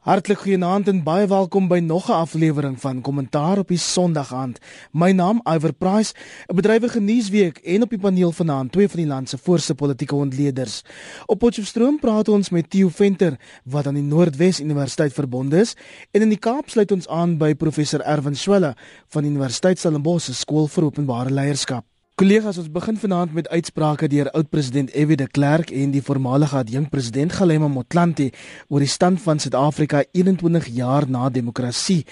Hartlik 0.00 0.38
goeienaand 0.40 0.86
en 0.88 1.02
baie 1.04 1.26
welkom 1.28 1.66
by 1.68 1.78
nog 1.84 2.06
'n 2.08 2.22
aflewering 2.24 2.80
van 2.80 3.00
Kommentaar 3.00 3.58
op 3.58 3.68
die 3.68 3.78
Sondagaand. 3.78 4.58
My 4.92 5.10
naam 5.12 5.40
Iver 5.44 5.72
Price, 5.72 6.14
'n 6.48 6.54
bedrywige 6.54 7.00
nuusweek 7.00 7.58
en 7.58 7.82
op 7.82 7.90
die 7.90 7.98
paneel 7.98 8.32
vanaand 8.32 8.72
twee 8.72 8.88
van 8.88 8.96
die 8.96 9.06
land 9.06 9.28
se 9.28 9.38
voorste 9.38 9.74
politieke 9.74 10.14
ontleeders. 10.14 10.82
Op 11.26 11.38
Potchefstroom 11.38 11.98
praat 11.98 12.28
ons 12.28 12.50
met 12.50 12.70
Theo 12.70 12.88
Venter 12.88 13.38
wat 13.64 13.86
aan 13.86 13.94
die 13.94 14.02
Noordwes 14.02 14.60
Universiteit 14.60 15.12
verbonde 15.12 15.60
is 15.60 15.76
en 16.10 16.20
in 16.20 16.28
die 16.28 16.38
Kaap 16.38 16.68
sluit 16.68 16.92
ons 16.92 17.08
aan 17.08 17.36
by 17.36 17.54
professor 17.54 18.00
Erwin 18.00 18.36
Swela 18.36 18.76
van 19.06 19.24
Universiteit 19.24 19.78
Stellenbosch 19.78 20.24
se 20.24 20.34
skool 20.34 20.66
vir 20.66 20.84
openbare 20.84 21.30
leierskap. 21.30 21.89
Kollegas, 22.20 22.58
ons 22.60 22.68
begin 22.68 22.98
vanaand 23.00 23.32
met 23.32 23.46
uitsprake 23.48 24.04
deur 24.12 24.28
oud-president 24.36 24.90
F.W. 24.92 25.16
de 25.16 25.26
Klerk 25.36 25.70
en 25.72 25.92
die 25.94 26.02
voormalige 26.04 26.58
adjunkpresident 26.58 27.32
Galema 27.32 27.68
Motlanthe 27.72 28.26
oor 28.68 28.84
die 28.84 28.90
stand 28.92 29.22
van 29.22 29.38
Suid-Afrika 29.40 30.02
21 30.12 30.66
jaar 30.76 31.06
na 31.08 31.30
demokrasie 31.32 32.02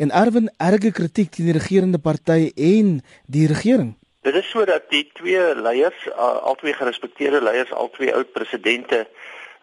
en 0.00 0.14
erwin 0.16 0.48
erge 0.56 0.94
kritiek 0.96 1.28
teen 1.34 1.50
die 1.50 1.56
regerende 1.58 2.00
party 2.00 2.54
en 2.56 3.02
die 3.28 3.44
regering. 3.52 3.90
Dit 4.24 4.38
is 4.40 4.48
sodat 4.48 4.88
die 4.88 5.04
twee 5.20 5.44
leiers, 5.60 6.08
albei 6.16 6.72
gerespekteerde 6.80 7.42
leiers, 7.44 7.76
albei 7.76 8.08
oud-presidente, 8.16 9.02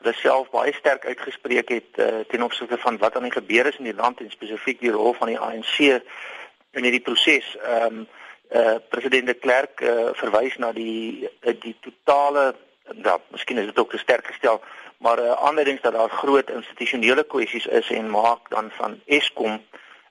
hulle 0.04 0.16
self 0.22 0.54
baie 0.54 0.76
sterk 0.78 1.10
uitgespreek 1.10 1.74
het 1.74 1.98
uh, 2.06 2.22
ten 2.30 2.46
opsigte 2.46 2.78
van 2.86 3.02
wat 3.02 3.18
aan 3.18 3.26
die 3.32 3.34
gebeur 3.40 3.74
is 3.74 3.82
in 3.82 3.90
die 3.90 3.98
land 3.98 4.22
en 4.22 4.30
spesifiek 4.30 4.78
die 4.86 4.94
rol 4.94 5.18
van 5.18 5.34
die 5.34 5.42
ANC 5.42 5.82
in 5.82 6.86
hierdie 6.86 7.02
proses. 7.10 7.50
Ehm 7.66 8.06
um, 8.06 8.08
uh, 8.52 8.76
president 8.90 9.28
de 9.28 9.34
Klerk 9.34 9.82
uh, 9.82 10.10
verwys 10.14 10.58
na 10.58 10.72
die 10.72 11.30
uh, 11.42 11.54
die 11.60 11.76
totale 11.82 12.56
ja, 13.04 13.20
miskien 13.28 13.58
is 13.58 13.66
dit 13.66 13.80
ook 13.80 13.92
te 13.92 13.98
sterk 13.98 14.28
gestel, 14.28 14.62
maar 14.98 15.20
uh, 15.20 15.32
aanleiding 15.32 15.82
dat 15.82 15.94
daar 15.94 16.10
groot 16.10 16.50
institusionele 16.50 17.24
kwessies 17.24 17.66
is 17.66 17.90
en 17.90 18.10
maak 18.10 18.50
dan 18.50 18.72
van 18.78 19.00
Eskom 19.06 19.62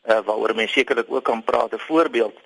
uh, 0.06 0.18
waaroor 0.24 0.54
mense 0.54 0.72
sekerlik 0.72 1.06
ook 1.08 1.24
kan 1.24 1.44
praat 1.44 1.72
'n 1.72 1.78
voorbeeld. 1.78 2.36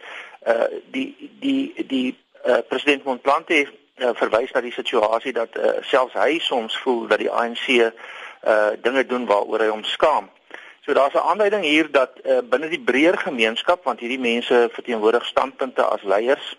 Uh 0.47 0.65
die 0.91 1.31
die 1.41 1.85
die 1.87 2.19
uh, 2.47 2.59
president 2.69 3.05
Montplante 3.05 3.69
uh, 3.97 4.11
verwys 4.15 4.53
na 4.53 4.61
die 4.61 4.73
situasie 4.73 5.33
dat 5.33 5.57
uh, 5.57 5.71
selfs 5.81 6.15
hy 6.15 6.39
soms 6.39 6.79
voel 6.79 7.07
dat 7.07 7.19
die 7.19 7.31
ANC 7.31 7.67
uh 7.69 8.71
dinge 8.83 9.07
doen 9.07 9.27
waaroor 9.27 9.61
hy 9.61 9.69
hom 9.69 9.85
skaam. 9.85 10.31
So 10.81 10.93
daar's 10.93 11.15
'n 11.15 11.29
aanduiding 11.31 11.65
hier 11.65 11.91
dat 11.91 12.11
uh, 12.25 12.39
binne 12.43 12.69
die 12.69 12.81
breër 12.81 13.19
gemeenskap 13.19 13.85
want 13.85 14.01
hierdie 14.01 14.19
mense 14.19 14.69
verteenwoordig 14.73 15.25
standpunte 15.25 15.85
as 15.85 16.03
leiers. 16.03 16.57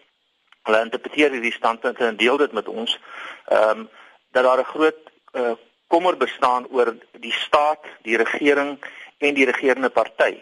Hulle 0.63 0.81
interpreteer 0.81 1.31
hierdie 1.31 1.53
standpunte 1.53 2.05
en 2.05 2.17
deel 2.17 2.37
dit 2.37 2.51
met 2.51 2.67
ons. 2.67 2.99
Ehm 3.47 3.79
um, 3.79 3.89
dat 4.31 4.43
daar 4.43 4.59
'n 4.59 4.73
groot 4.73 4.99
uh, 5.33 5.51
kommer 5.87 6.17
bestaan 6.17 6.67
oor 6.69 6.95
die 7.11 7.33
staat, 7.33 7.83
die 8.01 8.17
regering 8.17 8.79
en 9.17 9.33
die 9.33 9.45
regerende 9.45 9.89
party. 9.89 10.37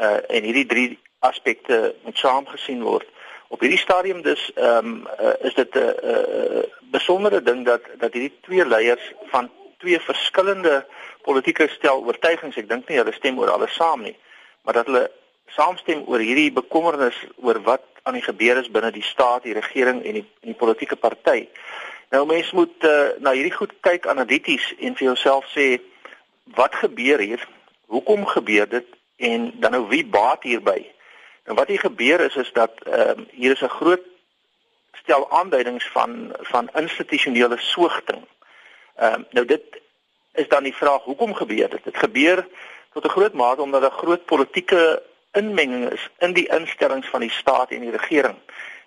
Uh 0.00 0.18
en 0.28 0.42
hierdie 0.42 0.66
drie 0.66 0.98
aspekte 1.18 1.94
moet 2.02 2.18
saamgesien 2.18 2.82
word. 2.82 3.06
Op 3.48 3.60
hierdie 3.60 3.78
stadium 3.78 4.22
dus 4.22 4.52
ehm 4.54 4.76
um, 4.76 5.08
uh, 5.20 5.32
is 5.40 5.54
dit 5.54 5.74
'n 5.74 5.78
uh, 5.78 6.10
uh, 6.10 6.62
besondere 6.90 7.42
ding 7.42 7.64
dat 7.64 7.82
dat 7.98 8.12
hierdie 8.12 8.38
twee 8.40 8.66
leiers 8.66 9.12
van 9.32 9.50
twee 9.78 10.00
verskillende 10.00 10.86
politieke 11.24 11.68
stel 11.72 12.04
oortuigings. 12.04 12.56
Ek 12.60 12.68
dink 12.68 12.88
nie 12.88 13.00
hulle 13.00 13.12
stem 13.16 13.38
oor 13.40 13.52
alles 13.54 13.74
saam 13.74 14.04
nie, 14.06 14.16
maar 14.64 14.80
dat 14.80 14.90
hulle 14.90 15.08
saamstem 15.54 16.04
oor 16.10 16.22
hierdie 16.22 16.52
bekommernis 16.52 17.16
oor 17.42 17.60
wat 17.66 17.84
aan 18.04 18.18
die 18.18 18.24
gebeur 18.24 18.60
is 18.60 18.70
binne 18.70 18.90
die 18.92 19.04
staat, 19.04 19.44
die 19.46 19.56
regering 19.56 20.02
en 20.04 20.20
die 20.20 20.24
en 20.42 20.52
die 20.52 20.60
politieke 20.60 20.96
party. 21.00 21.46
Nou 22.12 22.24
mense 22.28 22.54
moet 22.56 22.84
uh, 22.84 23.14
na 23.24 23.32
hierdie 23.36 23.54
goed 23.54 23.72
kyk 23.86 24.08
analities 24.10 24.66
en 24.78 24.96
vir 24.98 25.08
jouself 25.12 25.46
sê 25.54 25.78
wat 26.58 26.74
gebeur 26.82 27.22
hier? 27.22 27.46
Hoekom 27.92 28.26
gebeur 28.28 28.68
dit 28.68 28.90
en 29.16 29.52
dan 29.62 29.76
nou 29.76 29.86
wie 29.88 30.04
baat 30.04 30.44
hierby? 30.44 30.82
En 31.44 31.56
wat 31.56 31.68
hier 31.72 31.80
gebeur 31.80 32.20
is 32.20 32.36
is 32.36 32.52
dat 32.52 32.82
ehm 32.84 33.24
uh, 33.24 33.30
hier 33.32 33.56
is 33.56 33.62
'n 33.62 33.76
groot 33.78 34.04
stel 35.02 35.30
aanduidings 35.30 35.88
van 35.96 36.32
van 36.52 36.70
institusionele 36.74 37.58
soogting. 37.58 38.22
Ehm 38.96 39.20
uh, 39.20 39.26
nou 39.30 39.46
dit 39.46 39.80
is 40.34 40.48
dan 40.48 40.62
die 40.62 40.74
vraag 40.74 41.02
hoekom 41.02 41.34
gebeur 41.34 41.68
dit? 41.70 41.84
Dit 41.84 41.96
gebeur 41.96 42.46
tot 42.92 43.04
'n 43.04 43.14
groot 43.16 43.32
mate 43.32 43.62
omdat 43.62 43.80
daar 43.80 44.00
groot 44.02 44.24
politieke 44.24 45.02
inmenging 45.32 45.90
is 45.92 46.08
in 46.18 46.32
die 46.32 46.48
instellings 46.48 47.08
van 47.08 47.20
die 47.20 47.30
staat 47.30 47.70
en 47.70 47.80
die 47.80 47.90
regering. 47.90 48.36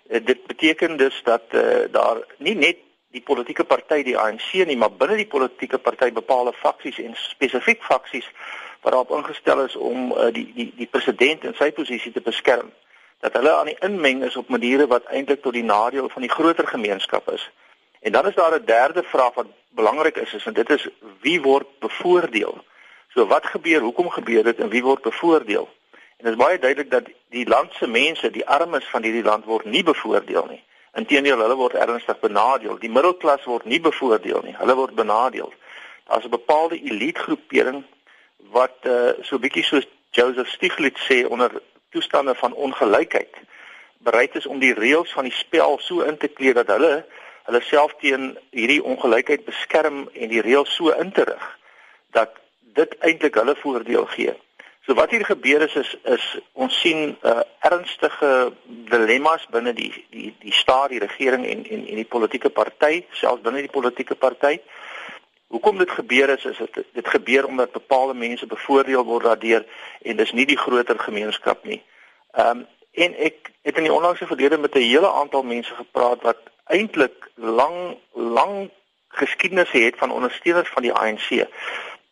Uh, 0.08 0.20
dit 0.24 0.46
beteken 0.46 0.96
dus 0.96 1.20
dat 1.24 1.42
uh, 1.50 1.62
daar 1.90 2.16
nie 2.36 2.54
net 2.54 2.76
die 3.10 3.22
politieke 3.22 3.64
party 3.64 4.02
die 4.02 4.18
ANC 4.18 4.52
nie, 4.52 4.76
maar 4.76 4.92
binne 4.92 5.16
die 5.16 5.26
politieke 5.26 5.78
party 5.78 6.12
bepaalde 6.12 6.52
faksies 6.52 6.98
en 6.98 7.14
spesifiek 7.14 7.82
faksies 7.82 8.30
wat 8.80 8.92
daarop 8.92 9.10
ingestel 9.10 9.64
is 9.64 9.76
om 9.76 10.12
uh, 10.12 10.32
die 10.32 10.52
die 10.54 10.72
die 10.76 10.86
president 10.86 11.44
in 11.44 11.54
sy 11.54 11.70
posisie 11.72 12.12
te 12.12 12.20
beskerm 12.20 12.72
dat 13.20 13.32
hulle 13.32 13.52
aan 13.56 13.66
die 13.66 13.78
inmeng 13.80 14.22
is 14.24 14.36
op 14.36 14.48
maniere 14.48 14.86
wat 14.86 15.04
eintlik 15.04 15.42
tot 15.42 15.52
die 15.52 15.64
nadeel 15.64 16.08
van 16.08 16.22
die 16.22 16.30
groter 16.30 16.66
gemeenskap 16.66 17.30
is. 17.32 17.50
En 18.00 18.12
dan 18.12 18.26
is 18.26 18.34
daar 18.34 18.54
'n 18.54 18.64
derde 18.64 19.02
vraag 19.02 19.34
wat 19.34 19.46
belangrik 19.68 20.16
is, 20.16 20.34
is 20.34 20.46
en 20.46 20.52
dit 20.52 20.70
is 20.70 20.88
wie 21.20 21.42
word 21.42 21.66
bevoordeel? 21.78 22.64
So 23.08 23.26
wat 23.26 23.46
gebeur? 23.46 23.80
Hoekom 23.80 24.10
gebeur 24.10 24.42
dit 24.42 24.58
en 24.58 24.68
wie 24.68 24.82
word 24.82 25.02
bevoordeel? 25.02 25.68
En 26.16 26.24
dit 26.24 26.32
is 26.32 26.44
baie 26.44 26.58
duidelik 26.58 26.90
dat 26.90 27.04
die 27.28 27.48
land 27.48 27.72
se 27.72 27.86
mense, 27.86 28.30
die 28.30 28.46
armes 28.46 28.88
van 28.88 29.02
hierdie 29.02 29.22
land 29.22 29.44
word 29.44 29.64
nie 29.64 29.82
bevoordeel 29.82 30.46
nie. 30.48 30.62
Inteendeel, 30.94 31.38
hulle 31.38 31.54
word 31.54 31.74
ernstig 31.74 32.20
benadeel. 32.20 32.78
Die 32.78 32.90
middelklas 32.90 33.44
word 33.44 33.64
nie 33.64 33.80
bevoordeel 33.80 34.40
nie. 34.42 34.54
Hulle 34.58 34.74
word 34.74 34.94
benadeel. 34.94 35.52
Daar's 36.06 36.24
'n 36.24 36.30
bepaalde 36.30 36.82
elite 36.82 37.20
groepering 37.20 37.84
wat 38.50 38.76
uh, 38.82 39.10
so 39.22 39.38
bietjie 39.38 39.64
soos 39.64 39.86
Joseph 40.10 40.48
Stiglitz 40.48 41.06
sê 41.10 41.26
onder 41.26 41.62
toestande 41.90 42.34
van 42.34 42.52
ongelykheid 42.52 43.36
bereid 43.98 44.34
is 44.34 44.46
om 44.46 44.58
die 44.58 44.74
reëls 44.74 45.12
van 45.12 45.26
die 45.28 45.34
spel 45.34 45.78
so 45.82 46.00
in 46.00 46.16
te 46.16 46.28
kleed 46.28 46.54
dat 46.54 46.66
hulle 46.66 47.04
hulle 47.48 47.60
self 47.64 47.94
teen 48.02 48.34
hierdie 48.52 48.82
ongelykheid 48.84 49.46
beskerm 49.48 50.04
en 50.12 50.28
die 50.28 50.42
reëls 50.44 50.74
so 50.76 50.92
in 51.00 51.12
te 51.16 51.24
rig 51.24 51.46
dat 52.16 52.36
dit 52.76 52.92
eintlik 53.04 53.40
hulle 53.40 53.56
voordeel 53.56 54.04
gee. 54.12 54.34
So 54.86 54.96
wat 54.96 55.10
hier 55.12 55.24
gebeur 55.24 55.64
is 55.64 55.74
is, 55.76 55.96
is 56.04 56.26
ons 56.52 56.76
sien 56.80 57.16
uh, 57.22 57.40
ernstige 57.68 58.52
dilemma's 58.92 59.46
binne 59.52 59.72
die 59.76 59.90
die 60.12 60.30
die 60.44 60.52
staat, 60.52 60.92
die 60.92 61.02
regering 61.02 61.44
en 61.44 61.64
en 61.64 61.82
en 61.86 62.00
die 62.00 62.08
politieke 62.08 62.52
party, 62.52 63.02
selfs 63.20 63.44
binne 63.44 63.64
die 63.64 63.72
politieke 63.72 64.16
party. 64.16 64.58
Hoekom 65.52 65.80
dit 65.80 65.90
gebeur 65.90 66.32
is 66.36 66.44
is 66.44 66.60
dit 66.64 66.80
dit 67.00 67.12
gebeur 67.16 67.48
omdat 67.48 67.76
bepaalde 67.76 68.14
mense 68.14 68.46
bevoordeel 68.46 69.04
word 69.04 69.28
daardeur 69.28 69.64
en 70.02 70.16
dis 70.16 70.32
nie 70.32 70.48
die 70.48 70.60
groter 70.64 71.00
gemeenskap 71.00 71.64
nie. 71.64 71.82
Ehm 72.36 72.58
um, 72.58 72.66
en 72.98 73.12
ek 73.22 73.52
het 73.62 73.76
in 73.76 73.84
die 73.86 73.92
onlangse 73.92 74.26
verlede 74.26 74.58
met 74.58 74.74
'n 74.74 74.88
hele 74.88 75.10
aantal 75.12 75.42
mense 75.42 75.74
gepraat 75.74 76.22
wat 76.22 76.38
eintlik 76.68 77.30
lang 77.34 77.96
lang 78.12 78.70
geskiedenis 79.08 79.70
het 79.70 79.96
van 79.96 80.12
ondersteuners 80.12 80.68
van 80.68 80.82
die 80.82 80.92
ANC. 80.92 81.46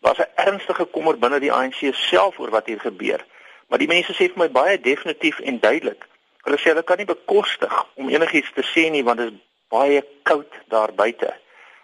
Was 0.01 0.19
'n 0.19 0.33
ernstige 0.35 0.85
kommer 0.85 1.19
binne 1.19 1.41
die 1.41 1.53
ANC 1.53 1.95
self 1.95 2.39
oor 2.39 2.51
wat 2.51 2.67
hier 2.67 2.81
gebeur. 2.81 3.25
Maar 3.69 3.79
die 3.79 3.89
mense 3.89 4.13
sê 4.13 4.29
vir 4.31 4.39
my 4.39 4.51
baie 4.51 4.81
definitief 4.81 5.39
en 5.39 5.61
duidelik. 5.61 6.07
Hulle 6.43 6.59
sê 6.59 6.71
hulle 6.71 6.83
kan 6.83 6.97
nie 6.97 7.07
bekostig 7.07 7.87
om 7.95 8.09
enigiets 8.09 8.53
te 8.55 8.63
sê 8.63 8.91
nie 8.91 9.05
want 9.05 9.19
dit 9.19 9.33
is 9.33 9.39
baie 9.69 10.05
koud 10.23 10.53
daar 10.69 10.93
buite. 10.95 11.35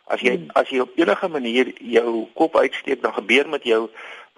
As 0.05 0.21
jy 0.21 0.37
hmm. 0.37 0.51
as 0.55 0.69
jy 0.69 0.81
op 0.81 0.97
enige 0.97 1.29
manier 1.29 1.73
jou 1.79 2.29
kop 2.35 2.57
uitsteek 2.57 3.03
dan 3.03 3.15
gebeur 3.15 3.49
met 3.49 3.65
jou 3.65 3.89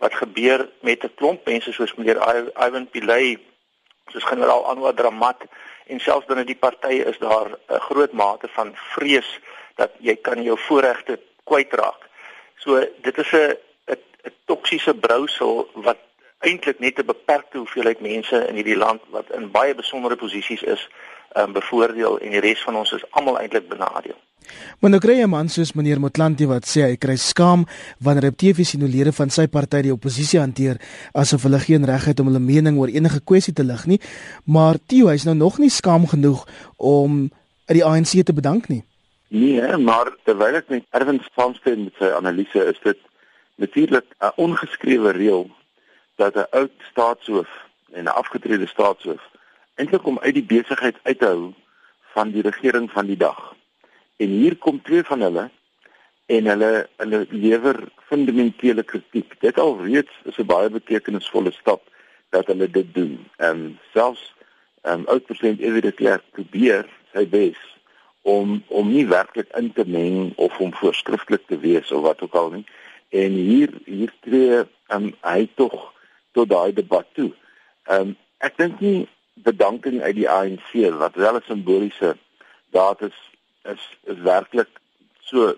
wat 0.03 0.15
gebeur 0.15 0.69
met 0.81 1.05
'n 1.05 1.15
klomp 1.15 1.47
mense 1.47 1.72
soos 1.72 1.95
meneer 1.95 2.21
Ivan 2.66 2.89
Pillay, 2.91 3.39
soos 4.12 4.25
generaal 4.25 4.66
Anwar 4.66 4.95
Dramat 4.95 5.45
en 5.87 6.00
selfs 6.00 6.27
binne 6.27 6.45
die 6.45 6.59
partye 6.59 7.05
is 7.05 7.19
daar 7.19 7.50
'n 7.50 7.81
groot 7.89 8.12
mate 8.12 8.49
van 8.49 8.72
vrees 8.75 9.41
dat 9.77 9.91
jy 9.99 10.17
kan 10.17 10.43
jou 10.43 10.59
voorregte 10.59 11.19
kwytraak. 11.45 12.09
So 12.56 12.87
dit 13.03 13.19
is 13.19 13.33
'n 13.33 13.56
'n 14.25 14.33
toksiese 14.45 14.95
brousel 14.95 15.69
wat 15.75 15.99
eintlik 16.39 16.78
net 16.78 16.98
'n 16.98 17.07
beperkte 17.07 17.59
hoeveelheid 17.59 18.01
mense 18.01 18.47
in 18.48 18.54
hierdie 18.54 18.77
land 18.77 19.03
wat 19.09 19.31
in 19.31 19.51
baie 19.51 19.75
besondere 19.75 20.16
posisies 20.16 20.63
is, 20.63 20.89
um, 21.36 21.53
bevoordeel 21.53 22.19
en 22.19 22.31
die 22.31 22.41
res 22.41 22.63
van 22.63 22.77
ons 22.77 22.92
is 22.92 23.04
almal 23.10 23.39
eintlik 23.41 23.69
benadeel. 23.69 24.19
Maar 24.81 24.91
nou 24.91 25.01
kry 25.01 25.15
jy 25.19 25.25
'n 25.25 25.31
man 25.31 25.48
soos 25.48 25.72
meneer 25.72 26.01
Motlanti 26.01 26.47
wat 26.47 26.66
sê 26.69 26.83
hy 26.84 26.97
kry 26.97 27.16
skaam 27.16 27.65
wanneer 27.98 28.28
op 28.28 28.36
TV 28.36 28.65
sien 28.65 28.81
hoe 28.81 28.91
lede 28.91 29.13
van 29.13 29.31
sy 29.31 29.47
party 29.47 29.83
die 29.83 29.92
oppositie 29.92 30.41
hanteer 30.41 30.77
asof 31.15 31.42
hulle 31.42 31.59
geen 31.59 31.84
reg 31.84 32.04
het 32.04 32.21
om 32.21 32.27
hulle 32.27 32.41
mening 32.41 32.78
oor 32.78 32.89
enige 32.89 33.21
kwessie 33.21 33.54
te 33.54 33.65
lig 33.65 33.86
nie. 33.86 34.01
Maar 34.45 34.77
Theo, 34.86 35.09
hy's 35.09 35.25
nou 35.25 35.34
nog 35.34 35.59
nie 35.59 35.71
skaam 35.71 36.07
genoeg 36.07 36.47
om 36.77 37.31
uit 37.66 37.78
die 37.78 37.84
ANC 37.84 38.25
te 38.25 38.33
bedank 38.33 38.69
nie. 38.69 38.84
Nee, 39.28 39.77
maar 39.77 40.13
terwyl 40.25 40.54
ek 40.54 40.69
met 40.69 40.84
Erwin 40.91 41.21
saamstem 41.34 41.84
met 41.84 41.95
sy 41.98 42.13
analise 42.13 42.65
is 42.71 42.81
dit 42.83 42.98
natuurlik 43.57 44.04
'n 44.21 44.33
ongeskrewe 44.36 45.10
reël 45.10 45.51
dat 46.16 46.36
'n 46.36 46.47
oud 46.51 46.72
staatshoof 46.91 47.48
en 47.92 48.04
'n 48.04 48.16
afgetrede 48.21 48.66
staatshoof 48.66 49.22
eintlik 49.74 50.06
om 50.06 50.18
uit 50.18 50.34
die 50.34 50.47
besigheid 50.47 50.98
uit 51.03 51.18
te 51.18 51.26
hou 51.26 51.53
van 52.15 52.30
die 52.30 52.42
regering 52.42 52.91
van 52.91 53.06
die 53.06 53.18
dag. 53.18 53.54
En 54.16 54.28
hier 54.28 54.56
kom 54.56 54.82
twee 54.82 55.03
van 55.03 55.21
hulle 55.21 55.48
en 56.26 56.47
hulle 56.47 56.71
hulle 56.97 57.26
lewer 57.30 57.80
fundamentele 58.09 58.82
kritiek. 58.82 59.34
Dit 59.41 59.59
alreeds 59.59 60.12
is 60.24 60.38
'n 60.38 60.47
baie 60.47 60.71
betekenisvolle 60.71 61.53
stap 61.53 61.82
dat 62.30 62.47
hulle 62.47 62.71
dit 62.71 62.94
doen. 62.94 63.18
Ehm 63.36 63.50
um, 63.50 63.78
selfs 63.92 64.32
ehm 64.82 65.00
um, 65.00 65.06
oud-president 65.06 65.60
Ewie 65.60 65.80
de 65.80 65.92
Klerk 65.92 66.24
probeer 66.30 66.86
sy 67.12 67.26
bes 67.28 67.59
om 68.22 68.62
om 68.68 68.88
nie 68.88 69.06
werklik 69.06 69.50
in 69.56 69.72
te 69.72 69.84
meng 69.86 70.32
of 70.36 70.59
om 70.59 70.74
voorskrifklik 70.74 71.47
te 71.47 71.59
wees 71.59 71.92
of 71.92 72.03
wat 72.03 72.22
ook 72.22 72.34
al 72.34 72.50
nie. 72.50 72.66
En 73.09 73.32
hier 73.32 73.71
hier 73.84 74.12
tree 74.21 74.62
um, 74.88 75.12
hy 75.21 75.48
tog 75.54 75.92
tot 76.32 76.48
daai 76.48 76.72
debat 76.72 77.06
toe. 77.12 77.32
Ehm 77.84 78.00
um, 78.00 78.16
ek 78.38 78.56
dink 78.56 78.80
nie 78.80 79.09
bedanking 79.34 80.03
uit 80.03 80.15
die 80.15 80.31
ANC 80.31 80.71
wat 80.98 81.15
wel 81.15 81.36
'n 81.36 81.42
simboliese 81.47 82.16
daad 82.71 83.01
is 83.03 83.19
is 83.63 83.83
is 84.04 84.19
werklik 84.19 84.69
so 85.21 85.54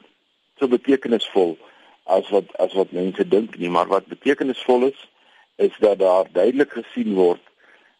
so 0.58 0.69
betekenisvol 0.69 1.58
as 2.05 2.28
wat 2.28 2.56
as 2.56 2.73
wat 2.73 2.90
mense 2.90 3.28
dink 3.28 3.58
nie. 3.58 3.70
Maar 3.70 3.87
wat 3.87 4.06
betekenisvol 4.06 4.87
is 4.87 5.08
is 5.56 5.76
dat 5.78 5.99
daar 5.99 6.25
duidelik 6.32 6.73
gesien 6.73 7.14
word 7.14 7.40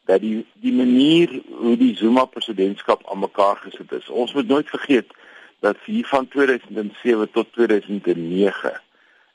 dat 0.05 0.21
die 0.21 0.47
die 0.55 0.73
manier 0.73 1.43
hoe 1.51 1.77
die 1.77 1.97
Zuma 1.97 2.25
presidentskap 2.25 3.09
aan 3.11 3.19
mekaar 3.19 3.57
gesit 3.57 3.93
is. 3.93 4.09
Ons 4.09 4.33
moet 4.33 4.49
nooit 4.49 4.69
vergeet 4.69 5.11
dat 5.61 5.77
hier 5.85 6.07
van 6.07 6.29
2007 6.29 7.31
tot 7.31 7.53
2009 7.53 8.81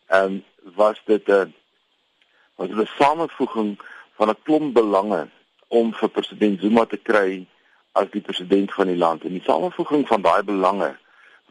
ehm 0.07 0.23
um, 0.23 0.43
was 0.75 1.01
dit 1.05 1.27
'n 1.27 1.53
was 2.55 2.69
'n 2.69 2.89
samevoeging 2.97 3.79
van 4.15 4.29
'n 4.29 4.41
klomp 4.43 4.73
belange 4.73 5.27
om 5.71 5.93
vir 5.95 6.09
president 6.09 6.59
Zuma 6.61 6.85
te 6.85 6.99
kry 6.99 7.45
as 7.99 8.09
die 8.11 8.23
president 8.23 8.73
van 8.75 8.91
die 8.91 8.99
land 8.99 9.23
en 9.27 9.35
die 9.35 9.45
samevoeging 9.45 10.03
van 10.09 10.23
daai 10.25 10.43
belange 10.47 10.91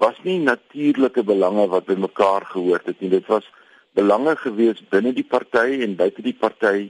was 0.00 0.17
nie 0.25 0.38
natuurlike 0.40 1.25
belange 1.28 1.67
wat 1.69 1.88
bymekaar 1.88 2.46
gehoor 2.52 2.81
het 2.84 3.00
nie. 3.00 3.11
Dit 3.12 3.26
was 3.28 3.49
belange 3.96 4.37
gewees 4.40 4.81
binne 4.93 5.12
die 5.12 5.26
party 5.34 5.81
en 5.84 5.96
buite 5.96 6.25
die 6.25 6.37
party 6.37 6.88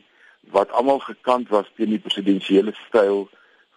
wat 0.55 0.71
almal 0.79 1.03
gekant 1.03 1.51
was 1.55 1.71
teen 1.77 1.91
die 1.95 2.03
presidensiële 2.03 2.75
styl 2.87 3.27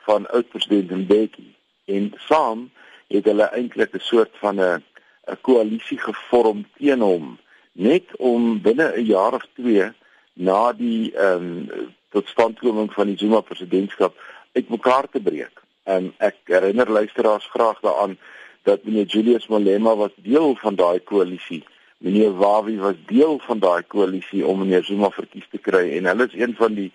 van 0.06 0.28
oud-president 0.38 0.92
Mbeki. 1.06 1.50
En 1.86 2.12
saam 2.28 2.68
het 3.14 3.26
hulle 3.30 3.50
eintlik 3.58 3.94
'n 3.96 4.06
soort 4.10 4.34
van 4.42 4.62
'n 4.62 4.84
'n 5.32 5.42
koalisie 5.42 5.98
gevorm 5.98 6.66
teen 6.78 7.02
hom 7.02 7.38
net 7.74 8.06
om 8.18 8.62
binne 8.62 8.94
'n 8.98 9.06
jaar 9.06 9.34
of 9.34 9.46
2 9.56 9.94
na 10.34 10.74
die 10.74 11.12
ehm 11.16 11.68
um, 11.70 11.92
totstandkoming 12.14 12.94
van 12.94 13.08
die 13.10 13.18
Zuma 13.18 13.40
presidentskap 13.42 14.18
uitmekaar 14.54 15.08
te 15.10 15.22
breek. 15.22 15.62
En 15.84 16.12
ek 16.18 16.36
herinner 16.46 16.92
luisteraars 16.92 17.48
graag 17.50 17.80
daaraan 17.82 18.18
dat 18.64 18.84
meneer 18.84 19.06
Julius 19.06 19.48
Malema 19.48 19.96
was 19.96 20.14
deel 20.16 20.56
van 20.56 20.76
daai 20.76 21.00
koalisie. 21.00 21.64
Meneer 21.98 22.36
Wawi 22.38 22.78
was 22.78 23.00
deel 23.06 23.40
van 23.40 23.60
daai 23.60 23.82
koalisie 23.82 24.46
om 24.46 24.60
meneer 24.60 24.84
Zuma 24.84 25.10
verkies 25.10 25.48
te 25.50 25.58
kry 25.58 25.98
en 25.98 26.06
hulle 26.06 26.30
is 26.30 26.38
een 26.38 26.56
van 26.56 26.74
die 26.74 26.92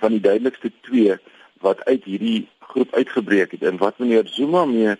van 0.00 0.12
die 0.12 0.20
duidelikste 0.20 0.72
twee 0.80 1.14
wat 1.64 1.84
uit 1.84 2.04
hierdie 2.04 2.48
groep 2.60 2.94
uitgebreek 2.94 3.50
het. 3.50 3.62
En 3.62 3.78
wat 3.80 3.98
meneer 3.98 4.26
Zuma 4.28 4.64
mee 4.64 4.96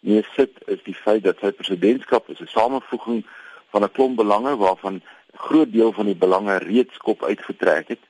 mee 0.00 0.24
sit 0.34 0.50
is 0.66 0.80
die 0.82 0.96
feit 0.96 1.22
dat 1.24 1.38
sy 1.44 1.52
presidentskap 1.52 2.28
is 2.32 2.40
'n 2.40 2.48
samevoeging 2.56 3.24
van 3.70 3.84
'n 3.84 3.92
klomp 3.92 4.16
belange 4.16 4.56
waarvan 4.56 5.02
groot 5.46 5.72
deel 5.72 5.92
van 5.96 6.10
die 6.10 6.18
belange 6.18 6.58
reeds 6.64 6.96
kop 7.04 7.24
uitgetrek 7.24 7.94
het 7.94 8.04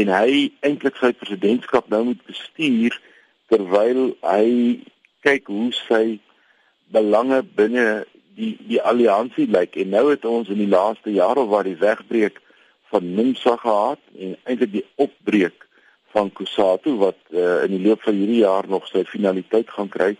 en 0.00 0.10
hy 0.12 0.48
eintlik 0.66 0.98
sy 1.00 1.12
presidentskap 1.16 1.88
nou 1.92 2.02
moet 2.10 2.22
bestuur 2.28 2.96
terwyl 3.52 4.10
hy 4.26 4.46
kyk 5.26 5.50
hoe 5.52 5.70
sy 5.86 6.04
belange 6.94 7.42
binne 7.58 7.86
die 8.36 8.54
die 8.68 8.80
alliansie 8.90 9.46
lyk 9.50 9.78
en 9.82 9.94
nou 9.94 10.08
het 10.10 10.26
ons 10.28 10.50
in 10.52 10.60
die 10.62 10.72
laaste 10.72 11.14
jare 11.14 11.46
waar 11.50 11.66
die 11.68 11.78
wegbreek 11.80 12.42
van 12.92 13.14
Nimsa 13.14 13.56
gehad 13.62 14.02
en 14.18 14.36
eintlik 14.44 14.72
die 14.74 14.84
opbreek 15.02 15.66
van 16.14 16.30
Kusatu 16.32 16.96
wat 17.00 17.18
uh, 17.30 17.64
in 17.66 17.74
die 17.76 17.82
loop 17.82 18.04
van 18.06 18.16
hierdie 18.16 18.42
jaar 18.44 18.68
nog 18.68 18.86
sy 18.88 19.02
finaliteit 19.08 19.70
gaan 19.74 19.90
kry. 19.92 20.14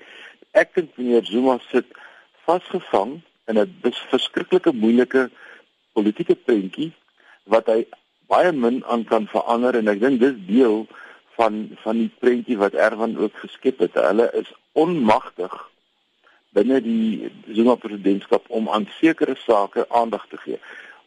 Ek 0.52 0.74
dink 0.76 0.96
meneer 0.98 1.24
Zuma 1.28 1.58
sit 1.70 1.88
vasgevang 2.48 3.20
in 3.48 3.60
'n 3.60 3.94
verskriklike 4.10 4.72
moeilike 4.72 5.28
politieke 5.96 6.36
prentjie 6.48 6.92
wat 7.52 7.70
hy 7.72 7.84
baie 8.30 8.52
min 8.52 8.82
aan 8.84 9.04
kan 9.08 9.28
verander 9.30 9.78
en 9.78 9.88
ek 9.92 10.02
dink 10.02 10.20
dis 10.20 10.36
deel 10.48 10.84
van 11.38 11.62
van 11.84 12.02
die 12.02 12.12
prentjie 12.20 12.58
wat 12.60 12.74
Erwan 12.74 13.16
ook 13.16 13.36
geskep 13.44 13.82
het. 13.84 13.98
Hulle 14.08 14.28
is 14.40 14.52
onmagtig 14.72 15.54
binne 16.56 16.80
die 16.80 17.30
Zuma 17.52 17.76
presidentskap 17.80 18.48
om 18.48 18.68
aan 18.72 18.88
sekere 18.98 19.36
sake 19.44 19.84
aandag 19.88 20.24
te 20.30 20.40
gee. 20.44 20.60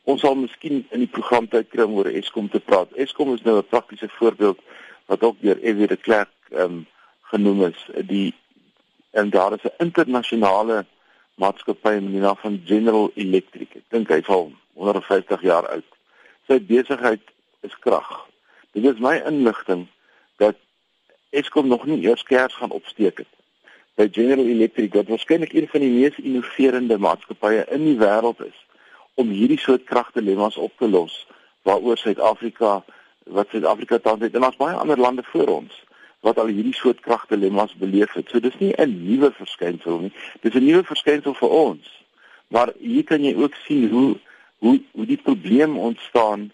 Ons 0.10 0.22
sal 0.26 0.38
miskien 0.38 0.84
in 0.94 1.04
die 1.04 1.12
program 1.12 1.50
tyd 1.50 1.70
kry 1.74 1.86
om 1.86 1.98
oor 1.98 2.10
Eskom 2.10 2.50
te 2.54 2.62
praat. 2.62 2.94
Eskom 3.06 3.34
is 3.34 3.44
nou 3.46 3.58
'n 3.58 3.72
praktiese 3.74 4.10
voorbeeld 4.20 4.60
wat 5.10 5.24
ook 5.24 5.42
deur 5.42 5.58
Evie 5.58 5.88
de 5.88 5.98
Klerk 5.98 6.34
ehm 6.52 6.62
um, 6.62 6.86
genoem 7.32 7.64
is. 7.66 7.80
Die 8.06 8.34
en 9.12 9.30
daar 9.30 9.54
is 9.54 9.64
'n 9.64 9.84
internasionale 9.86 10.86
maatskappy 11.36 11.94
in 11.98 12.12
die 12.12 12.22
naam 12.22 12.38
van 12.38 12.62
General 12.66 13.12
Electric. 13.16 13.76
Ek 13.76 13.88
dink 13.90 14.10
hy's 14.10 14.28
al 14.80 14.86
150 14.86 15.42
jaar 15.42 15.68
oud. 15.68 15.86
Sy 16.48 16.60
besigheid 16.66 17.22
is 17.62 17.76
krag. 17.80 18.08
Dit 18.72 18.86
is 18.86 19.02
my 19.04 19.18
inligting 19.28 19.88
dat 20.38 20.56
Eskom 21.30 21.68
nog 21.68 21.86
nie 21.86 22.02
eers 22.08 22.24
kers 22.24 22.56
gaan 22.56 22.72
opsteek 22.72 23.22
het 23.22 23.34
by 24.00 24.08
General 24.12 24.48
Electric 24.48 24.94
wat 24.96 25.12
waarskynlik 25.12 25.52
een 25.54 25.68
van 25.68 25.84
die 25.84 25.92
mees 25.92 26.16
innoverende 26.24 26.98
maatskappye 26.98 27.66
in 27.76 27.84
die 27.84 27.98
wêreld 28.00 28.40
is 28.46 28.56
om 29.20 29.30
hierdie 29.36 29.60
soort 29.60 29.84
kragdilemma's 29.84 30.58
op 30.58 30.72
te 30.80 30.88
los 30.88 31.28
waaroor 31.68 32.00
Suid-Afrika 32.00 32.80
wat 33.28 33.52
Suid-Afrika 33.52 34.00
tans 34.00 34.24
het 34.24 34.38
en 34.40 34.48
ons 34.48 34.58
baie 34.62 34.80
ander 34.80 34.98
lande 34.98 35.26
voor 35.34 35.52
ons 35.60 35.84
wat 36.26 36.40
al 36.40 36.50
hierdie 36.52 36.76
soort 36.76 37.00
kragdilemma's 37.00 37.76
beleef 37.80 38.16
het. 38.16 38.32
So 38.32 38.40
dis 38.40 38.56
nie 38.60 38.74
'n 38.76 39.04
nuwe 39.04 39.32
verskynsel 39.32 40.00
nie. 40.00 40.14
Dis 40.42 40.56
'n 40.56 40.66
nuwe 40.66 40.84
verskynsel 40.84 41.34
vir 41.34 41.50
ons. 41.50 41.86
Maar 42.48 42.74
hier 42.80 43.04
kan 43.04 43.24
jy 43.24 43.36
ook 43.36 43.54
sien 43.68 43.90
hoe 43.90 44.18
hoe 44.60 44.82
hoe 44.92 45.06
die 45.06 45.22
probleem 45.24 45.78
ontstaan 45.78 46.52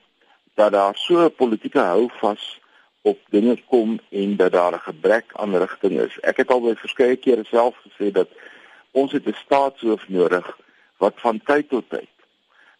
dat 0.54 0.72
daar 0.72 0.96
so 0.96 1.26
'n 1.26 1.36
politieke 1.36 1.80
houvas 1.80 2.60
op 3.02 3.20
dinge 3.30 3.58
kom 3.70 4.00
en 4.10 4.36
dat 4.36 4.52
daar 4.52 4.74
'n 4.74 4.88
gebrek 4.90 5.26
aan 5.34 5.58
rigting 5.58 6.00
is. 6.00 6.20
Ek 6.20 6.38
het 6.38 6.50
al 6.50 6.62
by 6.62 6.76
verskeie 6.76 7.16
kere 7.16 7.44
self 7.44 7.76
gesê 7.86 8.12
dat 8.12 8.30
ons 8.92 9.12
het 9.12 9.26
'n 9.28 9.42
staatshoof 9.46 10.08
nodig 10.08 10.58
wat 10.98 11.14
van 11.16 11.42
tyd 11.44 11.70
tot 11.70 11.90
tyd 11.90 12.16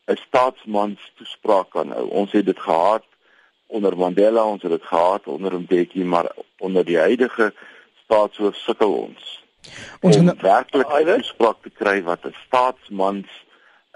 'n 0.06 0.16
staatsmans 0.28 1.12
toespraak 1.16 1.70
kan 1.70 1.92
hou. 1.92 2.08
Ons 2.10 2.32
het 2.32 2.46
dit 2.46 2.60
gehad 2.60 3.04
onder 3.66 3.98
Mandela, 3.98 4.44
ons 4.46 4.62
het 4.62 4.72
dit 4.72 4.84
gehad 4.84 5.28
onder 5.28 5.60
Mbeki, 5.62 6.04
maar 6.04 6.32
onder 6.58 6.86
die 6.86 6.98
huidige 6.98 7.54
staatshoof 8.04 8.56
sukkel 8.56 8.94
ons. 8.94 9.44
Ons 10.02 10.18
moet 10.18 10.42
werklik 10.42 10.88
'n 10.88 11.06
toespraak 11.06 11.58
te 11.62 11.70
kry 11.70 12.04
wat 12.04 12.26
'n 12.26 12.36
staatsmans 12.46 13.28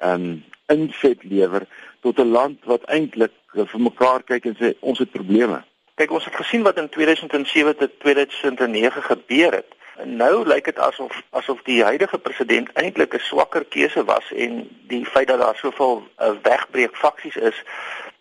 'n 0.01 0.07
um, 0.07 0.43
inset 0.69 1.23
lewer 1.23 1.67
tot 2.01 2.19
'n 2.19 2.31
land 2.31 2.65
wat 2.65 2.83
eintlik 2.83 3.33
vir 3.53 3.81
mekaar 3.81 4.23
kyk 4.23 4.45
en 4.45 4.55
sê 4.59 4.73
ons 4.79 4.99
het 4.99 5.11
probleme. 5.11 5.63
Kyk, 5.95 6.11
ons 6.11 6.25
het 6.25 6.35
gesien 6.35 6.63
wat 6.63 6.77
in 6.77 6.89
2007 6.89 7.75
tot 7.77 7.99
2009 7.99 9.03
gebeur 9.03 9.51
het. 9.51 9.71
En 9.99 10.15
nou 10.15 10.47
lyk 10.47 10.65
dit 10.65 10.79
asof 10.79 11.21
asof 11.29 11.59
die 11.67 11.83
huidige 11.83 12.17
president 12.17 12.69
eintlik 12.73 13.13
'n 13.13 13.19
swakker 13.19 13.65
keuse 13.65 14.03
was 14.03 14.31
en 14.31 14.69
die 14.87 15.05
feit 15.05 15.27
dat 15.27 15.39
daar 15.39 15.55
soveel 15.55 16.03
uh, 16.19 16.31
wegbreek 16.41 16.95
faksies 16.95 17.35
is, 17.35 17.63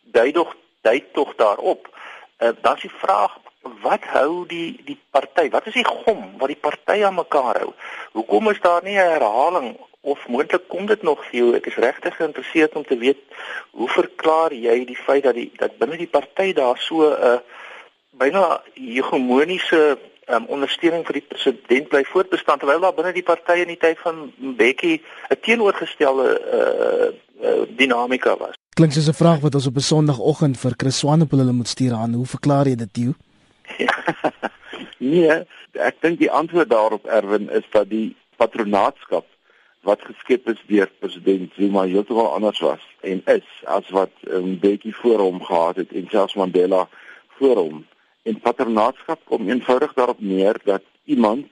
dui 0.02 0.32
tog 0.32 0.56
dui 0.80 1.04
tog 1.12 1.34
daarop. 1.34 1.88
Uh, 2.38 2.48
dan 2.60 2.74
is 2.74 2.80
die 2.80 2.98
vraag 2.98 3.38
wat 3.82 4.04
hou 4.04 4.46
die 4.46 4.80
die 4.84 4.98
party? 5.10 5.50
Wat 5.50 5.66
is 5.66 5.74
die 5.74 5.86
gom 5.86 6.38
wat 6.38 6.48
die 6.48 6.60
party 6.60 7.04
aan 7.04 7.14
mekaar 7.14 7.58
hou? 7.58 7.72
Hoekom 8.12 8.50
is 8.50 8.60
daar 8.60 8.82
nie 8.82 8.98
'n 8.98 9.10
herhaling 9.14 9.76
of 10.12 10.26
moontlik 10.28 10.68
kom 10.68 10.86
dit 10.86 11.02
nog 11.02 11.22
vir 11.28 11.38
jou? 11.40 11.54
Ek 11.58 11.66
is 11.70 11.78
regtig 11.84 12.16
geïnteresseerd 12.16 12.76
om 12.80 12.84
te 12.86 12.98
weet 12.98 13.20
hoe 13.70 13.88
verklaar 13.88 14.54
jy 14.54 14.84
die 14.88 14.98
feit 14.98 15.24
dat 15.28 15.34
die 15.38 15.50
dat 15.60 15.78
binne 15.78 15.96
die 16.00 16.10
party 16.10 16.52
daar 16.52 16.78
so 16.78 17.08
'n 17.08 17.16
uh, 17.30 17.38
byna 18.18 18.62
hegemoniese 18.74 19.98
um, 20.28 20.46
ondersteuning 20.48 21.04
vir 21.06 21.20
die 21.20 21.26
president 21.28 21.88
bly 21.92 22.02
voortbestaan 22.08 22.58
terwyl 22.58 22.80
daar 22.80 22.96
binne 22.96 23.12
die 23.16 23.26
partye 23.26 23.64
in 23.64 23.72
die 23.74 23.80
tyd 23.80 23.98
van 24.04 24.32
Mbeki 24.36 24.94
'n 25.30 25.40
teenoorgestelde 25.40 26.26
uh, 26.58 27.08
uh, 27.42 27.62
dinamika 27.76 28.36
was. 28.36 28.54
Klink 28.74 28.92
soos 28.92 29.08
'n 29.08 29.20
vraag 29.22 29.40
wat 29.40 29.54
ons 29.54 29.66
op 29.66 29.76
'n 29.76 29.88
Sondagoggend 29.92 30.58
vir 30.58 30.72
Chris 30.76 30.98
Swanepoel 30.98 31.38
hulle 31.38 31.52
moet 31.52 31.68
stuur 31.68 31.94
aan. 31.94 32.12
Hoe 32.12 32.26
verklaar 32.26 32.66
jy 32.66 32.74
dit, 32.74 32.92
Tieu? 32.92 33.12
nee, 35.12 35.44
ek 35.72 35.96
dink 36.00 36.18
die 36.18 36.30
antwoord 36.30 36.70
daarop 36.70 37.06
Erwin 37.06 37.50
is 37.50 37.66
dat 37.70 37.88
die 37.90 38.16
patronaatskap 38.36 39.26
wat 39.80 40.02
geskep 40.02 40.48
is 40.48 40.62
deur 40.66 40.90
president 40.98 41.52
Zuma 41.54 41.82
heeltemal 41.82 42.32
anders 42.34 42.58
was 42.60 42.84
en 43.00 43.22
is 43.24 43.46
as 43.64 43.88
wat 43.88 44.10
Mbeki 44.22 44.92
voor 44.92 45.18
hom 45.18 45.42
gehad 45.42 45.76
het 45.76 45.92
en 45.92 46.06
selfs 46.10 46.34
Mandela 46.34 46.88
voor 47.28 47.56
hom. 47.56 47.86
En 48.22 48.40
paternaatskap 48.40 49.20
kom 49.24 49.48
eenvoudig 49.48 49.92
daarop 49.92 50.20
neer 50.20 50.60
dat 50.64 50.82
iemand 51.04 51.46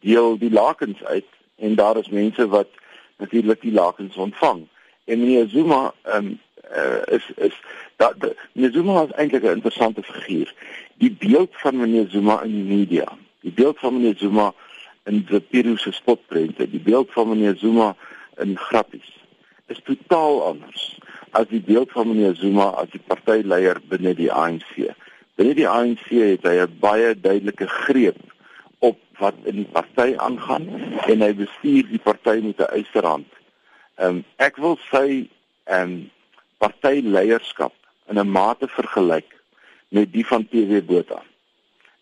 deel 0.00 0.38
die 0.38 0.50
lakens 0.50 1.04
uit 1.04 1.26
en 1.56 1.74
daar 1.74 1.96
is 1.96 2.08
mense 2.08 2.48
wat 2.48 2.68
natuurlik 3.16 3.60
die 3.60 3.72
lakens 3.72 4.16
ontvang. 4.16 4.66
En 5.04 5.18
meneer 5.18 5.48
Zuma 5.48 5.94
um, 6.14 6.40
uh, 6.76 7.02
is 7.04 7.30
is 7.36 7.62
dat 7.96 8.14
meneer 8.52 8.72
Zuma 8.72 9.02
is 9.02 9.10
eintlik 9.10 9.42
'n 9.42 9.56
interessante 9.58 10.02
figuur. 10.02 10.54
Die 10.94 11.16
beeld 11.18 11.50
van 11.52 11.76
meneer 11.76 12.08
Zuma 12.08 12.42
in 12.42 12.54
die 12.54 12.76
media, 12.76 13.16
die 13.40 13.52
beeld 13.52 13.78
van 13.78 13.94
meneer 13.94 14.16
Zuma 14.16 14.54
in 15.04 15.24
Peru 15.50 15.76
se 15.76 15.92
spotprente, 15.92 16.70
die 16.70 16.80
beeld 16.80 17.12
van 17.12 17.28
meneer 17.28 17.56
Zuma 17.56 17.96
in 18.36 18.56
grappies 18.58 19.18
is 19.70 19.80
totaal 19.84 20.42
anders 20.44 20.98
as 21.30 21.46
die 21.48 21.62
beeld 21.62 21.92
van 21.94 22.08
meneer 22.10 22.34
Zuma 22.34 22.72
as 22.82 22.90
die 22.90 23.02
partyleier 23.06 23.78
binne 23.88 24.16
die 24.18 24.30
ANC. 24.34 24.90
Binne 25.38 25.54
die 25.54 25.68
ANC 25.68 26.08
het 26.10 26.46
hy 26.48 26.56
'n 26.58 26.78
baie 26.82 27.14
duidelike 27.14 27.68
greep 27.86 28.18
op 28.78 28.98
wat 29.22 29.36
in 29.44 29.62
die 29.62 29.70
party 29.76 30.16
aangaan 30.16 30.66
en 31.06 31.22
hy 31.22 31.32
bestuur 31.34 31.86
die 31.86 32.02
party 32.02 32.40
met 32.42 32.58
'n 32.58 32.80
ysterhand. 32.82 33.30
Ehm 33.96 34.08
um, 34.08 34.24
ek 34.36 34.56
wil 34.56 34.78
sy 34.90 35.28
ehm 35.64 35.82
um, 35.82 36.10
partyleierskap 36.58 37.74
in 38.08 38.18
'n 38.18 38.30
mate 38.30 38.68
vergelyk 38.68 39.30
met 39.88 40.12
die 40.12 40.26
van 40.26 40.46
PW 40.48 40.82
Botha. 40.86 41.22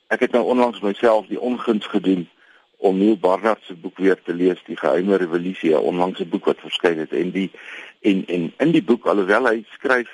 Ek 0.08 0.20
het 0.20 0.32
nou 0.32 0.44
onlangs 0.44 0.80
myself 0.80 1.26
die 1.26 1.40
onguns 1.40 1.86
gedoen 1.86 2.28
om 2.78 2.98
Neil 2.98 3.18
Barnard 3.18 3.62
se 3.66 3.74
boek 3.74 3.98
weer 3.98 4.18
te 4.22 4.34
lees, 4.34 4.62
Die 4.66 4.76
Geheime 4.76 5.16
Revolusie, 5.16 5.74
'n 5.74 5.88
onlangse 5.90 6.26
boek 6.26 6.44
wat 6.44 6.60
verskyn 6.60 6.98
het 6.98 7.12
en 7.12 7.30
die 7.30 7.50
en 8.00 8.24
en 8.26 8.52
in 8.58 8.70
die 8.70 8.82
boek 8.82 9.06
alhoewel 9.06 9.46
hy 9.46 9.64
skryf 9.74 10.08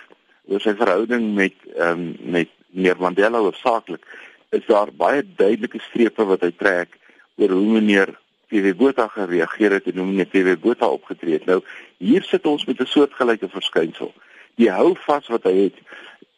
oor 0.49 0.61
sy 0.61 0.75
verhouding 0.75 1.35
met 1.35 1.54
ehm 1.76 2.00
um, 2.00 2.16
met 2.21 2.49
meneer 2.71 2.97
Mandela 2.99 3.38
hoofsaaklik, 3.38 4.02
is 4.50 4.66
daar 4.66 4.90
baie 4.92 5.23
duidelike 5.37 5.78
strepe 5.80 6.25
wat 6.25 6.42
hy 6.42 6.50
trek 6.56 6.99
oor 7.37 7.49
hoe 7.49 7.73
meneer 7.78 8.14
PW 8.49 8.75
Botha 8.76 9.09
gereageer 9.09 9.78
het 9.78 9.87
en 9.90 10.00
hoe 10.00 10.06
meneer 10.06 10.30
PW 10.30 10.61
Botha 10.61 10.87
opgetree 10.87 11.38
het. 11.38 11.47
Nou 11.47 11.61
hier 11.99 12.23
sit 12.23 12.47
ons 12.47 12.64
met 12.64 12.80
'n 12.80 12.87
soortgelyke 12.87 13.49
verskynsel. 13.49 14.12
Die 14.56 14.71
hou 14.71 14.94
vas 15.06 15.26
wat 15.28 15.44
hy 15.44 15.54
het. 15.64 15.78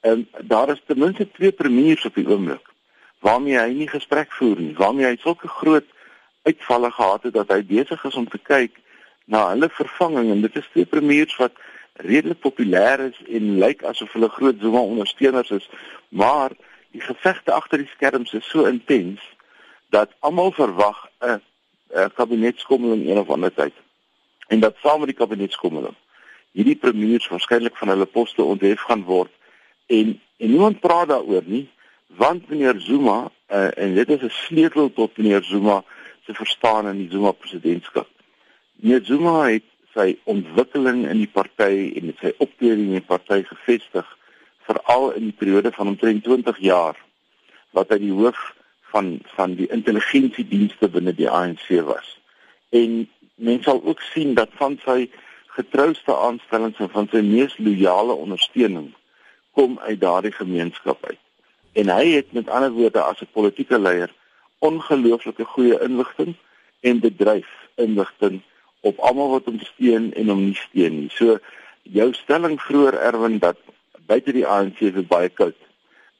Ehm, 0.00 0.22
daar 0.42 0.70
is 0.70 0.82
ten 0.86 0.98
minste 0.98 1.30
twee 1.30 1.52
premiers 1.52 2.04
op 2.04 2.14
die 2.14 2.28
oomblik 2.28 2.74
waarmee 3.20 3.58
hy 3.58 3.72
nie 3.72 3.88
gesprek 3.88 4.32
voer 4.32 4.60
nie, 4.60 4.74
waarmee 4.76 5.06
hy 5.06 5.16
sulke 5.16 5.48
groot 5.48 5.86
uitvalle 6.46 6.90
gehad 6.90 7.22
het 7.28 7.34
dat 7.34 7.50
hy 7.54 7.62
besig 7.66 8.04
is 8.04 8.18
om 8.18 8.28
te 8.28 8.38
kyk 8.38 8.78
na 9.26 9.48
hulle 9.52 9.68
vervanging. 9.72 10.30
En 10.30 10.44
dit 10.46 10.56
is 10.56 10.68
twee 10.72 10.86
premiers 10.86 11.36
wat 11.40 11.58
redelik 12.06 12.40
populêr 12.44 13.02
is 13.08 13.18
en 13.26 13.58
lyk 13.62 13.82
asof 13.88 14.12
hulle 14.14 14.30
groot 14.30 14.60
Zuma 14.60 14.84
ondersteuners 14.84 15.50
is. 15.50 15.68
Maar 16.08 16.54
die 16.94 17.02
gevegte 17.02 17.52
agter 17.52 17.82
die 17.82 17.90
skerms 17.94 18.32
is 18.36 18.48
so 18.48 18.68
intens 18.70 19.22
dat 19.94 20.14
almal 20.20 20.52
verwag 20.52 21.06
'n 21.20 21.40
kabinetskommeling 22.14 23.06
een 23.06 23.18
of 23.18 23.30
ander 23.30 23.54
tyd. 23.54 23.74
En 24.48 24.60
dat 24.60 24.76
saam 24.82 24.98
met 24.98 25.08
die 25.08 25.18
kabinetskommeling 25.18 25.96
hierdie 26.56 26.78
premiers 26.80 27.28
waarskynlik 27.28 27.76
van 27.76 27.92
hulle 27.92 28.06
poste 28.08 28.42
onthef 28.42 28.86
gaan 28.88 29.04
word. 29.04 29.32
En 29.86 30.20
en 30.36 30.50
niemand 30.50 30.80
praat 30.80 31.08
daaroor 31.08 31.42
nie 31.44 31.68
want 32.06 32.48
meneer 32.48 32.80
Zuma 32.80 33.30
uh, 33.48 33.78
en 33.78 33.94
dit 33.94 34.08
is 34.08 34.22
'n 34.22 34.30
sleutel 34.30 34.92
tot 34.92 35.16
meneer 35.16 35.42
Zuma 35.42 35.84
se 36.26 36.34
verstaan 36.34 36.88
in 36.88 36.98
die 37.04 37.10
Zuma 37.10 37.32
presidentskap. 37.32 38.08
Meneer 38.82 39.04
Zuma 39.04 39.38
het 39.48 39.64
sy 39.94 40.16
ontwikkeling 40.24 41.06
in 41.08 41.22
die 41.22 41.30
party 41.32 41.92
en 41.96 42.12
sy 42.20 42.32
optrede 42.36 42.82
in 42.82 42.96
die 42.98 43.04
party 43.04 43.42
gevestig 43.48 44.08
veral 44.68 45.12
in 45.16 45.30
die 45.30 45.36
periode 45.38 45.72
van 45.72 45.94
omtrent 45.94 46.24
20 46.26 46.58
jaar 46.60 46.98
wat 47.76 47.92
hy 47.94 48.00
die 48.02 48.14
hoof 48.14 48.40
van 48.92 49.16
van 49.36 49.54
die 49.58 49.68
intelligensiedienste 49.72 50.88
binne 50.92 51.14
die 51.16 51.30
ANC 51.30 51.68
was. 51.88 52.16
En 52.74 53.06
mense 53.36 53.70
sal 53.70 53.80
ook 53.84 54.02
sien 54.12 54.34
dat 54.34 54.52
van 54.60 54.78
sy 54.84 55.06
getrouste 55.56 56.12
aanstellings 56.12 56.80
en 56.82 56.92
van 56.92 57.08
sy 57.12 57.22
mees 57.24 57.56
loyale 57.58 58.16
ondersteuning 58.26 58.90
kom 59.56 59.78
uit 59.88 60.00
daardie 60.00 60.34
gemeenskap 60.36 61.04
uit. 61.08 61.20
En 61.76 61.92
hy 61.92 62.04
het 62.16 62.32
met 62.36 62.48
ander 62.48 62.72
woorde 62.72 63.00
as 63.00 63.20
'n 63.20 63.32
politieke 63.32 63.78
leier 63.78 64.12
ongelooflike 64.66 65.44
goeie 65.44 65.78
inligting 65.82 66.34
en 66.80 67.00
bedryf 67.00 67.50
inligting 67.74 68.40
op 68.80 68.98
almal 68.98 69.30
wat 69.36 69.48
hom 69.50 69.60
steun 69.62 70.12
en 70.14 70.32
hom 70.32 70.42
nie 70.48 70.58
steun 70.58 71.00
nie. 71.00 71.10
So 71.14 71.38
jou 71.82 72.12
stelling 72.14 72.58
vroeër 72.62 72.98
Erwin 73.10 73.38
dat 73.42 73.58
buite 74.06 74.34
die 74.34 74.46
ANC 74.46 74.82
is 74.88 75.08
baie 75.10 75.28
koud 75.28 75.58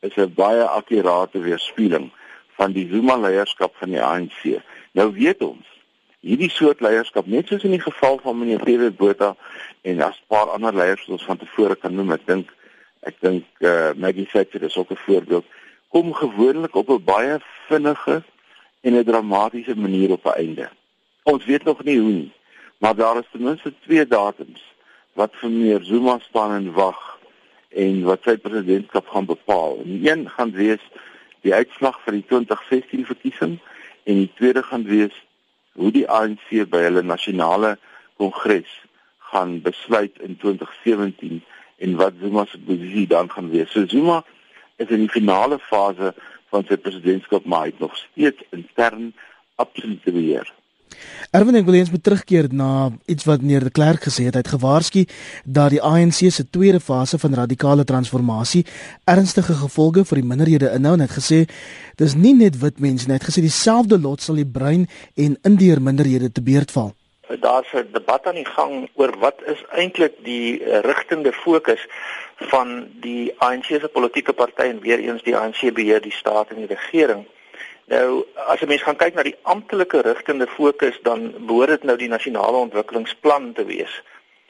is 0.07 0.17
'n 0.17 0.35
baie 0.35 0.65
akkurate 0.65 1.41
weerspieëling 1.41 2.11
van 2.59 2.73
die 2.73 2.89
Zuma 2.91 3.17
leierskap 3.17 3.75
van 3.77 3.91
die 3.91 4.03
ANC. 4.03 4.61
Nou 4.93 5.13
weet 5.13 5.43
ons 5.43 5.67
hierdie 6.21 6.51
soort 6.51 6.81
leierskap 6.81 7.27
net 7.27 7.49
soos 7.49 7.65
in 7.65 7.75
die 7.77 7.83
geval 7.83 8.19
van 8.23 8.39
meneer 8.39 8.63
P.W. 8.65 8.91
Botha 8.91 9.37
en 9.83 10.03
'n 10.03 10.15
paar 10.27 10.51
ander 10.51 10.75
leiers 10.75 11.07
wat 11.07 11.19
ons 11.19 11.25
van 11.25 11.37
tevore 11.37 11.77
kan 11.77 11.95
noem, 11.95 12.13
ek 12.13 12.27
dink 12.27 12.55
ek 13.03 13.21
dink 13.21 13.45
uh, 13.61 13.91
Maggie 13.95 14.27
Thatcher 14.27 14.63
is 14.63 14.77
ook 14.77 14.91
'n 14.91 15.05
voorbeeld 15.07 15.45
kom 15.97 16.13
gewoonlik 16.15 16.75
op 16.75 16.89
'n 16.89 17.05
baie 17.05 17.39
vinnige 17.69 18.23
en 18.87 18.95
'n 18.95 19.05
dramatiese 19.05 19.77
manier 19.77 20.11
op 20.11 20.25
'n 20.25 20.39
einde. 20.43 20.69
Ons 21.23 21.45
weet 21.45 21.65
nog 21.65 21.85
nie 21.85 21.99
hoe 21.99 22.13
nie, 22.13 22.33
maar 22.79 22.95
daar 22.95 23.17
is 23.19 23.31
ten 23.31 23.43
minste 23.43 23.75
twee 23.81 24.07
datums 24.07 24.63
wat 25.13 25.33
vir 25.41 25.51
meneer 25.51 25.83
Zuma 25.83 26.19
staan 26.19 26.53
en 26.53 26.73
wag 26.73 27.19
en 27.69 28.03
wat 28.03 28.23
sy 28.23 28.37
presidentskap 28.37 29.09
gaan 29.09 29.25
bepaal. 29.25 29.79
En 29.85 29.91
die 30.01 30.11
een 30.11 30.31
gaan 30.31 30.53
wees 30.53 30.85
die 31.41 31.55
uitslag 31.55 32.01
van 32.05 32.13
die 32.13 32.25
2016 32.27 33.07
verkiesing 33.07 33.59
en 34.05 34.15
die 34.15 34.33
tweede 34.35 34.63
gaan 34.63 34.85
wees 34.85 35.25
hoe 35.73 35.91
die 35.91 36.09
ANC 36.09 36.49
by 36.71 36.81
hulle 36.87 37.03
nasionale 37.03 37.79
kongres 38.17 38.71
gaan 39.19 39.63
besluit 39.63 40.19
in 40.19 40.37
2017 40.37 41.45
en 41.77 41.97
wat 41.97 42.13
Zuma 42.21 42.45
se 42.45 42.59
posisie 42.59 43.07
dan 43.07 43.31
gaan 43.31 43.51
wees. 43.51 43.71
So 43.71 43.87
Zuma 43.87 44.25
is 44.77 44.89
in 44.89 45.05
die 45.05 45.15
finale 45.19 45.59
fase 45.59 46.15
van 46.51 46.67
sy 46.69 46.77
presidentskap 46.77 47.45
maar 47.45 47.67
hy 47.67 47.75
het 47.75 47.83
nog 47.83 47.97
steeds 47.97 48.47
intern 48.51 49.13
absolute 49.57 50.13
beheer. 50.13 50.53
Erwin 51.35 51.59
ek 51.59 51.67
wil 51.67 51.77
eens 51.81 51.91
terugkeer 51.91 52.47
na 52.55 52.91
iets 53.11 53.27
wat 53.29 53.43
meneer 53.43 53.67
de 53.67 53.73
Klerk 53.75 54.07
gesê 54.07 54.29
het. 54.29 54.37
Hy 54.39 54.43
het 54.45 54.53
gewaarsku 54.55 55.03
dat 55.45 55.75
die 55.75 55.83
ANC 55.83 56.23
se 56.31 56.47
tweede 56.49 56.81
fase 56.81 57.19
van 57.19 57.35
radikale 57.35 57.85
transformasie 57.85 58.65
ernstige 59.05 59.59
gevolge 59.59 60.07
vir 60.09 60.23
die 60.23 60.29
minderhede 60.31 60.71
inhou 60.77 60.95
en 60.97 61.05
het 61.05 61.17
gesê 61.17 61.43
dis 62.01 62.15
nie 62.15 62.35
net 62.35 62.61
wit 62.63 62.81
mense 62.81 63.09
nie. 63.09 63.17
Hy 63.17 63.21
het 63.21 63.29
gesê 63.31 63.45
dieselfde 63.45 63.99
lot 63.99 64.23
sal 64.23 64.41
die 64.41 64.47
bruin 64.47 64.87
en 65.17 65.37
indiër 65.51 65.83
minderhede 65.83 66.33
te 66.33 66.45
beurt 66.45 66.73
val. 66.73 66.95
Daar's 67.29 67.73
'n 67.73 67.89
debat 67.93 68.27
aan 68.27 68.35
die 68.35 68.53
gang 68.59 68.89
oor 68.95 69.19
wat 69.19 69.43
is 69.45 69.65
eintlik 69.71 70.15
die 70.25 70.65
rigtende 70.81 71.33
fokus 71.33 71.87
van 72.37 72.89
die 73.01 73.35
ANC 73.39 73.65
se 73.65 73.89
politieke 73.89 74.33
party 74.33 74.63
en 74.63 74.81
weer 74.81 74.99
eens 74.99 75.23
die 75.23 75.37
ANC 75.37 75.73
beheer 75.73 76.01
die 76.01 76.13
staat 76.13 76.51
en 76.51 76.57
die 76.57 76.75
regering. 76.75 77.27
Nou 77.87 78.25
as 78.35 78.61
'n 78.61 78.69
mens 78.69 78.83
gaan 78.83 78.97
kyk 78.97 79.15
na 79.15 79.23
die 79.23 79.39
amptelike 79.43 80.01
rigtende 80.01 80.47
fokus 80.47 80.99
dan 81.03 81.35
behoort 81.47 81.69
dit 81.69 81.83
nou 81.83 81.97
die 81.97 82.09
nasionale 82.09 82.57
ontwikkelingsplan 82.57 83.53
te 83.53 83.65
wees. 83.65 84.03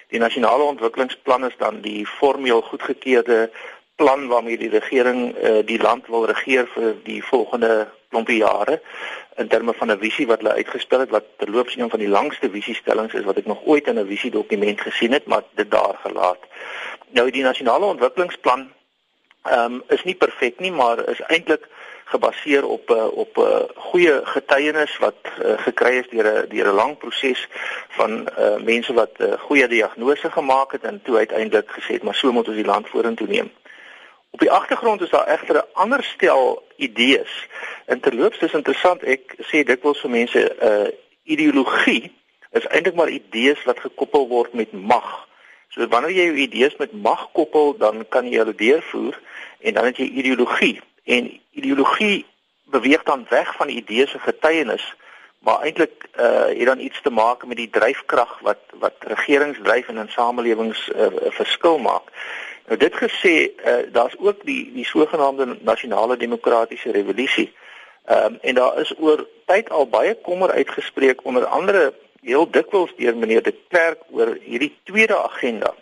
Die 0.09 0.19
nasionale 0.19 0.63
ontwikkelingsplan 0.63 1.45
is 1.45 1.57
dan 1.57 1.81
die 1.81 2.07
formeel 2.07 2.63
goedgekeurde 2.63 3.51
plan 3.97 4.27
waarmee 4.27 4.59
die 4.59 4.69
regering 4.69 5.37
uh, 5.37 5.67
die 5.67 5.81
land 5.83 6.07
wil 6.07 6.25
regeer 6.25 6.67
vir 6.67 6.95
die 7.03 7.25
volgende 7.25 7.89
klompie 8.09 8.39
jare 8.39 8.81
in 9.37 9.49
terme 9.49 9.73
van 9.75 9.91
'n 9.91 9.99
visie 9.99 10.27
wat 10.27 10.41
hulle 10.41 10.55
uitgespel 10.55 11.01
het 11.01 11.11
wat 11.11 11.25
terloops 11.37 11.77
een 11.77 11.91
van 11.91 11.99
die 11.99 12.09
langste 12.09 12.51
visiestellings 12.51 13.15
is 13.15 13.25
wat 13.25 13.37
ek 13.37 13.47
nog 13.47 13.65
ooit 13.65 13.87
in 13.87 13.99
'n 13.99 14.07
visie 14.07 14.31
dokument 14.31 14.81
gesien 14.81 15.13
het 15.13 15.27
maar 15.27 15.43
dit 15.55 15.71
daar 15.71 15.97
gelaat. 16.03 16.43
Nou 17.11 17.31
die 17.31 17.43
nasionale 17.43 17.85
ontwikkelingsplan 17.85 18.73
ehm 19.43 19.73
um, 19.73 19.83
is 19.89 20.05
nie 20.05 20.15
perfek 20.15 20.59
nie 20.59 20.73
maar 20.73 21.09
is 21.09 21.21
eintlik 21.21 21.69
gebaseer 22.05 22.67
op 22.67 22.91
uh, 22.91 23.07
op 23.07 23.37
'n 23.37 23.41
uh, 23.41 23.63
goeie 23.75 24.21
getuienis 24.23 24.99
wat 24.99 25.21
uh, 25.25 25.59
gekry 25.59 25.95
is 26.03 26.09
deur 26.09 26.27
'n 26.27 26.49
deur 26.49 26.67
'n 26.67 26.75
lang 26.75 26.99
proses 26.99 27.49
van 27.89 28.29
uh, 28.39 28.57
mense 28.57 28.93
wat 28.93 29.15
uh, 29.19 29.33
goeie 29.39 29.69
diagnose 29.69 30.31
gemaak 30.31 30.73
het 30.73 30.83
en 30.83 31.01
toe 31.03 31.17
uiteindelik 31.17 31.71
gesê 31.71 31.93
het 31.95 32.03
maar 32.03 32.15
so 32.15 32.33
moet 32.33 32.49
ons 32.49 32.57
die 32.57 32.65
land 32.73 32.89
vorentoe 32.89 33.27
neem. 33.27 33.51
Op 34.37 34.43
die 34.43 34.51
agtergrond 34.51 35.01
is 35.01 35.11
daar 35.11 35.27
egter 35.27 35.57
'n 35.57 35.73
ander 35.73 36.05
stel 36.05 36.67
idees. 36.77 37.47
En 37.87 38.01
terloops 38.01 38.39
is 38.39 38.53
interessant, 38.53 39.03
ek 39.03 39.35
sê 39.41 39.65
dikwels 39.65 40.01
vir 40.01 40.11
mense 40.11 40.39
'n 40.39 40.67
uh, 40.69 40.89
ideologie 41.23 42.13
is 42.51 42.67
eintlik 42.67 42.95
maar 42.95 43.09
idees 43.09 43.65
wat 43.65 43.81
gekoppel 43.81 44.29
word 44.29 44.53
met 44.53 44.73
mag. 44.73 45.29
So 45.69 45.89
wanneer 45.89 46.11
jy 46.11 46.25
jou 46.25 46.37
idees 46.37 46.77
met 46.77 46.93
mag 46.93 47.29
koppel, 47.33 47.77
dan 47.77 48.05
kan 48.09 48.29
jy 48.29 48.37
hulle 48.37 48.55
deurvoer 48.55 49.21
en 49.61 49.75
dan 49.75 49.85
het 49.85 49.97
jy 49.97 50.05
ideologie. 50.05 50.81
En 51.05 51.41
ideologie 51.51 52.27
beweeg 52.65 53.03
dan 53.03 53.27
weg 53.29 53.55
van 53.57 53.69
idees 53.69 54.11
se 54.11 54.19
getuienis, 54.19 54.95
maar 55.39 55.61
eintlik 55.61 56.09
uh 56.19 56.47
het 56.47 56.67
dan 56.67 56.81
iets 56.81 57.01
te 57.01 57.11
maak 57.11 57.47
met 57.47 57.57
die 57.57 57.71
dryfkrag 57.71 58.39
wat 58.41 58.61
wat 58.73 58.95
regerings 58.99 59.59
dryf 59.63 59.89
en 59.89 59.97
in 59.97 60.09
samelewings 60.09 60.91
'n 60.93 61.01
uh, 61.01 61.31
verskil 61.31 61.79
maak. 61.79 62.13
Nou 62.67 62.79
dit 62.79 62.95
gesê, 62.95 63.51
uh, 63.51 63.93
daar's 63.93 64.15
ook 64.19 64.45
die 64.45 64.73
die 64.75 64.85
sogenaamde 64.85 65.57
nasionale 65.61 66.17
demokratiese 66.17 66.91
revolusie. 66.91 67.53
Ehm 68.05 68.25
um, 68.25 68.39
en 68.41 68.55
daar 68.55 68.81
is 68.81 68.95
oor 68.99 69.27
tyd 69.47 69.71
al 69.71 69.89
baie 69.89 70.15
kommer 70.15 70.51
uitgespreek 70.51 71.25
onder 71.25 71.45
andere 71.45 71.95
heel 72.21 72.51
dikwels 72.51 72.93
deur 72.97 73.17
meneer 73.17 73.43
De 73.43 73.55
Klerk 73.69 74.03
oor 74.11 74.39
hierdie 74.43 74.79
tweede 74.85 75.17
agenda. 75.17 75.75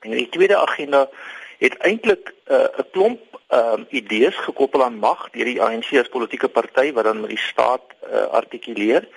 En 0.00 0.10
die 0.10 0.28
tweede 0.28 0.56
agenda 0.56 1.08
het 1.58 1.76
eintlik 1.76 2.32
'n 2.48 2.52
uh, 2.52 2.84
klomp 2.92 3.20
ehm 3.48 3.80
uh, 3.80 3.86
idees 3.88 4.36
gekoppel 4.36 4.84
aan 4.84 4.98
mag 4.98 5.30
deur 5.30 5.44
die 5.44 5.62
ANC 5.62 5.92
as 6.00 6.08
politieke 6.08 6.48
party 6.48 6.92
wat 6.92 7.04
dan 7.04 7.20
met 7.20 7.30
die 7.30 7.44
staat 7.52 7.82
uh, 8.12 8.26
artikuleer. 8.26 9.08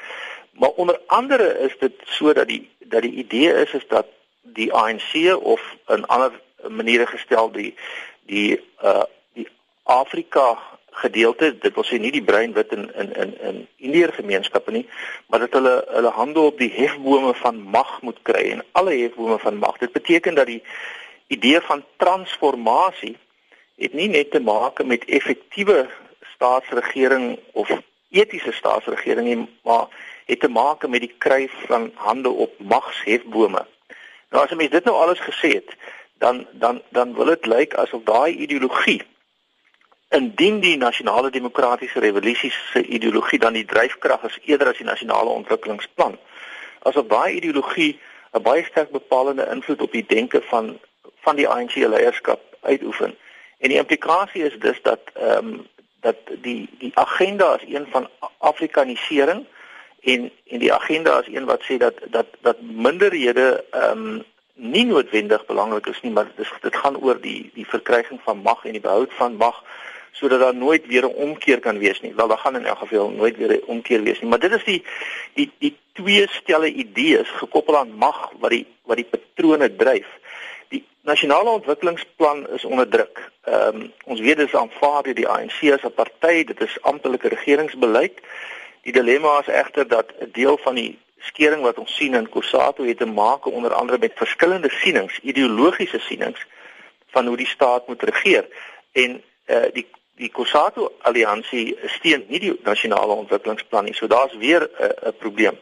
Maar 0.52 0.70
onder 0.70 1.00
andere 1.06 1.60
is 1.60 1.78
dit 1.80 1.94
sodat 2.04 2.48
die 2.48 2.70
dat 2.80 3.02
die 3.02 3.14
idee 3.24 3.54
is 3.54 3.74
is 3.74 3.88
dat 3.88 4.06
die 4.42 4.74
ANC 4.74 5.36
of 5.42 5.76
'n 5.88 6.06
ander 6.06 6.32
maniere 6.68 7.08
gestel 7.08 7.52
die 7.52 7.76
die 8.26 8.60
uh 8.84 9.04
die 9.34 9.48
Afrika 9.84 10.58
gedeelte 11.00 11.52
dit 11.58 11.76
wil 11.76 11.86
sê 11.88 12.00
nie 12.00 12.12
die 12.12 12.24
bruin 12.24 12.54
wit 12.54 12.74
in 12.76 12.90
in 12.96 13.14
in 13.16 13.34
in 13.50 13.68
Indiër 13.78 14.14
gemeenskappe 14.14 14.72
nie 14.72 14.86
maar 15.28 15.40
dat 15.46 15.54
hulle 15.58 15.76
hulle 15.88 16.12
hande 16.18 16.40
op 16.40 16.58
die 16.58 16.72
hefbome 16.74 17.34
van 17.42 17.62
mag 17.62 18.02
moet 18.02 18.20
kry 18.22 18.50
en 18.52 18.64
alle 18.72 18.96
hefbome 18.98 19.40
van 19.40 19.58
mag. 19.58 19.78
Dit 19.78 19.92
beteken 19.92 20.36
dat 20.36 20.46
die 20.46 20.64
idee 21.28 21.62
van 21.62 21.84
transformasie 21.98 23.18
het 23.78 23.94
nie 23.94 24.10
net 24.10 24.32
te 24.32 24.40
maak 24.40 24.84
met 24.84 25.06
effektiewe 25.06 25.88
staatsregering 26.34 27.40
of 27.52 27.72
etiese 28.10 28.52
staatsregering 28.52 29.28
nie 29.28 29.48
maar 29.64 29.88
het 30.26 30.40
te 30.40 30.50
maak 30.50 30.88
met 30.88 31.06
die 31.06 31.14
kry 31.18 31.50
van 31.68 31.92
hande 31.96 32.30
op 32.30 32.60
magshefbome. 32.60 33.66
Nou 34.30 34.44
as 34.44 34.52
jy 34.52 34.58
mens 34.58 34.74
dit 34.74 34.86
nou 34.86 34.98
alles 34.98 35.22
gesê 35.26 35.56
het 35.60 35.78
dan 36.20 36.46
dan 36.52 36.82
dan 36.90 37.14
wil 37.16 37.26
dit 37.26 37.46
lyk 37.46 37.74
asof 37.74 38.04
daai 38.04 38.36
ideologie 38.36 39.02
indien 40.10 40.60
die 40.60 40.78
nasionale 40.78 41.30
demokratiese 41.30 42.00
revolusie 42.00 42.52
se 42.52 42.86
ideologie 42.86 43.40
dan 43.40 43.54
die 43.54 43.66
dryfkrag 43.66 44.24
is 44.24 44.40
eerder 44.46 44.72
as 44.72 44.78
die 44.78 44.86
nasionale 44.86 45.30
ontwikkelingsplan. 45.30 46.18
Asof 46.90 47.06
daai 47.08 47.36
ideologie 47.36 48.00
'n 48.34 48.42
baie 48.42 48.64
sterk 48.64 48.92
bepalende 48.92 49.48
invloed 49.52 49.82
op 49.82 49.92
die 49.92 50.06
denke 50.08 50.42
van 50.42 50.80
van 51.22 51.36
die 51.36 51.48
ANC 51.48 51.76
leierskap 51.76 52.42
uitoefen. 52.62 53.16
En 53.58 53.70
die 53.70 53.78
implikasie 53.78 54.44
is 54.44 54.60
dus 54.60 54.82
dat 54.82 55.00
ehm 55.14 55.48
um, 55.48 55.68
dat 56.00 56.16
die 56.42 56.70
die 56.80 56.92
agenda 56.94 57.60
is 57.60 57.74
een 57.76 57.88
van 57.92 58.10
afrikanisering 58.38 59.46
en 60.02 60.32
en 60.48 60.60
die 60.60 60.74
agenda 60.74 61.20
is 61.20 61.28
een 61.36 61.46
wat 61.46 61.64
sê 61.64 61.78
dat 61.78 61.94
dat 62.06 62.28
dat 62.42 62.62
minderhede 62.62 63.66
ehm 63.72 64.08
um, 64.08 64.24
nie 64.60 64.86
noodwendig 64.86 65.46
belangrik 65.46 65.86
is 65.88 66.02
nie, 66.02 66.12
maar 66.12 66.28
dit 66.36 66.46
is 66.46 66.52
dit 66.62 66.76
gaan 66.76 66.98
oor 66.98 67.20
die 67.22 67.52
die 67.54 67.68
verkryging 67.68 68.20
van 68.24 68.42
mag 68.44 68.66
en 68.66 68.76
die 68.76 68.84
behoud 68.84 69.14
van 69.18 69.36
mag 69.36 69.64
sodat 70.12 70.40
daar 70.40 70.56
nooit 70.56 70.88
weer 70.88 71.06
'n 71.06 71.16
omkeer 71.16 71.60
kan 71.60 71.78
wees 71.78 72.02
nie. 72.02 72.14
Wel, 72.16 72.28
daar 72.28 72.38
gaan 72.38 72.56
in 72.56 72.66
elk 72.66 72.78
geval 72.78 73.10
nooit 73.10 73.38
weer 73.38 73.52
'n 73.52 73.66
omkeer 73.66 74.04
wees 74.04 74.20
nie, 74.20 74.30
maar 74.30 74.40
dit 74.40 74.52
is 74.52 74.64
die 74.64 74.84
die 75.34 75.52
die 75.60 75.78
twee 75.94 76.28
stelle 76.30 76.74
idees 76.74 77.30
gekoppel 77.30 77.78
aan 77.78 77.92
mag 77.92 78.32
wat 78.40 78.50
die 78.50 78.66
wat 78.84 78.98
die 78.98 79.10
patrone 79.10 79.76
dryf. 79.76 80.08
Die 80.68 80.84
nasionale 81.02 81.50
ontwikkelingsplan 81.50 82.50
is 82.50 82.66
onder 82.66 82.88
druk. 82.90 83.32
Ehm 83.44 83.76
um, 83.76 83.94
ons 84.06 84.20
weet 84.20 84.38
dit 84.38 84.48
is 84.48 84.56
aanvaar 84.56 85.04
deur 85.04 85.16
die 85.16 85.28
ANC 85.28 85.72
as 85.72 85.84
'n 85.84 85.94
party, 85.94 86.44
dit 86.44 86.62
is 86.62 86.82
amptelike 86.82 87.28
regeringsbeleid. 87.28 88.20
Die 88.82 88.94
dilemma 88.94 89.40
is 89.40 89.48
egter 89.48 89.88
dat 89.88 90.14
'n 90.20 90.30
deel 90.32 90.58
van 90.58 90.76
die 90.76 91.00
skering 91.20 91.62
wat 91.62 91.78
ons 91.78 91.96
sien 91.96 92.14
in 92.14 92.30
Kusatu 92.30 92.88
het 92.88 92.98
te 92.98 93.06
maak 93.06 93.46
onder 93.46 93.74
andere 93.74 93.98
met 93.98 94.12
verskillende 94.16 94.70
sienings, 94.70 95.20
ideologiese 95.20 96.00
sienings 96.00 96.46
van 97.10 97.28
hoe 97.28 97.38
die 97.38 97.48
staat 97.48 97.88
moet 97.88 98.04
regeer. 98.04 98.48
En 98.92 99.22
uh, 99.46 99.64
die 99.74 99.88
die 100.20 100.30
Kusatu 100.30 100.90
alliansie 101.08 101.78
steun 101.86 102.26
nie 102.28 102.40
die 102.44 102.52
nasionale 102.64 103.14
ontwikkelingsplan 103.14 103.86
nie. 103.88 103.96
So 103.96 104.08
daar's 104.08 104.36
weer 104.36 104.68
'n 104.68 104.84
uh, 104.84 105.12
probleem. 105.20 105.58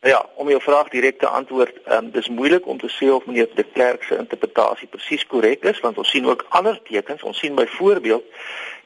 Nou 0.00 0.14
ja, 0.14 0.28
om 0.34 0.48
jou 0.48 0.60
vraag 0.60 0.88
direk 0.88 1.18
te 1.18 1.28
antwoord, 1.28 1.76
um, 1.92 2.10
dis 2.10 2.28
moeilik 2.28 2.66
om 2.66 2.78
te 2.78 2.88
sê 2.88 3.10
of 3.12 3.26
meneer 3.26 3.48
De 3.54 3.62
Klerk 3.72 4.02
se 4.02 4.16
interpretasie 4.16 4.88
presies 4.88 5.26
korrek 5.26 5.64
is 5.64 5.80
want 5.80 5.98
ons 5.98 6.08
sien 6.08 6.26
ook 6.26 6.46
ander 6.48 6.80
tekens. 6.82 7.22
Ons 7.22 7.38
sien 7.38 7.54
byvoorbeeld 7.54 8.24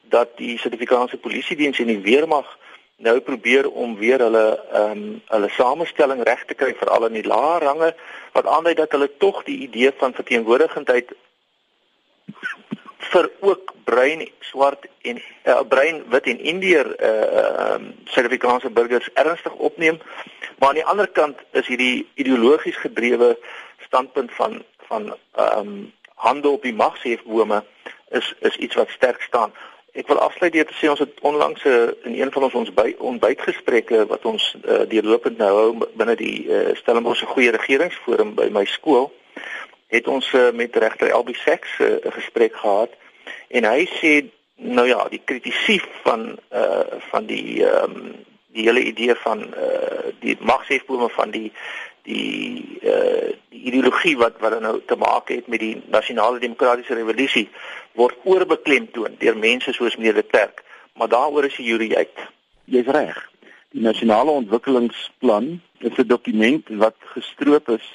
dat 0.02 0.36
die 0.36 0.58
Suid-Afrikaanse 0.58 1.16
Polisie 1.16 1.56
Diens 1.56 1.78
en 1.78 1.86
die 1.86 2.00
Weermag 2.00 2.58
nou 2.96 3.20
probeer 3.20 3.70
om 3.70 3.96
weer 3.96 4.22
hulle 4.22 4.46
ehm 4.72 4.90
um, 4.90 5.22
hulle 5.26 5.48
samestelling 5.56 6.22
reg 6.22 6.44
te 6.46 6.54
kry 6.54 6.74
vir 6.78 6.90
al 6.94 7.06
in 7.06 7.18
die 7.18 7.26
lae 7.26 7.58
range 7.58 7.94
wat 8.32 8.46
aandui 8.46 8.74
dat 8.74 8.92
hulle 8.92 9.10
tog 9.18 9.42
die 9.44 9.58
idee 9.68 9.92
van 9.98 10.14
verteenwoordigendheid 10.14 11.14
vir 13.14 13.30
ook 13.40 13.72
bruin, 13.84 14.24
swart 14.40 14.86
en 15.02 15.20
uh, 15.44 15.60
bruin, 15.68 16.02
wit 16.10 16.30
en 16.32 16.40
indier 16.40 16.88
uh 17.10 17.74
um 17.74 17.92
Suid-Afrikaanse 18.04 18.70
burgers 18.70 19.10
ernstig 19.14 19.52
opneem. 19.52 19.98
Maar 20.58 20.68
aan 20.68 20.80
die 20.80 20.84
ander 20.92 21.08
kant 21.08 21.38
is 21.50 21.66
hierdie 21.66 22.06
ideologies 22.14 22.76
gedrewe 22.76 23.34
standpunt 23.86 24.32
van 24.38 24.62
van 24.88 25.14
um 25.34 25.92
hande 26.14 26.48
op 26.48 26.62
die 26.62 26.74
magshefbome 26.74 27.64
is 28.08 28.34
is 28.40 28.56
iets 28.56 28.74
wat 28.74 28.88
sterk 28.88 29.22
staan. 29.22 29.52
Ek 29.94 30.08
wil 30.10 30.18
afsluit 30.18 30.52
deur 30.52 30.66
te 30.66 30.74
sê 30.74 30.88
ons 30.90 30.98
het 30.98 31.20
onlangs 31.22 31.64
in 31.64 32.14
een 32.18 32.32
van 32.34 32.42
ons 32.42 32.54
ons 32.54 32.70
by 32.74 32.88
ontbytgesprekke 32.98 34.06
wat 34.10 34.24
ons 34.26 34.56
uh, 34.64 34.82
deurlopend 34.90 35.38
nou 35.38 35.50
hou 35.54 35.68
binne 35.94 36.16
die 36.18 36.48
uh, 36.50 36.72
Stellenbosch 36.80 37.22
se 37.22 37.28
goeie 37.30 37.52
regeringsforum 37.54 38.34
by 38.34 38.48
my 38.50 38.64
skool 38.66 39.12
het 39.94 40.08
ons 40.10 40.32
uh, 40.34 40.50
met 40.50 40.76
regter 40.82 41.12
Elbie 41.14 41.38
Seks 41.38 41.78
'n 41.78 42.00
uh, 42.02 42.12
gesprek 42.18 42.56
gehad 42.56 42.90
en 43.54 43.64
hy 43.70 43.86
sê 44.00 44.12
nou 44.56 44.86
ja 44.88 45.06
die 45.08 45.22
kritisie 45.24 45.82
van 46.02 46.38
uh 46.50 46.98
van 47.10 47.26
die 47.26 47.62
um, 47.62 48.14
die 48.54 48.66
hele 48.66 48.82
idee 48.82 49.14
van 49.14 49.46
uh 49.54 50.10
die 50.20 50.36
magshefbome 50.40 51.08
van 51.08 51.30
die 51.30 51.52
die 52.02 52.78
uh 52.82 53.32
ideologie 53.64 54.16
wat 54.20 54.38
wat 54.40 54.60
nou 54.60 54.76
te 54.86 54.96
maak 54.96 55.28
het 55.32 55.48
met 55.48 55.60
die 55.60 55.74
nasionale 55.92 56.38
demokratiese 56.38 56.94
revolusie 56.94 57.48
word 57.92 58.16
oorbeklemtoon 58.24 59.16
deur 59.18 59.36
mense 59.38 59.72
soos 59.72 59.96
meneer 59.96 60.20
De 60.20 60.22
Klerk 60.22 60.64
maar 60.94 61.08
daaroor 61.08 61.44
is 61.44 61.56
die 61.56 61.66
jury 61.66 61.94
uit. 61.94 62.18
Jy's 62.64 62.86
reg. 62.86 63.30
Die 63.74 63.82
nasionale 63.82 64.30
ontwikkelingsplan 64.30 65.60
is 65.78 65.96
'n 65.98 66.06
dokument 66.06 66.68
wat 66.68 66.94
gestroop 66.98 67.68
is 67.68 67.86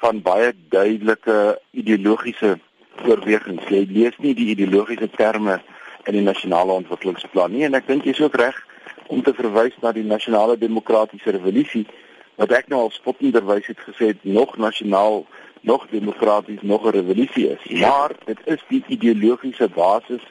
van 0.00 0.22
baie 0.22 0.52
duidelike 0.68 1.60
ideologiese 1.70 2.58
oorwegings. 3.04 3.68
Jy 3.68 3.86
lees 3.90 4.16
nie 4.18 4.34
die 4.34 4.48
ideologiese 4.48 5.10
terme 5.10 5.60
in 6.04 6.12
die 6.12 6.22
nasionale 6.22 6.72
ontwikkelingsplan 6.72 7.52
nie 7.52 7.64
en 7.64 7.74
ek 7.74 7.86
dink 7.86 8.04
jy's 8.04 8.20
ook 8.20 8.34
reg 8.34 8.66
om 9.06 9.22
te 9.22 9.34
verwys 9.34 9.76
na 9.80 9.92
die 9.92 10.04
nasionale 10.04 10.58
demokratiese 10.58 11.30
revolusie 11.30 11.86
wat 12.38 12.54
ek 12.54 12.68
nou 12.70 12.84
al 12.86 12.92
spottenderwys 12.94 13.66
het 13.66 13.80
gesê 13.82 14.12
het 14.12 14.22
nog 14.22 14.56
nasionaal 14.56 15.24
nog 15.66 15.86
demokraties 15.90 16.62
nog 16.62 16.84
'n 16.84 16.94
revolusie 16.94 17.48
is. 17.50 17.80
Maar 17.80 18.12
dit 18.24 18.38
is 18.44 18.62
die 18.68 18.84
ideologiese 18.86 19.68
basis 19.68 20.22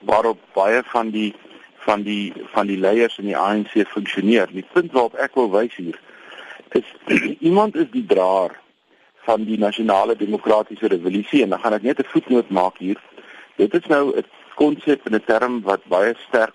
waarop 0.00 0.38
baie 0.52 0.82
van 0.84 1.10
die 1.10 1.34
van 1.76 2.02
die 2.02 2.32
van 2.54 2.66
die 2.66 2.78
leiers 2.78 3.18
in 3.18 3.24
die 3.24 3.36
ANC 3.36 3.72
funksioneer. 3.86 4.48
Die 4.52 4.66
punt 4.72 4.92
waarop 4.92 5.14
ek 5.14 5.34
wil 5.34 5.50
wys 5.50 5.74
hier 5.76 5.98
is 6.68 6.86
iemand 7.48 7.76
is 7.76 7.90
die 7.90 8.06
draer 8.06 8.60
van 9.26 9.44
die 9.44 9.58
nasionale 9.58 10.16
demokratiese 10.16 10.86
revolusie 10.86 11.42
en 11.42 11.48
dan 11.48 11.60
gaan 11.60 11.72
ek 11.72 11.82
net 11.82 11.98
'n 11.98 12.12
voetnoot 12.14 12.48
maak 12.48 12.78
hier. 12.78 13.00
Dit 13.56 13.74
is 13.74 13.86
nou 13.86 14.16
'n 14.16 14.24
konsep 14.54 15.06
en 15.06 15.14
'n 15.14 15.24
term 15.24 15.62
wat 15.62 15.84
baie 15.84 16.14
sterk 16.28 16.54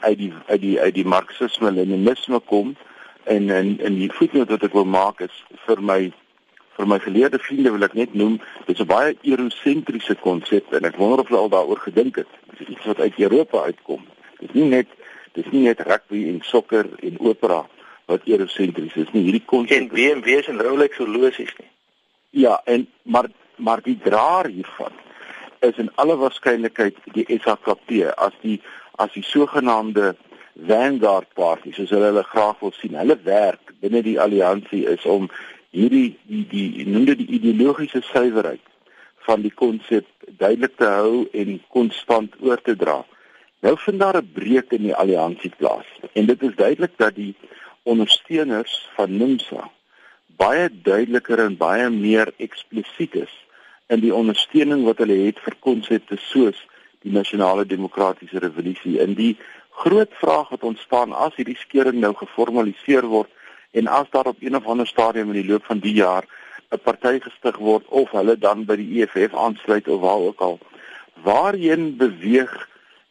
uit 0.00 0.18
die 0.18 0.32
uit 0.46 0.60
die 0.60 0.80
uit 0.80 0.94
die 0.94 1.06
marxisme 1.06 1.70
leninisme 1.70 2.38
kom 2.38 2.76
en 3.24 3.50
in 3.50 3.80
in 3.80 3.98
die 3.98 4.12
voetnoot 4.12 4.48
wat 4.48 4.62
ek 4.62 4.72
wil 4.72 4.84
maak 4.88 5.20
is 5.20 5.42
vir 5.66 5.82
my 5.82 6.12
vir 6.76 6.88
my 6.90 6.98
geleerde 6.98 7.38
vriende 7.38 7.72
wil 7.74 7.86
ek 7.86 7.94
net 7.94 8.14
noem 8.14 8.40
dit 8.66 8.74
is 8.74 8.82
'n 8.82 8.90
baie 8.90 9.16
eurosentriese 9.22 10.16
konsep 10.20 10.72
en 10.72 10.84
ek 10.84 10.96
wonder 10.96 11.20
of 11.20 11.28
hulle 11.28 11.40
al 11.40 11.48
daaroor 11.48 11.78
gedink 11.78 12.16
het. 12.16 12.30
Dit 12.50 12.60
is 12.60 12.74
iets 12.76 12.84
wat 12.84 13.00
uit 13.00 13.18
Europa 13.18 13.62
uitkom. 13.62 14.02
Dit 14.40 14.48
is 14.48 14.54
nie 14.54 14.68
net 14.68 14.88
dit 15.32 15.46
is 15.46 15.52
nie 15.52 15.62
net 15.62 15.80
rugby 15.80 16.28
en 16.28 16.40
sokker 16.42 16.86
en 17.00 17.20
opera 17.20 17.66
wat 18.06 18.26
eurosentries 18.26 18.94
is 18.94 19.12
nie. 19.12 19.22
Hierdie 19.22 19.44
konsep 19.46 19.76
en 19.76 19.88
BMW 19.88 20.42
en 20.48 20.60
Rolex 20.60 20.96
horlosies 20.96 21.54
nie. 21.58 21.70
Ja, 22.30 22.60
en 22.64 22.88
maar 23.02 23.28
maar 23.56 23.82
die 23.82 23.98
draer 24.02 24.46
hiervan 24.46 24.92
is 25.60 25.76
in 25.76 25.90
alle 25.94 26.16
waarskynlikheid 26.16 26.96
die 27.12 27.26
SAKP 27.40 28.12
as 28.16 28.32
die 28.40 28.60
as 28.96 29.12
die 29.12 29.22
sogenaamde 29.22 30.14
vanguard 30.54 31.26
party 31.34 31.72
soos 31.72 31.90
hulle 31.90 32.12
hulle 32.12 32.22
graag 32.22 32.60
wil 32.60 32.72
sien. 32.76 32.94
Hulle 32.98 33.18
werk 33.24 33.74
binne 33.80 34.02
die 34.02 34.18
alliansie 34.20 34.84
is 34.86 35.04
om 35.04 35.28
hierdie 35.74 36.16
die 36.30 36.44
die 36.50 36.86
noem 36.86 37.08
dit 37.10 37.24
die 37.24 37.32
ideologiese 37.40 38.02
suiwerheid 38.10 38.62
van 39.26 39.42
die 39.42 39.52
konsep 39.54 40.06
duidelik 40.38 40.76
te 40.76 40.88
hou 40.88 41.24
en 41.32 41.58
konstant 41.74 42.34
oor 42.40 42.60
te 42.62 42.76
dra. 42.76 43.02
Nou 43.64 43.76
vind 43.80 44.00
daar 44.00 44.20
'n 44.20 44.32
breuk 44.32 44.72
in 44.72 44.82
die 44.82 44.94
alliansie 44.94 45.52
plaas. 45.56 45.86
En 46.12 46.26
dit 46.26 46.42
is 46.42 46.54
duidelik 46.54 46.96
dat 46.96 47.14
die 47.14 47.34
ondersteuners 47.82 48.88
van 48.96 49.16
NUMSA 49.16 49.70
baie 50.36 50.68
duideliker 50.82 51.38
en 51.38 51.56
baie 51.56 51.90
meer 51.90 52.32
eksplisiet 52.36 53.14
is 53.14 53.34
in 53.86 54.00
die 54.00 54.14
ondersteuning 54.14 54.84
wat 54.84 54.98
hulle 54.98 55.26
het 55.26 55.38
vir 55.44 55.56
konsepte 55.60 56.16
soos 56.16 56.66
die 57.04 57.12
nasionale 57.12 57.66
demokratiese 57.68 58.38
revolusie. 58.38 58.98
In 59.00 59.14
die 59.14 59.36
groot 59.74 60.12
vraag 60.20 60.48
wat 60.48 60.62
ontstaan 60.62 61.12
as 61.12 61.34
hierdie 61.36 61.58
skering 61.58 61.98
nou 62.00 62.14
geformaliseer 62.14 63.06
word 63.10 63.30
en 63.72 63.86
as 63.86 64.10
daar 64.10 64.30
op 64.30 64.42
een 64.42 64.56
of 64.56 64.66
ander 64.66 64.86
stadium 64.86 65.32
in 65.32 65.40
die 65.42 65.50
loop 65.50 65.64
van 65.64 65.78
die 65.78 65.94
jaar 65.94 66.24
'n 66.70 66.82
party 66.82 67.18
gestig 67.20 67.56
word 67.56 67.86
of 67.88 68.10
hulle 68.10 68.38
dan 68.38 68.64
by 68.64 68.76
die 68.76 69.02
EFF 69.02 69.34
aansluit 69.34 69.88
of 69.88 70.00
waar 70.00 70.22
ook 70.30 70.40
al 70.40 70.58
waarheen 71.22 71.96
beweeg 71.96 72.54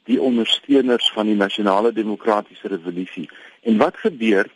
die 0.04 0.22
ondersteuners 0.22 1.12
van 1.16 1.26
die 1.26 1.36
nasionale 1.36 1.94
demokratiese 1.94 2.68
revolusie? 2.68 3.30
En 3.62 3.78
wat 3.78 3.98
gebeur 3.98 4.50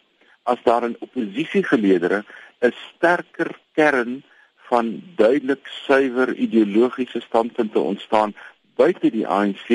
as 0.43 0.59
daar 0.63 0.83
'n 0.89 0.97
oppositiegeleedere 0.99 2.23
'n 2.59 2.73
sterker 2.87 3.51
kern 3.73 4.23
van 4.69 5.01
duidelik 5.15 5.67
suiwer 5.67 6.35
ideologiese 6.35 7.21
standpunte 7.21 7.79
ontstaan 7.79 8.35
buite 8.77 9.11
die 9.11 9.25
ANC 9.27 9.67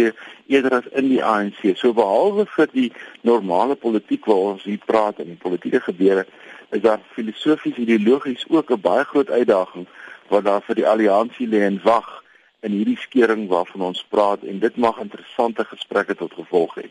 eerder 0.47 0.79
as 0.79 0.89
in 0.93 1.09
die 1.09 1.23
ANC. 1.25 1.61
So 1.77 1.93
behalwe 1.93 2.47
vir 2.57 2.71
die 2.73 2.89
normale 3.23 3.77
politiek 3.77 4.27
waar 4.31 4.55
ons 4.55 4.65
hier 4.69 4.81
praat 4.87 5.19
en 5.19 5.33
die 5.33 5.43
politieke 5.43 5.81
gebeure, 5.81 6.27
is 6.71 6.81
daar 6.87 7.03
filosofies 7.17 7.77
ideologies 7.77 8.47
ook 8.49 8.71
'n 8.71 8.81
baie 8.81 9.05
groot 9.05 9.31
uitdaging 9.31 9.87
wat 10.29 10.45
daar 10.45 10.63
vir 10.63 10.75
die 10.75 10.89
alliansie 10.89 11.49
lê 11.49 11.61
en 11.67 11.81
wag 11.85 12.23
in 12.61 12.73
hierdie 12.73 12.99
skering 12.99 13.49
waarvan 13.49 13.81
ons 13.91 14.05
praat 14.09 14.43
en 14.43 14.59
dit 14.59 14.77
mag 14.77 14.99
interessante 14.99 15.65
gesprekke 15.65 16.15
tot 16.15 16.33
gevolg 16.33 16.75
hê. 16.75 16.89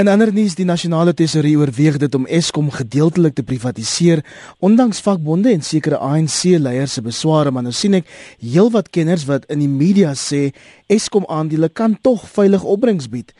In 0.00 0.08
ander 0.08 0.30
nuus, 0.32 0.54
die 0.56 0.64
nasionale 0.64 1.12
tesourier 1.12 1.60
oorweeg 1.60 1.98
dit 2.00 2.14
om 2.16 2.22
Eskom 2.24 2.70
gedeeltelik 2.72 3.34
te 3.36 3.42
privatiseer, 3.44 4.22
ondanks 4.64 5.02
vakbonde 5.04 5.50
en 5.52 5.60
sekere 5.60 5.98
ANC-leiers 6.00 6.94
se 6.96 7.02
besware, 7.04 7.50
maar 7.52 7.66
nou 7.66 7.72
sien 7.76 7.98
ek 7.98 8.06
heelwat 8.40 8.86
kenners 8.96 9.26
wat 9.28 9.42
in 9.52 9.60
die 9.60 9.68
media 9.68 10.14
sê 10.16 10.54
Eskom 10.88 11.26
aandele 11.28 11.68
kan 11.68 11.98
tog 12.00 12.22
veilig 12.32 12.64
opbrengs 12.64 13.10
bied. 13.12 13.34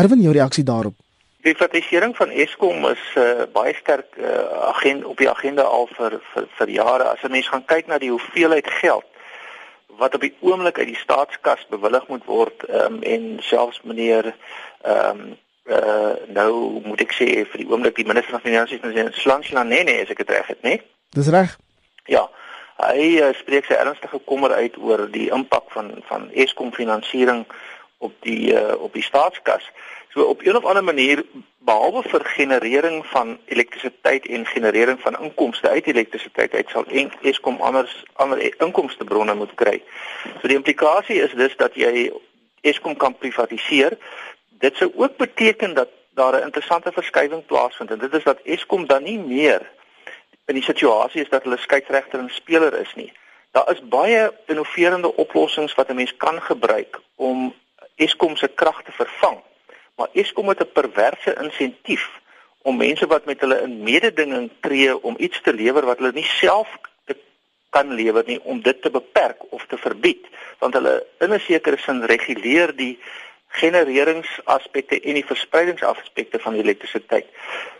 Erwin, 0.00 0.24
jou 0.24 0.32
reaksie 0.34 0.64
daarop? 0.66 0.96
Die 1.46 1.54
privatisering 1.54 2.16
van 2.18 2.34
Eskom 2.34 2.88
is 2.88 3.04
uh, 3.14 3.44
baie 3.54 3.76
sterk 3.78 4.18
uh, 4.18 4.32
agent 4.72 5.06
op 5.06 5.20
die 5.22 5.28
agenda 5.30 5.62
al 5.62 5.86
vir 5.92 6.16
vir, 6.32 6.48
vir 6.56 6.72
jare. 6.74 7.06
As 7.12 7.22
'n 7.22 7.30
mens 7.36 7.52
gaan 7.52 7.62
kyk 7.70 7.86
na 7.86 8.00
die 8.02 8.10
hoeveelheid 8.10 8.66
geld 8.80 9.06
wat 10.02 10.18
op 10.18 10.26
die 10.26 10.34
oomblik 10.40 10.82
uit 10.82 10.90
die 10.90 10.98
staatskas 11.04 11.62
bewillig 11.70 12.08
moet 12.08 12.26
word 12.26 12.66
um, 12.66 12.98
en 13.02 13.38
selfs 13.46 13.78
meneer 13.86 14.34
ehm 14.82 15.22
um, 15.22 15.38
uh 15.66 16.14
nou 16.28 16.80
moet 16.84 17.00
ek 17.00 17.12
sê 17.12 17.28
vir 17.44 17.58
die 17.62 17.68
oomblik 17.68 17.96
die 17.96 18.06
minister 18.06 18.32
van 18.32 18.46
finansies 18.46 18.80
meneer 18.80 19.12
Slansla 19.12 19.62
nee 19.62 19.84
nee 19.84 20.02
as 20.02 20.10
ek 20.10 20.24
dit 20.24 20.30
reg 20.30 20.46
het 20.46 20.62
nê 20.62 20.80
Dis 21.10 21.28
reg. 21.28 21.58
Ja. 22.06 22.28
Hy 22.80 23.06
uh, 23.20 23.32
spreek 23.34 23.66
sy 23.66 23.74
ernstige 23.76 24.20
kommer 24.24 24.54
uit 24.54 24.76
oor 24.78 25.08
die 25.10 25.28
impak 25.34 25.72
van 25.74 25.90
van 26.08 26.28
Eskom 26.32 26.70
finansiering 26.72 27.44
op 27.98 28.14
die 28.24 28.54
uh, 28.54 28.76
op 28.78 28.94
die 28.94 29.02
staatskas. 29.02 29.66
So 30.14 30.22
op 30.30 30.42
'n 30.42 30.56
of 30.56 30.64
ander 30.64 30.84
manier 30.84 31.24
behalwe 31.58 32.02
vir 32.02 32.24
generering 32.24 33.06
van 33.06 33.38
elektrisiteit 33.44 34.26
en 34.26 34.46
generering 34.46 35.00
van 35.00 35.20
inkomste 35.20 35.68
uit 35.68 35.86
elektrisiteit 35.86 36.54
uit 36.54 36.68
sal 36.70 36.84
Eskom 37.22 37.60
anders 37.60 38.04
ander 38.12 38.62
inkomstebronne 38.62 39.34
moet 39.34 39.54
kry. 39.54 39.82
So 40.40 40.48
die 40.48 40.56
implikasie 40.56 41.22
is 41.22 41.34
dus 41.34 41.56
dat 41.56 41.74
jy 41.74 42.12
Eskom 42.60 42.96
kan 42.96 43.18
privatiseer 43.18 43.98
dit 44.60 44.76
sou 44.76 44.92
ook 44.96 45.16
beteken 45.16 45.74
dat 45.74 45.88
daar 46.14 46.34
'n 46.34 46.44
interessante 46.48 46.92
verskywing 46.92 47.46
plaasvind 47.46 47.90
en 47.90 47.98
dit 47.98 48.14
is 48.14 48.24
dat 48.24 48.40
Eskom 48.44 48.86
dan 48.86 49.02
nie 49.02 49.18
meer 49.18 49.70
in 50.44 50.54
die 50.54 50.62
situasie 50.62 51.22
is 51.22 51.28
dat 51.28 51.42
hulle 51.42 51.56
skeieregter 51.56 52.18
en 52.18 52.30
speler 52.30 52.74
is 52.80 52.94
nie. 52.94 53.12
Daar 53.50 53.70
is 53.72 53.88
baie 53.88 54.32
innoverende 54.46 55.16
oplossings 55.16 55.74
wat 55.74 55.88
'n 55.88 55.94
mens 55.94 56.16
kan 56.16 56.42
gebruik 56.42 57.00
om 57.14 57.54
Eskom 57.96 58.36
se 58.36 58.48
krag 58.48 58.82
te 58.82 58.92
vervang. 58.92 59.38
Maar 59.96 60.08
Eskom 60.12 60.48
het 60.48 60.60
'n 60.60 60.72
perverse 60.72 61.34
insentief 61.42 62.20
om 62.62 62.76
mense 62.76 63.06
wat 63.06 63.24
met 63.24 63.40
hulle 63.40 63.60
in 63.60 63.82
mededinging 63.82 64.50
tree 64.60 65.02
om 65.02 65.14
iets 65.18 65.40
te 65.42 65.52
lewer 65.52 65.84
wat 65.84 65.98
hulle 65.98 66.12
nie 66.12 66.30
self 66.40 66.68
kan 67.70 67.92
lewer 67.94 68.26
nie 68.26 68.40
om 68.42 68.60
dit 68.62 68.82
te 68.82 68.90
beperk 68.90 69.42
of 69.54 69.66
te 69.66 69.78
verbied 69.78 70.26
want 70.58 70.74
hulle 70.74 70.94
in 71.24 71.32
'n 71.32 71.40
sekere 71.40 71.78
sin 71.78 72.04
reguleer 72.04 72.76
die 72.76 72.98
genereringsaspekte 73.50 75.00
en 75.00 75.14
die 75.18 75.26
verspreidingsaspekte 75.26 76.38
van 76.38 76.52
die 76.52 76.62
elektrisiteit. 76.62 77.26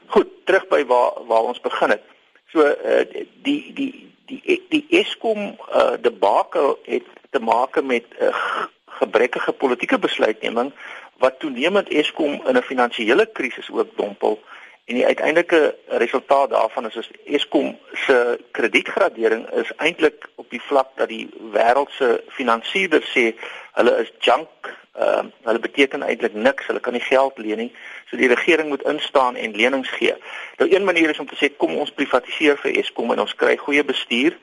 Goed, 0.07 0.29
terug 0.45 0.67
by 0.69 0.85
waar 0.87 1.23
waar 1.27 1.51
ons 1.53 1.61
begin 1.61 1.95
het. 1.95 2.03
So 2.51 2.67
uh, 2.67 3.05
die 3.47 3.73
die 3.75 3.93
die 4.27 4.63
die 4.69 4.87
Eskom 4.89 5.55
uh, 5.55 5.95
debakel 6.03 6.79
het 6.85 7.07
te 7.31 7.39
maak 7.39 7.83
met 7.83 8.05
'n 8.19 8.25
uh, 8.25 8.67
gebrekkige 9.01 9.53
politieke 9.53 9.99
besluitneming 9.99 10.73
wat 11.19 11.39
toenemend 11.39 11.89
Eskom 11.89 12.41
in 12.47 12.57
'n 12.57 12.63
finansiële 12.63 13.27
krisis 13.33 13.71
ook 13.71 13.97
dompel 13.97 14.41
en 14.91 14.99
die 14.99 15.07
uiteindelike 15.07 15.61
resultaat 16.03 16.51
daarvan 16.51 16.89
is 16.89 16.99
as 16.99 17.11
Eskom 17.25 17.77
se 18.05 18.17
kredietgradering 18.59 19.47
is 19.63 19.71
eintlik 19.77 20.27
op 20.43 20.51
die 20.51 20.63
vlak 20.67 20.91
dat 20.99 21.09
die 21.13 21.29
wêreld 21.55 21.95
se 21.95 22.09
finansiëerders 22.39 23.13
sê 23.15 23.31
hulle 23.79 23.95
is 24.03 24.11
junk 24.27 24.73
Ehm 25.01 25.27
uh, 25.27 25.33
hulle 25.47 25.59
beteken 25.59 26.03
eintlik 26.03 26.35
niks. 26.35 26.67
Hulle 26.67 26.81
kan 26.81 26.93
nie 26.93 27.01
geld 27.03 27.39
leen 27.39 27.57
nie. 27.57 27.73
So 28.11 28.17
die 28.17 28.29
regering 28.29 28.69
moet 28.69 28.83
instaan 28.83 29.37
en 29.37 29.55
lenings 29.57 29.89
gee. 29.89 30.15
Nou 30.59 30.71
een 30.71 30.85
manier 30.85 31.11
is 31.11 31.19
om 31.19 31.27
te 31.27 31.39
sê 31.39 31.57
kom 31.57 31.77
ons 31.77 31.93
privatiseer 31.95 32.59
vir 32.59 32.79
Eskom 32.83 33.13
en 33.13 33.23
ons 33.23 33.35
kry 33.35 33.57
goeie 33.57 33.85
bestuur 33.85 34.35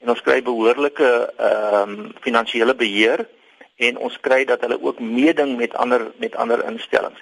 en 0.00 0.08
ons 0.08 0.22
kry 0.24 0.40
behoorlike 0.42 1.10
ehm 1.36 1.92
um, 1.92 2.14
finansiële 2.24 2.74
beheer 2.74 3.26
en 3.76 4.00
ons 4.08 4.16
kry 4.20 4.44
dat 4.44 4.64
hulle 4.64 4.80
ook 4.80 5.00
meeding 5.00 5.56
met 5.60 5.74
ander 5.74 6.08
met 6.16 6.36
ander 6.36 6.64
instellings. 6.72 7.20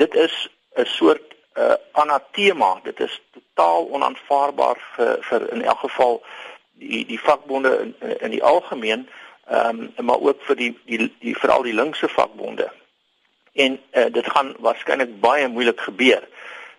Dit 0.00 0.14
is 0.14 0.48
'n 0.76 0.88
soort 0.96 1.33
uh, 1.58 1.74
anatema. 1.92 2.80
Dit 2.82 3.00
is 3.00 3.22
totaal 3.32 3.88
onaanvaarbaar 3.90 4.80
vir 4.96 5.16
vir 5.20 5.52
in 5.52 5.62
elk 5.62 5.78
geval 5.78 6.22
die 6.72 7.06
die 7.06 7.20
vakbonde 7.20 7.78
in, 7.82 7.94
in 8.20 8.30
die 8.30 8.42
algemeen 8.42 9.08
ehm 9.46 9.90
um, 9.96 10.06
maar 10.06 10.20
ook 10.20 10.42
vir 10.42 10.56
die 10.56 10.78
die, 10.84 11.14
die 11.20 11.36
veral 11.36 11.62
die 11.62 11.74
linkse 11.74 12.08
vakbonde. 12.08 12.70
En 13.52 13.80
uh, 13.92 14.06
dit 14.12 14.30
gaan 14.30 14.54
waarskynlik 14.58 15.20
baie 15.20 15.48
moeilik 15.48 15.80
gebeur. 15.80 16.28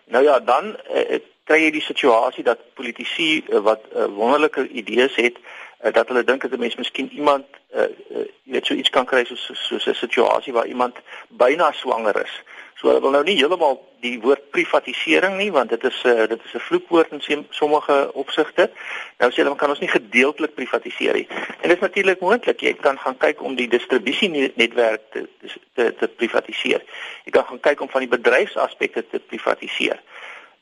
Nou 0.04 0.24
ja, 0.24 0.40
dan 0.40 0.76
uh, 0.94 1.20
kry 1.44 1.60
jy 1.62 1.70
die 1.70 1.82
situasie 1.82 2.44
dat 2.44 2.74
politici 2.74 3.44
uh, 3.48 3.62
wat 3.62 3.86
uh, 3.94 4.04
wonderlike 4.04 4.68
idees 4.68 5.14
het 5.16 5.38
uh, 5.38 5.92
dat 5.92 6.08
hulle 6.08 6.24
dink 6.24 6.42
dat 6.42 6.50
'n 6.50 6.58
mens 6.58 6.74
miskien 6.74 7.12
iemand 7.12 7.46
uh, 7.74 7.82
uh, 7.82 8.26
weet 8.42 8.66
so 8.66 8.74
iets 8.74 8.90
kan 8.90 9.06
kry 9.06 9.24
soos 9.24 9.50
soos 9.52 9.86
'n 9.86 9.94
situasie 9.94 10.52
waar 10.52 10.66
iemand 10.66 10.96
byna 11.28 11.72
swanger 11.72 12.22
is. 12.24 12.42
Hulle 12.86 13.00
wil 13.02 13.14
nou 13.16 13.22
nie 13.26 13.34
heeltemal 13.34 13.80
die 14.04 14.14
woord 14.22 14.44
privatisering 14.54 15.34
nie 15.40 15.48
want 15.50 15.72
dit 15.74 15.84
is 15.84 15.96
'n 16.04 16.08
uh, 16.08 16.22
eh, 16.22 16.28
dit 16.28 16.44
is 16.44 16.54
'n 16.54 16.66
vloekwoord 16.68 17.10
in 17.28 17.46
sommige 17.50 18.10
opsigte. 18.14 18.70
Nou 19.18 19.30
sê 19.30 19.42
hulle 19.42 19.56
kan 19.56 19.70
ons 19.70 19.82
nie 19.82 19.88
gedeeltelik 19.88 20.54
privatiseer 20.54 21.14
nie. 21.14 21.26
En 21.60 21.68
dit 21.68 21.76
is 21.76 21.86
natuurlik 21.88 22.20
moontlik. 22.20 22.60
Jy 22.60 22.74
kan 22.74 22.98
gaan 22.98 23.16
kyk 23.16 23.42
om 23.42 23.54
die 23.54 23.68
distribusie 23.68 24.52
netwerk 24.54 25.02
te 25.10 25.28
te 25.74 25.94
te 25.94 26.08
privatiseer. 26.08 26.82
Jy 27.24 27.30
kan 27.30 27.44
gaan 27.44 27.60
kyk 27.60 27.80
om 27.80 27.90
van 27.90 28.00
die 28.00 28.14
bedryfsaspekte 28.18 29.06
te 29.10 29.18
privatiseer. 29.18 30.00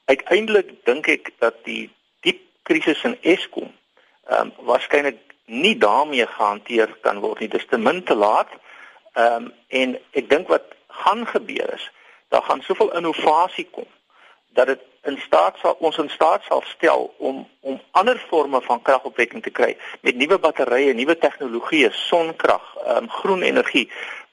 Uiteindelik 0.05 0.85
dink 0.85 1.07
ek 1.07 1.31
dat 1.39 1.55
die 1.65 1.91
diep 2.21 2.41
krisis 2.63 3.05
in 3.05 3.19
Eskom 3.21 3.73
ehm 4.29 4.41
um, 4.41 4.53
waarskynlik 4.65 5.21
nie 5.45 5.77
daarmee 5.79 6.27
gehanteer 6.27 6.97
kan 7.01 7.21
word 7.21 7.39
nie. 7.41 7.49
Dit 7.49 7.61
is 7.61 7.67
te 7.69 7.79
min 7.79 8.03
te 8.03 8.15
laat. 8.15 8.49
Ehm 9.13 9.45
um, 9.45 9.53
en 9.69 9.99
ek 10.13 10.31
dink 10.31 10.49
wat 10.49 10.65
gaan 10.89 11.27
gebeur 11.27 11.75
is 11.75 11.91
daar 12.35 12.47
gaan 12.49 12.63
soveel 12.67 12.91
innovasie 12.99 13.69
kom 13.71 13.87
dat 14.55 14.67
dit 14.67 14.83
in 15.11 15.19
staat 15.27 15.59
sal 15.63 15.77
ons 15.87 15.99
in 16.03 16.11
staat 16.11 16.43
sal 16.49 16.63
stel 16.67 17.15
om 17.19 17.43
om 17.61 17.81
ander 18.01 18.19
forme 18.29 18.61
van 18.63 18.83
kragopwekking 18.83 19.43
te 19.43 19.51
kry 19.51 19.73
met 20.01 20.17
nuwe 20.17 20.39
batterye, 20.39 20.95
nuwe 20.95 21.17
tegnologieë, 21.19 21.91
sonkrag, 22.09 22.67
um, 22.97 23.11
groen 23.21 23.43
energie 23.43 23.87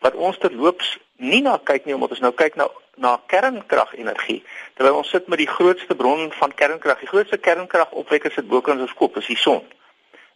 wat 0.05 0.15
ons 0.15 0.37
terloops 0.37 0.97
nie 1.21 1.41
na 1.45 1.57
kyk 1.69 1.85
nie 1.85 1.97
omdat 1.97 2.15
ons 2.17 2.23
nou 2.25 2.33
kyk 2.43 2.57
na 2.61 2.69
na 3.01 3.13
kernkragenergie 3.33 4.41
terwyl 4.77 4.99
ons 5.01 5.13
sit 5.13 5.27
met 5.27 5.41
die 5.41 5.49
grootste 5.49 5.95
bron 5.95 6.31
van 6.39 6.53
kernkrag, 6.63 6.99
die 6.99 7.11
grootste 7.13 7.37
kernkragopwekkers 7.37 8.37
sit 8.39 8.49
bokant 8.49 8.81
ons 8.81 8.97
kop, 8.97 9.17
is 9.17 9.29
die 9.29 9.39
son. 9.39 9.63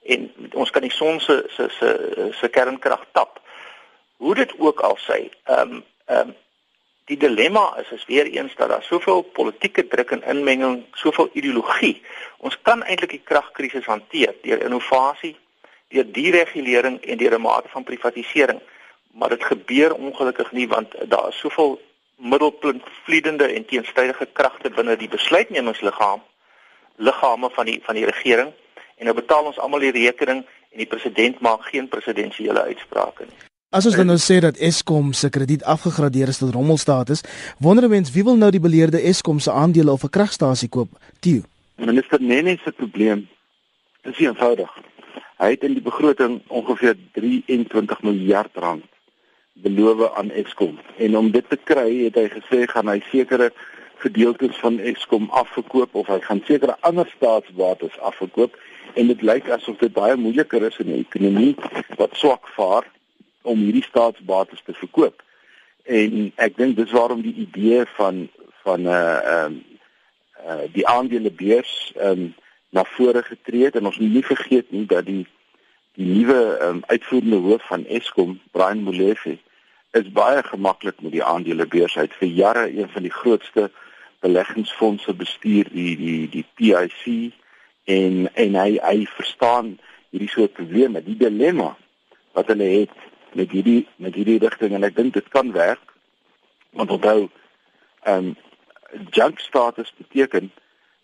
En 0.05 0.29
ons 0.53 0.71
kan 0.71 0.85
die 0.85 0.93
son 0.93 1.19
se 1.19 1.41
se 1.55 1.67
se 1.79 1.91
se 2.39 2.49
kernkrag 2.49 3.05
tap. 3.17 3.41
Hoe 4.21 4.35
dit 4.35 4.53
ook 4.57 4.81
al 4.87 4.97
sê, 5.01 5.19
ehm 5.43 5.77
um, 5.77 5.83
ehm 6.05 6.29
um, 6.29 6.35
die 7.05 7.17
dilemma 7.17 7.77
is 7.77 7.91
is 7.91 8.05
weer 8.05 8.25
eens 8.25 8.55
dat 8.55 8.69
daar 8.69 8.83
soveel 8.83 9.21
politieke 9.21 9.87
druk 9.87 10.11
en 10.11 10.23
inmenging, 10.23 10.83
soveel 10.93 11.29
ideologie. 11.33 12.01
Ons 12.37 12.57
kan 12.61 12.83
eintlik 12.83 13.09
die 13.09 13.21
kragkrisis 13.23 13.85
hanteer 13.85 14.33
deur 14.41 14.61
innovasie, 14.61 15.35
deur 15.93 16.11
deregulering 16.11 17.01
en 17.01 17.17
deur 17.17 17.37
'n 17.37 17.41
mate 17.41 17.69
van 17.69 17.83
privatisering. 17.83 18.61
Maar 19.13 19.29
dit 19.29 19.43
gebeur 19.43 19.93
ongelukkig 19.93 20.51
nie 20.51 20.67
want 20.67 20.95
daar 21.09 21.27
is 21.27 21.39
soveel 21.39 21.81
middelpunt 22.15 22.83
vliedende 23.03 23.45
en 23.45 23.65
teenstrydige 23.65 24.27
kragte 24.33 24.69
binne 24.69 24.95
die 24.95 25.09
besluitnemingsliggaam 25.09 26.23
liggame 26.95 27.49
van 27.49 27.65
die 27.65 27.81
van 27.83 27.95
die 27.95 28.05
regering 28.05 28.53
en 28.95 29.05
nou 29.05 29.15
betaal 29.15 29.45
ons 29.45 29.59
almal 29.59 29.79
die 29.79 29.91
rekening 29.91 30.45
en 30.71 30.77
die 30.77 30.87
president 30.87 31.39
maak 31.39 31.67
geen 31.71 31.87
presidensiële 31.87 32.61
uitsprake 32.61 33.27
nie. 33.27 33.54
As 33.75 33.83
ons 33.83 33.97
dan 33.99 34.07
nou 34.07 34.15
sê 34.15 34.37
dat 34.39 34.55
Eskom 34.63 35.09
se 35.11 35.27
krediet 35.27 35.63
afgegradeer 35.67 36.29
is 36.31 36.37
tot 36.39 36.53
rommelstatus, 36.55 37.23
wonder 37.59 37.83
'n 37.83 37.89
mens 37.89 38.11
wie 38.11 38.23
wil 38.23 38.37
nou 38.39 38.49
die 38.51 38.59
beleerde 38.67 39.01
Eskom 39.01 39.39
se 39.39 39.51
aandele 39.51 39.91
of 39.91 40.03
'n 40.03 40.09
kragstasie 40.09 40.69
koop? 40.69 40.89
Tio. 41.19 41.41
Minister 41.75 42.21
Nene 42.21 42.57
se 42.63 42.71
probleem 42.71 43.27
is 44.03 44.17
eenvoudig. 44.17 44.71
Hy 45.37 45.49
het 45.49 45.63
in 45.63 45.73
die 45.73 45.81
begroting 45.81 46.41
ongeveer 46.47 46.95
23 47.11 48.01
miljard 48.01 48.51
rand 48.53 48.85
beloof 49.53 50.15
aan 50.15 50.31
Eskom 50.31 50.79
en 50.97 51.17
om 51.17 51.31
dit 51.31 51.49
te 51.49 51.59
kry 51.63 52.03
het 52.03 52.15
hy 52.15 52.29
gesê 52.29 52.67
gaan 52.67 52.87
hy 52.87 53.03
sekere 53.11 53.51
gedeeltes 53.97 54.55
van 54.55 54.79
Eskom 54.79 55.27
afverkoop 55.29 55.95
of 55.95 56.07
hy 56.07 56.19
gaan 56.19 56.41
sekere 56.45 56.77
ander 56.79 57.11
staatsbates 57.15 57.99
afverkoop 57.99 58.55
en 58.93 59.07
dit 59.07 59.21
lyk 59.21 59.49
asof 59.49 59.77
dit 59.77 59.93
baie 59.93 60.15
moeiliker 60.15 60.63
is 60.63 60.79
in 60.79 60.87
'n 60.87 60.99
ekonomie 60.99 61.55
wat 61.97 62.15
swak 62.15 62.47
vaar 62.47 62.94
om 63.45 63.61
hierdie 63.61 63.85
staatsbates 63.85 64.63
te 64.65 64.73
verkoop. 64.73 65.21
En 65.85 66.31
ek 66.41 66.57
dink 66.57 66.77
dis 66.77 66.91
waarom 66.91 67.21
die 67.21 67.35
idee 67.45 67.85
van 67.97 68.25
van 68.65 68.81
'n 68.81 68.87
uh, 68.87 69.17
ehm 69.33 69.45
um, 69.45 69.63
uh, 70.47 70.65
die 70.73 70.87
aandelebeurs 70.87 71.93
ehm 71.95 72.11
um, 72.11 72.33
na 72.69 72.83
vore 72.83 73.23
getree 73.23 73.63
het 73.63 73.75
en 73.75 73.85
ons 73.85 73.97
moet 73.97 74.13
nie 74.13 74.25
vergeet 74.25 74.71
nie 74.71 74.85
dat 74.85 75.05
die 75.05 75.25
die 75.95 76.05
nuwe 76.05 76.57
um, 76.61 76.83
uitvoerende 76.91 77.35
hoof 77.35 77.67
van 77.67 77.85
Eskom, 77.85 78.39
Brian 78.51 78.81
Molefe, 78.83 79.37
is 79.91 80.11
baie 80.11 80.43
gemaklik 80.43 81.01
met 81.01 81.11
die 81.11 81.23
aandelebeurs. 81.23 81.95
Hy 81.95 82.03
het 82.09 82.17
vir 82.19 82.27
jare 82.27 82.65
een 82.67 82.89
van 82.91 83.05
die 83.07 83.13
grootste 83.13 83.69
beleggingsfondse 84.19 85.13
bestuur, 85.13 85.69
die 85.71 85.95
die 85.97 86.29
die 86.33 86.45
PIC 86.59 87.33
en 87.95 88.25
en 88.33 88.59
hy 88.59 88.69
hy 88.81 89.05
verstaan 89.15 89.77
hierdie 90.09 90.31
soort 90.31 90.53
probleme, 90.57 91.03
die 91.03 91.17
dilemma 91.19 91.75
wat 92.35 92.51
hulle 92.51 92.67
het 92.81 92.95
met 93.35 93.51
hierdie 93.51 93.87
met 93.95 94.15
hierdie 94.15 94.39
rigting 94.39 94.73
en 94.73 94.87
ek 94.87 94.95
dink 94.95 95.13
dit 95.13 95.27
kan 95.33 95.51
werk. 95.51 95.93
Want 96.75 96.91
onthou, 96.91 97.29
ehm 98.03 98.31
um, 98.31 98.35
junk 99.11 99.39
status 99.39 99.93
beteken 99.97 100.51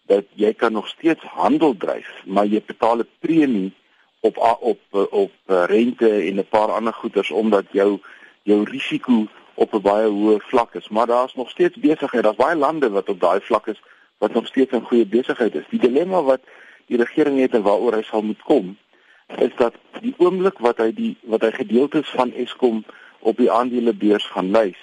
dat 0.08 0.26
jy 0.40 0.54
kan 0.54 0.72
nog 0.72 0.88
steeds 0.88 1.24
handel 1.24 1.76
dryf, 1.78 2.10
maar 2.26 2.46
jy 2.46 2.62
betaal 2.66 3.04
'n 3.04 3.10
premie 3.20 3.74
op 4.22 4.38
op 4.60 4.80
op 5.24 5.34
rente 5.46 6.10
en 6.10 6.40
'n 6.40 6.48
paar 6.50 6.72
ander 6.72 6.94
goederes 6.94 7.32
omdat 7.32 7.66
jou 7.72 8.00
jou 8.44 8.64
risiko 8.64 9.28
op 9.54 9.74
'n 9.74 9.82
baie 9.82 10.08
hoë 10.08 10.40
vlak 10.40 10.76
is. 10.76 10.90
Maar 10.90 11.08
daar's 11.08 11.36
nog 11.36 11.50
steeds 11.50 11.78
besigheid. 11.78 12.24
Daar's 12.24 12.46
baie 12.46 12.56
lande 12.56 12.90
wat 12.90 13.10
op 13.10 13.20
daai 13.20 13.42
vlak 13.42 13.68
is 13.68 13.82
wat 14.18 14.34
nog 14.34 14.48
steeds 14.48 14.72
'n 14.72 14.88
goeie 14.90 15.06
besigheid 15.06 15.56
is. 15.56 15.70
Die 15.70 15.80
dilemma 15.80 16.22
wat 16.22 16.42
die 16.86 16.98
regering 16.98 17.40
het 17.40 17.54
en 17.54 17.62
waaroor 17.62 17.94
hy 17.94 18.02
sal 18.02 18.22
moet 18.22 18.42
kom, 18.42 18.78
is 19.38 19.56
dat 19.56 19.74
die 20.02 20.14
oomblik 20.18 20.60
wat 20.66 20.82
hy 20.82 20.90
die 20.98 21.14
wat 21.30 21.46
hy 21.46 21.52
gedeeltes 21.56 22.10
van 22.18 22.34
Eskom 22.34 22.84
op 23.20 23.38
die 23.38 23.52
aandelebeurs 23.52 24.26
gaan 24.34 24.52
lys, 24.54 24.80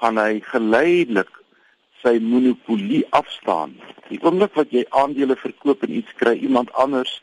gaan 0.00 0.18
hy 0.20 0.40
geleidelik 0.48 1.30
sy 2.04 2.16
monopolie 2.20 3.04
afstaan. 3.16 3.76
Die 4.08 4.20
oomblik 4.24 4.56
wat 4.58 4.72
jy 4.72 4.84
aandele 4.90 5.36
verkoop 5.40 5.84
en 5.84 5.94
iets 6.00 6.16
kry 6.20 6.34
iemand 6.40 6.72
anders 6.72 7.20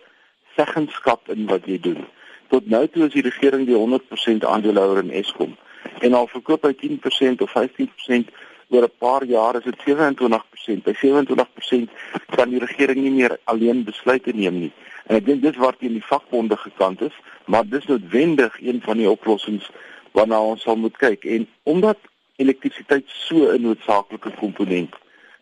seggenskap 0.58 1.30
in 1.34 1.47
wat 1.49 1.67
jy 1.69 1.80
doen. 1.82 2.06
Tot 2.54 2.67
nou 2.69 2.84
toe 2.91 3.08
is 3.08 3.13
die 3.15 3.25
regering 3.25 3.67
die 3.69 3.77
100% 3.77 4.45
aandeelhouer 4.45 5.04
in 5.06 5.13
Eskom 5.21 5.58
en 6.01 6.17
al 6.17 6.27
verkoop 6.30 6.65
hy 6.65 6.73
10% 6.77 7.41
of 7.45 7.54
15% 7.54 8.34
oor 8.71 8.84
'n 8.84 8.97
paar 8.97 9.23
jaar 9.25 9.55
is 9.55 9.63
dit 9.63 9.79
27%. 9.86 10.84
By 10.84 10.93
27% 10.93 11.89
kan 12.36 12.49
die 12.49 12.60
regering 12.60 13.01
nie 13.01 13.12
meer 13.12 13.38
alleen 13.43 13.84
besluite 13.84 14.31
neem 14.34 14.60
nie. 14.60 14.71
En 15.05 15.15
ek 15.15 15.25
dink 15.25 15.41
dis 15.41 15.57
waar 15.57 15.77
teen 15.77 15.93
die 15.93 16.05
vakbonde 16.05 16.57
gekant 16.57 17.01
is, 17.01 17.15
maar 17.45 17.67
dis 17.67 17.86
noodwendig 17.86 18.57
een 18.62 18.81
van 18.81 18.97
die 18.97 19.10
oplossings 19.10 19.69
waarna 20.12 20.41
ons 20.41 20.62
sal 20.62 20.75
moet 20.75 20.97
kyk. 20.97 21.23
En 21.25 21.47
omdat 21.63 21.97
elektrisiteit 22.36 23.03
so 23.07 23.36
'n 23.51 23.62
noodsaaklike 23.62 24.31
komponent 24.39 24.95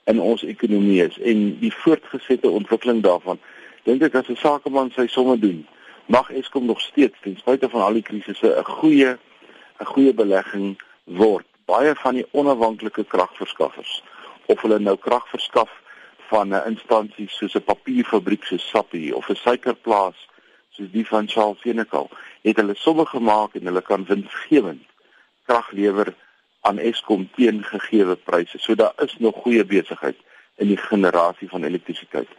in 0.03 0.19
ons 0.19 0.43
ekonomie 0.43 1.03
is 1.05 1.17
en 1.19 1.59
die 1.59 1.73
voortgesette 1.73 2.49
ontwikkeling 2.49 3.01
daarvan 3.05 3.39
dink 3.83 4.01
ek 4.07 4.15
as 4.15 4.29
'n 4.29 4.41
sakeman 4.45 4.91
sy 4.95 5.07
somme 5.07 5.37
doen 5.39 5.67
mag 6.05 6.31
Eskom 6.31 6.65
nog 6.65 6.81
steeds 6.81 7.17
ten 7.21 7.37
spyte 7.37 7.69
van 7.69 7.81
al 7.81 7.93
die 7.93 8.07
krisisse 8.09 8.49
'n 8.57 8.63
goeie 8.79 9.11
'n 9.79 9.89
goeie 9.93 10.13
belegging 10.13 10.67
word 11.21 11.48
baie 11.69 11.93
van 11.95 12.17
die 12.17 12.25
onafhanklike 12.31 13.03
kragverskaffers 13.13 13.99
of 14.51 14.61
hulle 14.65 14.79
nou 14.79 14.95
krag 14.97 15.27
verskaf 15.29 15.71
van 16.31 16.53
'n 16.53 16.67
instansie 16.71 17.29
soos 17.29 17.55
'n 17.55 17.67
papierfabriek 17.71 18.43
soos 18.45 18.69
Sappi 18.69 19.11
of 19.19 19.29
'n 19.29 19.41
suikerplaas 19.45 20.17
soos 20.75 20.91
die 20.91 21.07
van 21.07 21.27
Charles 21.27 21.61
Senekal 21.61 22.09
het 22.41 22.57
hulle 22.57 22.75
somme 22.75 23.05
gemaak 23.05 23.55
en 23.55 23.65
hulle 23.69 23.81
kan 23.81 24.05
winsgewend 24.05 24.85
krag 25.45 25.71
lewer 25.71 26.13
aan 26.61 26.77
Eskom 26.77 27.29
teen 27.35 27.63
gegeewe 27.63 28.15
pryse. 28.15 28.57
So 28.57 28.75
daar 28.75 28.93
is 28.97 29.15
nog 29.17 29.35
goeie 29.35 29.65
besigheid 29.65 30.17
in 30.55 30.67
die 30.67 30.77
generasie 30.77 31.49
van 31.49 31.63
elektrisiteit. 31.63 32.29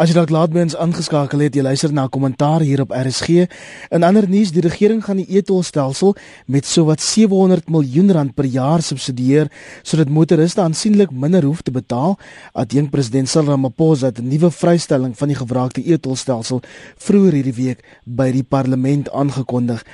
As 0.00 0.08
jy 0.08 0.14
dalk 0.16 0.30
laat 0.32 0.54
mens 0.56 0.72
aangeskakel 0.80 1.42
het, 1.44 1.52
jy 1.52 1.60
luister 1.60 1.92
na 1.92 2.06
'n 2.06 2.08
kommentaar 2.08 2.62
hier 2.64 2.80
op 2.80 2.90
RSG. 2.90 3.44
In 3.92 4.02
ander 4.02 4.26
nuus, 4.26 4.50
die 4.50 4.62
regering 4.62 5.04
gaan 5.04 5.18
die 5.18 5.36
e-tolstelsel 5.36 6.16
met 6.46 6.64
sowat 6.64 7.00
700 7.00 7.68
miljoen 7.68 8.10
rand 8.10 8.34
per 8.34 8.44
jaar 8.46 8.80
subsidieer 8.80 9.50
sodat 9.82 10.08
motoriste 10.08 10.62
aansienlik 10.62 11.10
minder 11.10 11.44
hoef 11.44 11.60
te 11.60 11.70
betaal. 11.70 12.16
Adjunk 12.52 12.90
president 12.90 13.28
Cyril 13.28 13.48
Ramaphosa 13.48 14.06
het 14.06 14.18
'n 14.18 14.28
nuwe 14.28 14.50
vrystelling 14.50 15.18
van 15.18 15.28
die 15.28 15.36
gewraakte 15.36 15.82
e-tolstelsel 15.84 16.62
vroeër 16.96 17.32
hierdie 17.32 17.64
week 17.64 17.84
by 18.04 18.32
die 18.32 18.44
parlement 18.44 19.10
aangekondig. 19.10 19.84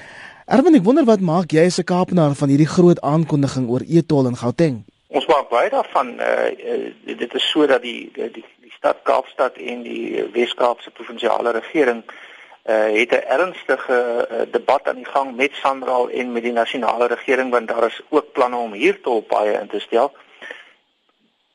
Erwin, 0.47 0.75
ek 0.75 0.85
wonder 0.85 1.05
wat 1.05 1.21
maak 1.21 1.51
jy 1.51 1.66
as 1.66 1.79
'n 1.79 1.85
Kaapenaar 1.85 2.35
van 2.35 2.49
hierdie 2.49 2.71
groot 2.77 3.01
aankondiging 3.01 3.69
oor 3.69 3.83
e-tol 3.88 4.27
in 4.27 4.37
Gauteng? 4.37 4.85
Ons 5.09 5.27
maak 5.27 5.49
baie 5.49 5.71
daarvan 5.71 6.21
uh, 6.21 6.51
uh 6.73 7.16
dit 7.19 7.35
is 7.35 7.51
sodat 7.51 7.83
die 7.83 8.11
die 8.14 8.31
die 8.33 8.45
stad 8.87 9.03
Kaapstad 9.03 9.57
en 9.57 9.83
die 9.83 10.25
Wes-Kaapse 10.33 10.90
provinsiale 10.90 11.51
regering 11.51 12.05
uh 12.66 12.90
het 12.99 13.11
'n 13.11 13.27
ernstige 13.38 14.29
uh, 14.31 14.37
debat 14.51 14.88
aan 14.88 14.96
die 14.96 15.05
gang 15.05 15.37
met 15.37 15.53
Sanral 15.55 16.11
en 16.11 16.33
met 16.33 16.42
die 16.42 16.53
nasionale 16.53 17.07
regering 17.07 17.51
want 17.51 17.68
daar 17.68 17.87
is 17.87 18.01
ook 18.09 18.33
planne 18.33 18.57
om 18.57 18.72
hier 18.72 19.01
tolpaaie 19.01 19.53
in 19.61 19.68
te 19.68 19.81
stel. 19.81 20.12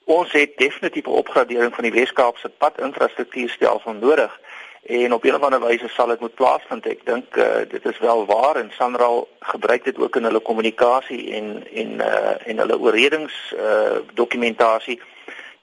Ons 0.04 0.32
het 0.32 0.58
definitief 0.58 1.06
'n 1.06 1.20
opgradering 1.24 1.74
van 1.76 1.84
die 1.84 1.92
Wes-Kaapse 1.92 2.50
padinfrastruktuurstelsel 2.50 3.94
nodig 3.94 4.40
en 4.82 5.14
op 5.14 5.24
'n 5.24 5.36
of 5.36 5.42
ander 5.42 5.68
wyse 5.68 5.88
sal 5.88 6.08
dit 6.08 6.20
moet 6.20 6.36
plaasvind. 6.36 6.86
Ek 6.86 7.06
dink 7.06 7.36
uh, 7.36 7.46
dit 7.70 7.86
is 7.86 8.00
wel 8.00 8.26
waar 8.26 8.56
en 8.56 8.72
Sanral 8.72 9.28
gebruik 9.40 9.84
dit 9.84 9.98
ook 10.00 10.16
in 10.16 10.24
hulle 10.24 10.40
kommunikasie 10.40 11.34
en 11.34 11.68
en 11.74 11.92
uh, 11.92 12.48
en 12.48 12.58
hulle 12.58 12.80
oorredings 12.80 13.54
uh, 13.58 13.98
dokumentasie 14.14 15.02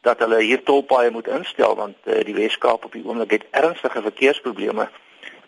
dat 0.01 0.19
hulle 0.19 0.41
hier 0.43 0.63
tolpaaie 0.63 1.11
moet 1.11 1.27
instel 1.27 1.75
want 1.77 1.97
uh, 2.05 2.25
die 2.25 2.35
Weskaap 2.35 2.85
op 2.85 2.93
die 2.93 3.05
oomblik 3.05 3.31
het 3.31 3.47
ernstige 3.51 4.03
verkeersprobleme. 4.03 4.89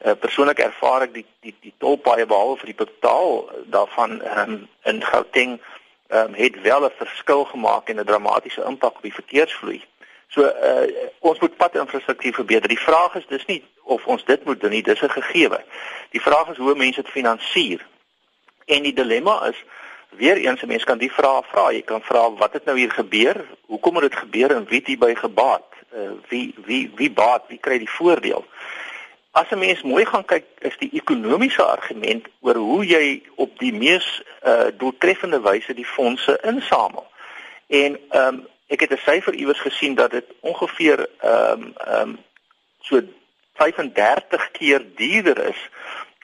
Uh, 0.04 0.12
persoonlik 0.20 0.58
ervaar 0.58 1.06
ek 1.08 1.14
die 1.14 1.26
die 1.40 1.54
die 1.60 1.74
tolpaaie 1.78 2.26
behalwe 2.26 2.56
vir 2.62 2.72
die 2.72 2.80
totaal 2.84 3.50
daarvan 3.74 4.20
um, 4.38 4.56
in 4.84 5.02
Gauteng 5.04 5.60
um, 6.08 6.34
het 6.34 6.60
wel 6.62 6.84
'n 6.84 6.96
verskil 6.96 7.44
gemaak 7.44 7.88
en 7.88 8.00
'n 8.00 8.04
dramatiese 8.04 8.64
impak 8.64 8.96
op 8.96 9.02
die 9.02 9.14
verkeersvloei. 9.14 9.82
So 10.28 10.42
uh, 10.42 10.86
ons 11.18 11.38
moet 11.38 11.56
padinfrastruktuur 11.56 12.34
verbeter. 12.34 12.68
Die 12.68 12.78
vraag 12.78 13.14
is 13.14 13.26
dis 13.26 13.44
nie 13.46 13.64
of 13.82 14.06
ons 14.06 14.24
dit 14.24 14.44
moet 14.44 14.60
doen 14.60 14.70
nie, 14.70 14.82
dis 14.82 15.02
'n 15.02 15.10
gegewe. 15.10 15.64
Die 16.10 16.22
vraag 16.22 16.48
is 16.48 16.56
hoe 16.56 16.74
mense 16.74 17.02
dit 17.02 17.10
finansier. 17.10 17.86
En 18.64 18.82
die 18.82 18.92
dilemma 18.92 19.46
is 19.46 19.64
weer 20.10 20.36
eens 20.36 20.62
'n 20.62 20.66
mens 20.66 20.84
kan 20.84 20.98
die 20.98 21.12
vraag 21.12 21.46
vra. 21.46 21.72
Jy 21.72 21.82
kan 21.82 22.02
vra 22.02 22.32
wat 22.32 22.52
het 22.52 22.64
nou 22.64 22.78
hier 22.78 22.90
gebeur? 22.90 23.44
Hoekom 23.66 23.94
het 23.94 24.02
dit 24.02 24.18
gebeur 24.18 24.50
en 24.50 24.64
wie 24.64 24.78
het 24.78 24.86
hierby 24.86 25.14
gebaat? 25.14 25.64
Uh, 25.94 26.10
wie 26.28 26.54
wie 26.64 26.90
wie 26.94 27.10
baat? 27.10 27.42
Wie 27.48 27.58
kry 27.58 27.78
die 27.78 27.90
voordeel? 27.90 28.44
As 29.30 29.50
'n 29.50 29.58
mens 29.58 29.82
mooi 29.82 30.04
gaan 30.04 30.24
kyk, 30.24 30.44
is 30.58 30.76
die 30.78 30.90
ekonomiese 30.92 31.62
argument 31.62 32.26
oor 32.40 32.54
hoe 32.54 32.86
jy 32.86 33.22
op 33.34 33.58
die 33.58 33.72
mees 33.72 34.22
uh, 34.46 34.66
doeltreffende 34.76 35.40
wyse 35.40 35.74
die 35.74 35.86
fondse 35.86 36.38
insamel. 36.42 37.06
En 37.66 37.98
ehm 38.08 38.34
um, 38.34 38.48
Ek 38.70 38.80
het 38.80 38.90
'n 38.90 39.02
syfer 39.10 39.34
iewers 39.34 39.60
gesien 39.60 39.94
dat 39.94 40.10
dit 40.10 40.24
ongeveer 40.40 41.08
ehm 41.18 41.62
um, 41.62 41.72
ehm 41.76 42.08
um, 42.08 42.18
so 42.80 43.02
35 43.54 44.50
keer 44.50 44.84
duurder 44.94 45.48
is 45.48 45.68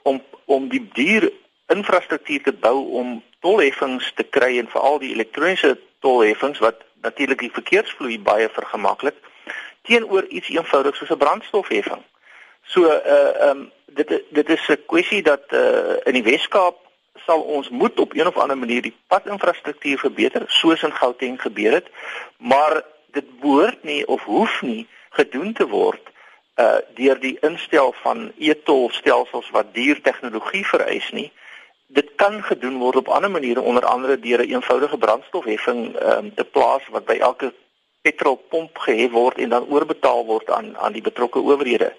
om 0.03 0.23
om 0.45 0.69
die 0.69 0.89
duur 0.93 1.33
infrastruktuur 1.67 2.43
te 2.43 2.53
bou 2.53 2.77
om 3.01 3.23
tolheffings 3.41 4.13
te 4.15 4.23
kry 4.23 4.59
en 4.59 4.69
veral 4.71 4.99
die 5.03 5.13
elektroniese 5.15 5.77
tolheffings 6.05 6.59
wat 6.59 6.85
natuurlik 7.03 7.39
die 7.39 7.53
verkeersvloei 7.53 8.19
baie 8.19 8.49
vergemaklik 8.49 9.19
teenoor 9.87 10.27
iets 10.29 10.51
eenvoudigs 10.51 10.99
soos 10.99 11.11
'n 11.11 11.23
brandstofheffing. 11.25 12.03
So 12.67 12.87
uh 12.87 13.49
um, 13.49 13.71
dit 13.87 14.23
dit 14.29 14.49
is 14.49 14.69
'n 14.69 14.83
kwessie 14.87 15.23
dat 15.23 15.45
uh 15.53 15.97
in 16.05 16.13
die 16.13 16.23
Weskaap 16.23 16.77
sal 17.27 17.41
ons 17.41 17.69
moet 17.69 18.01
op 18.01 18.15
een 18.15 18.27
of 18.27 18.37
ander 18.37 18.59
manier 18.59 18.83
die 18.83 18.97
padinfrastruktuur 19.07 19.99
verbeter 19.99 20.45
soos 20.47 20.83
in 20.83 20.93
Gauteng 20.93 21.41
gebeur 21.41 21.73
het 21.73 21.89
maar 22.37 22.83
dit 23.11 23.41
behoort 23.41 23.83
nie 23.83 24.07
of 24.07 24.23
hoef 24.23 24.63
nie 24.63 24.87
gedoen 25.11 25.53
te 25.53 25.67
word 25.67 26.03
uh 26.57 26.79
deur 26.95 27.21
die 27.21 27.39
instel 27.41 27.95
van 28.03 28.33
e-tol 28.39 28.91
stelsels 28.91 29.51
wat 29.51 29.75
duur 29.75 30.01
tegnologie 30.01 30.67
vereis 30.67 31.11
nie 31.11 31.33
dit 31.87 32.15
kan 32.17 32.43
gedoen 32.43 32.79
word 32.79 32.97
op 32.97 33.09
ander 33.09 33.31
maniere 33.31 33.61
onder 33.61 33.85
andere 33.85 34.19
deur 34.19 34.41
'n 34.41 34.51
eenvoudige 34.51 34.99
brandstofheffing 34.99 36.03
um, 36.03 36.35
te 36.35 36.45
plaas 36.45 36.83
wat 36.89 37.05
by 37.05 37.17
elke 37.19 37.55
petrolpomp 38.01 38.79
gehef 38.79 39.11
word 39.11 39.39
en 39.39 39.49
dan 39.49 39.69
oorbetaal 39.69 40.25
word 40.25 40.51
aan 40.51 40.77
aan 40.79 40.93
die 40.93 41.03
betrokke 41.03 41.39
owerhede. 41.39 41.95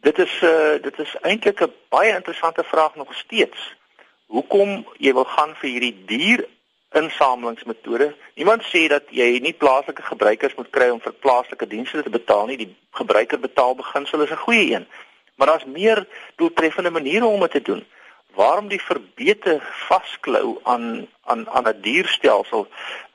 Dit 0.00 0.18
is 0.18 0.42
uh 0.42 0.76
dit 0.82 0.98
is 0.98 1.16
eintlik 1.20 1.60
'n 1.60 1.72
baie 1.88 2.12
interessante 2.14 2.64
vraag 2.64 2.94
nog 2.94 3.14
steeds. 3.14 3.74
Hoekom 4.26 4.86
jy 4.98 5.12
wil 5.12 5.24
gaan 5.24 5.54
vir 5.60 5.70
hierdie 5.70 6.04
duur 6.06 6.46
insamelingsmetode? 6.90 8.14
Iemand 8.34 8.62
sê 8.62 8.86
dat 8.88 9.02
jy 9.08 9.38
nie 9.38 9.52
plaaslike 9.52 10.02
gebruikers 10.02 10.54
moet 10.54 10.70
kry 10.70 10.88
om 10.88 11.00
vir 11.00 11.12
plaaslike 11.12 11.66
dienste 11.66 12.02
te 12.02 12.10
betaal 12.10 12.46
nie. 12.46 12.56
Die 12.56 12.76
gebruiker 12.90 13.40
betaal 13.40 13.74
beginsel 13.74 14.22
is 14.22 14.30
'n 14.30 14.44
goeie 14.46 14.74
een. 14.74 14.86
Maar 15.36 15.46
daar's 15.46 15.64
meer 15.64 16.06
doeltreffende 16.36 16.90
maniere 16.90 17.26
om 17.26 17.40
dit 17.40 17.50
te 17.50 17.62
doen 17.62 17.84
waarom 18.34 18.68
die 18.68 18.82
verbeter 18.82 19.62
vasklou 19.88 20.58
aan 20.62 21.06
aan 21.24 21.48
aan 21.48 21.68
'n 21.68 21.80
dierstelsel 21.80 22.68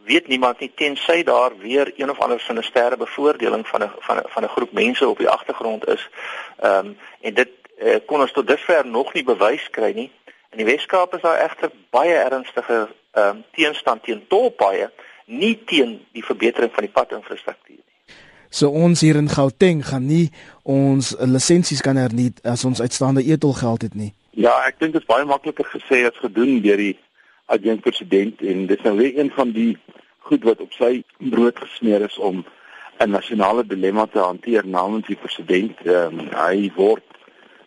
weet 0.06 0.28
niemand 0.28 0.60
nie 0.60 0.72
tensy 0.76 1.24
daar 1.24 1.58
weer 1.58 1.94
een 1.96 2.10
of 2.10 2.20
ander 2.20 2.40
sinisterre 2.40 2.98
bevoordeling 2.98 3.68
van 3.68 3.84
'n 3.84 3.92
van 4.00 4.18
'n 4.18 4.24
van 4.26 4.44
'n 4.44 4.54
groep 4.56 4.72
mense 4.72 5.08
op 5.08 5.18
die 5.18 5.30
agtergrond 5.30 5.88
is. 5.88 6.10
Ehm 6.60 6.86
um, 6.86 6.98
en 7.22 7.34
dit 7.34 7.50
uh, 7.78 7.96
kon 8.06 8.22
ons 8.22 8.32
tot 8.32 8.48
dusver 8.48 8.88
nog 8.88 9.14
nie 9.14 9.24
bewys 9.24 9.70
kry 9.70 9.92
nie. 9.96 10.12
In 10.50 10.58
die 10.58 10.66
Weskaap 10.66 11.16
is 11.16 11.22
daar 11.22 11.40
egter 11.40 11.72
baie 11.90 12.16
ernstige 12.16 12.90
ehm 13.12 13.28
um, 13.28 13.44
teenstand 13.52 14.04
teen 14.04 14.26
tolpaaie, 14.28 14.92
nie 15.26 15.64
teen 15.66 16.06
die 16.12 16.26
verbetering 16.26 16.74
van 16.74 16.84
die 16.84 16.94
padinfrastruktuur 16.94 17.76
nie. 17.76 18.16
So 18.50 18.70
ons 18.70 19.02
hier 19.02 19.16
in 19.16 19.30
Gauteng 19.30 19.86
gaan 19.88 20.06
nie 20.06 20.32
ons 20.64 21.16
lisensies 21.20 21.82
kan 21.82 21.96
herniet 21.96 22.40
as 22.44 22.66
ons 22.66 22.82
uitstaande 22.82 23.24
etolgeld 23.24 23.82
het 23.82 23.94
nie. 23.94 24.14
Ja, 24.40 24.54
ek 24.64 24.78
dink 24.80 24.94
dit 24.96 25.02
is 25.02 25.08
baie 25.10 25.26
makliker 25.28 25.68
gesê 25.68 25.98
as 26.08 26.20
gedoen 26.24 26.62
deur 26.64 26.80
die 26.80 26.94
adjunkt 27.52 27.84
president 27.84 28.40
en 28.40 28.62
dis 28.70 28.84
nou 28.86 28.94
weer 28.96 29.18
een 29.18 29.32
van 29.36 29.50
die 29.52 29.74
goed 30.30 30.46
wat 30.48 30.62
op 30.64 30.76
sy 30.78 31.02
brood 31.34 31.58
gesmeer 31.60 32.06
is 32.06 32.16
om 32.24 32.46
'n 33.04 33.12
nasionale 33.12 33.66
dilemma 33.68 34.06
te 34.06 34.22
hanteer 34.24 34.64
namens 34.64 35.08
die 35.08 35.18
president. 35.20 35.76
Um, 35.86 36.22
hy 36.32 36.72
word 36.78 37.04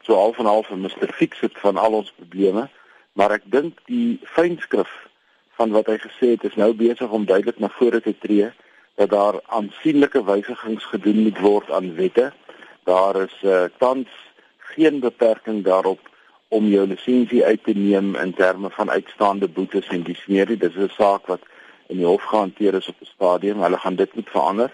so 0.00 0.16
half 0.16 0.38
en 0.38 0.48
half 0.48 0.70
'n 0.70 0.80
Mr. 0.80 1.12
Fix-it 1.12 1.58
van 1.60 1.76
al 1.76 1.92
ons 1.92 2.12
probleme, 2.16 2.68
maar 3.12 3.32
ek 3.36 3.44
dink 3.44 3.82
die 3.86 4.18
fynskrif 4.24 4.92
van 5.60 5.76
wat 5.76 5.86
hy 5.92 5.98
gesê 5.98 6.30
het 6.36 6.44
is 6.44 6.56
nou 6.56 6.72
besig 6.72 7.10
om 7.10 7.26
duidelik 7.26 7.58
na 7.58 7.68
vore 7.68 8.00
te 8.00 8.14
tree 8.18 8.48
dat 8.96 9.10
daar 9.10 9.40
aansienlike 9.46 10.24
wysigings 10.24 10.84
gedoen 10.84 11.22
moet 11.22 11.38
word 11.38 11.70
aan 11.70 11.94
wette. 11.94 12.32
Daar 12.84 13.22
is 13.22 13.36
uh, 13.42 13.64
tans 13.78 14.08
geen 14.72 15.00
beperking 15.00 15.64
daarop 15.64 16.00
om 16.52 16.68
jou 16.68 16.86
lisensie 16.86 17.44
uit 17.44 17.64
te 17.64 17.72
neem 17.72 18.14
in 18.20 18.34
terme 18.36 18.70
van 18.70 18.90
uitstaande 18.90 19.48
boetes 19.48 19.88
en 19.94 20.02
dis 20.04 20.24
meer 20.28 20.46
dit 20.46 20.62
is 20.62 20.76
'n 20.76 20.90
saak 20.96 21.26
wat 21.26 21.40
in 21.88 21.96
die 21.96 22.06
hof 22.06 22.22
gehanteer 22.22 22.74
is 22.74 22.88
op 22.88 23.00
'n 23.00 23.12
stadium. 23.14 23.62
Hulle 23.62 23.78
gaan 23.78 23.96
dit 23.96 24.14
moet 24.14 24.30
verander. 24.30 24.70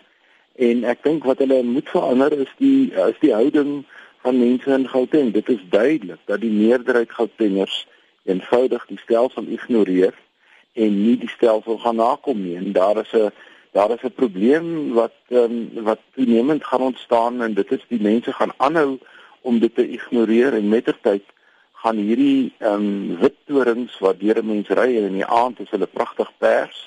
En 0.57 0.85
ek 0.85 1.03
dink 1.03 1.25
wat 1.25 1.39
hulle 1.39 1.63
moet 1.63 1.89
verander 1.89 2.33
is 2.33 2.53
die 2.59 2.93
is 2.93 3.19
die 3.21 3.33
houding 3.33 3.85
van 4.23 4.39
mense 4.39 4.71
in 4.71 4.89
Gauteng. 4.89 5.33
Dit 5.33 5.49
is 5.49 5.63
duidelik 5.71 6.19
dat 6.25 6.41
die 6.41 6.51
meerderheid 6.51 7.13
Gautengers 7.13 7.87
eenvoudig 8.25 8.87
die 8.87 8.99
stelsel 8.99 9.45
ignoreer 9.47 10.15
en 10.73 11.03
nie 11.03 11.17
die 11.19 11.31
stelsel 11.31 11.79
gaan 11.79 11.97
nakom 11.97 12.43
nie. 12.43 12.57
En 12.57 12.73
daar 12.73 12.97
is 12.97 13.13
'n 13.13 13.31
daar 13.73 13.91
is 13.91 14.03
'n 14.03 14.13
probleem 14.15 14.93
wat 14.93 15.17
um, 15.29 15.71
wat 15.73 16.01
toenemend 16.15 16.65
gaan 16.65 16.81
ontstaan 16.81 17.43
en 17.43 17.55
dit 17.55 17.73
is 17.73 17.85
die 17.89 18.03
mense 18.03 18.33
gaan 18.33 18.53
aanhou 18.57 18.99
om 19.41 19.59
dit 19.59 19.75
te 19.75 19.89
ignoreer 19.89 20.55
en 20.55 20.69
mettertyd 20.69 21.23
gaan 21.83 21.99
hierdie 22.03 22.53
ehm 22.59 22.75
um, 22.75 23.19
wit 23.23 23.37
torings 23.47 23.99
wat 24.05 24.21
deur 24.21 24.43
mense 24.45 24.75
ry 24.75 24.89
en 24.99 25.11
in 25.11 25.19
die 25.21 25.31
aand 25.43 25.61
is 25.63 25.71
hulle 25.71 25.87
pragtig 25.87 26.31
pers, 26.43 26.79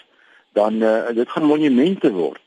dan 0.58 0.82
uh, 0.84 1.12
dit 1.16 1.30
gaan 1.30 1.48
monumente 1.48 2.12
word 2.12 2.44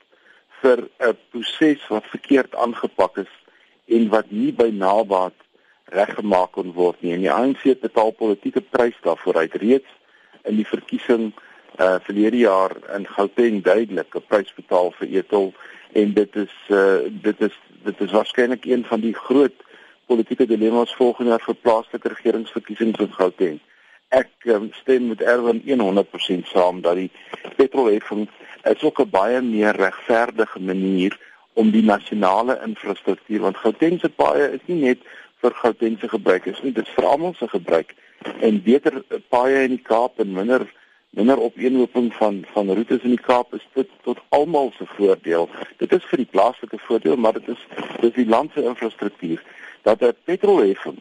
vir 0.60 0.84
'n 1.00 1.16
proses 1.30 1.80
wat 1.88 2.12
verkeerd 2.12 2.54
aangepak 2.54 3.16
is 3.24 3.32
en 3.96 4.08
wat 4.08 4.30
nie 4.30 4.52
by 4.52 4.68
nabaat 4.72 5.36
reggemaak 5.92 6.52
kon 6.52 6.72
word 6.72 7.00
nie. 7.02 7.12
En 7.12 7.24
die 7.24 7.32
ANC 7.32 7.64
betaal 7.80 8.10
politieke 8.10 8.60
prys 8.60 8.96
daarvoor 9.02 9.36
uit 9.44 9.54
reeds 9.54 9.90
in 10.44 10.56
die 10.60 10.68
verkiesing 10.68 11.32
uh 11.80 11.98
verlede 12.06 12.38
jaar 12.38 12.76
in 12.96 13.06
Gauteng 13.06 13.62
duidelik 13.62 14.14
'n 14.14 14.28
prys 14.28 14.52
betaal 14.54 14.92
vir 14.98 15.08
Ethel 15.08 15.52
en 15.92 16.12
dit 16.14 16.36
is 16.36 16.54
uh 16.68 17.08
dit 17.28 17.40
is 17.40 17.56
dit 17.84 18.00
is 18.00 18.12
waarskynlik 18.12 18.64
een 18.64 18.84
van 18.84 19.00
die 19.00 19.14
groot 19.14 19.56
politieke 20.06 20.46
dilemma's 20.46 20.94
volgende 20.94 21.30
jaar 21.30 21.44
vir 21.46 21.54
plaaslike 21.54 22.08
regeringsverkiesings 22.08 23.00
in 23.00 23.12
Gauteng. 23.12 23.60
Ek 24.14 24.30
um, 24.52 24.68
stem 24.80 25.08
met 25.08 25.22
Erwin 25.22 25.62
100% 25.64 26.50
saam 26.52 26.80
dat 26.84 27.00
die 27.00 27.10
petrolheffing 27.56 28.28
is 28.70 28.82
ook 28.82 29.00
'n 29.00 29.10
baie 29.10 29.40
meer 29.40 29.76
regverdige 29.76 30.60
manier 30.60 31.18
om 31.54 31.70
die 31.70 31.82
nasionale 31.82 32.60
infrastruktuur 32.66 33.40
want 33.40 33.56
Gauteng 33.56 34.00
se 34.00 34.08
paaie 34.08 34.52
is 34.52 34.64
nie 34.66 34.80
net 34.80 34.98
vir 35.40 35.54
Gauteng 35.62 35.98
se 36.00 36.08
gebruikers 36.08 36.62
nie, 36.62 36.72
dit 36.72 36.86
is 36.86 36.94
vir 36.96 37.06
almal 37.06 37.34
se 37.38 37.48
gebruik. 37.48 37.94
En 38.40 38.62
beter 38.62 39.02
paaie 39.28 39.64
in 39.64 39.76
die 39.76 39.82
Kaap 39.82 40.18
en 40.18 40.32
minder 40.32 40.66
minder 41.14 41.38
opeenhoping 41.38 42.08
van 42.14 42.44
van 42.52 42.70
roetes 42.74 43.02
in 43.02 43.14
die 43.14 43.26
Kaap 43.26 43.54
is 43.54 43.66
dit 43.74 43.90
tot 44.02 44.18
almal 44.28 44.72
se 44.78 44.86
voordeel. 44.96 45.48
Dit 45.78 45.92
is 45.92 46.04
vir 46.10 46.24
die 46.24 46.30
plaaslike 46.30 46.78
voordeel, 46.86 47.16
maar 47.16 47.32
dit 47.32 47.48
is 47.48 47.66
dis 48.00 48.16
die 48.16 48.26
land 48.26 48.50
se 48.54 48.64
infrastruktuur 48.64 49.42
dat 49.84 50.02
'n 50.02 50.16
petrolheffing 50.24 50.98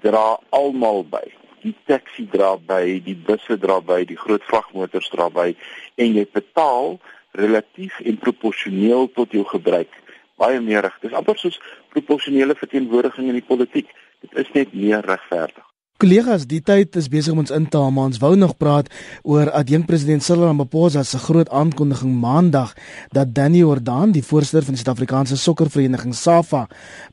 dra 0.00 0.38
almal 0.50 1.04
by. 1.04 1.26
Die 1.62 1.74
taxi 1.86 2.26
dra 2.30 2.56
by, 2.56 3.00
die 3.04 3.16
busse 3.16 3.58
dra 3.58 3.80
by, 3.80 4.04
die 4.04 4.18
groot 4.18 4.42
vragmotors 4.42 5.08
dra 5.08 5.30
by 5.30 5.54
en 5.94 6.14
jy 6.14 6.26
betaal 6.32 6.98
relatief 7.32 8.00
en 8.00 8.18
proporsioneel 8.18 9.10
tot 9.12 9.32
jou 9.32 9.44
gebruik 9.44 10.02
baie 10.42 10.60
meer 10.60 10.82
reg. 10.86 10.96
Dis 11.02 11.16
amper 11.18 11.38
soos 11.38 11.60
proporsionele 11.94 12.56
verteenwoordiging 12.58 13.30
in 13.30 13.38
die 13.38 13.46
politiek. 13.46 13.90
Dit 14.24 14.34
is 14.44 14.50
net 14.56 14.74
meer 14.74 15.04
regverdig. 15.06 15.71
Kollegas, 16.02 16.48
die 16.50 16.58
tyd 16.58 16.96
is 16.98 17.06
besig 17.06 17.30
om 17.30 17.44
ons 17.44 17.52
in 17.54 17.68
te 17.70 17.78
haal, 17.78 17.92
maar 17.94 18.08
ons 18.10 18.18
wou 18.18 18.32
nog 18.34 18.56
praat 18.58 18.88
oor 19.22 19.46
adjunk 19.54 19.86
president 19.86 20.24
Cyril 20.26 20.48
Ramaphosa 20.48 21.04
se 21.06 21.18
groot 21.22 21.46
aankondiging 21.54 22.16
maandag 22.18 22.72
dat 23.14 23.30
Danny 23.36 23.60
Jordan, 23.60 24.10
die 24.10 24.24
voorsitter 24.26 24.64
van 24.66 24.74
die 24.74 24.80
Suid-Afrikaanse 24.80 25.36
Sokkervereniging 25.38 26.16
SAFA, 26.18 26.64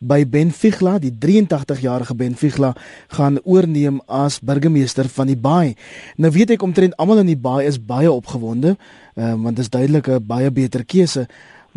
by 0.02 0.24
Benfica, 0.26 0.96
die 1.04 1.12
83-jarige 1.14 2.16
Benfica, 2.18 2.72
gaan 3.14 3.38
oorneem 3.44 4.00
as 4.08 4.40
burgemeester 4.42 5.06
van 5.20 5.30
die 5.30 5.38
Baai. 5.38 5.76
Nou 6.18 6.32
weet 6.34 6.56
ek 6.56 6.66
omtrent 6.66 6.98
almal 6.98 7.22
in 7.22 7.30
die 7.30 7.38
Baai 7.38 7.68
is 7.70 7.78
baie 7.78 8.10
opgewonde, 8.10 8.74
um, 9.14 9.44
want 9.46 9.60
dit 9.60 9.68
is 9.68 9.70
duidelik 9.70 10.10
'n 10.10 10.26
baie 10.26 10.50
beter 10.50 10.82
keuse. 10.82 11.28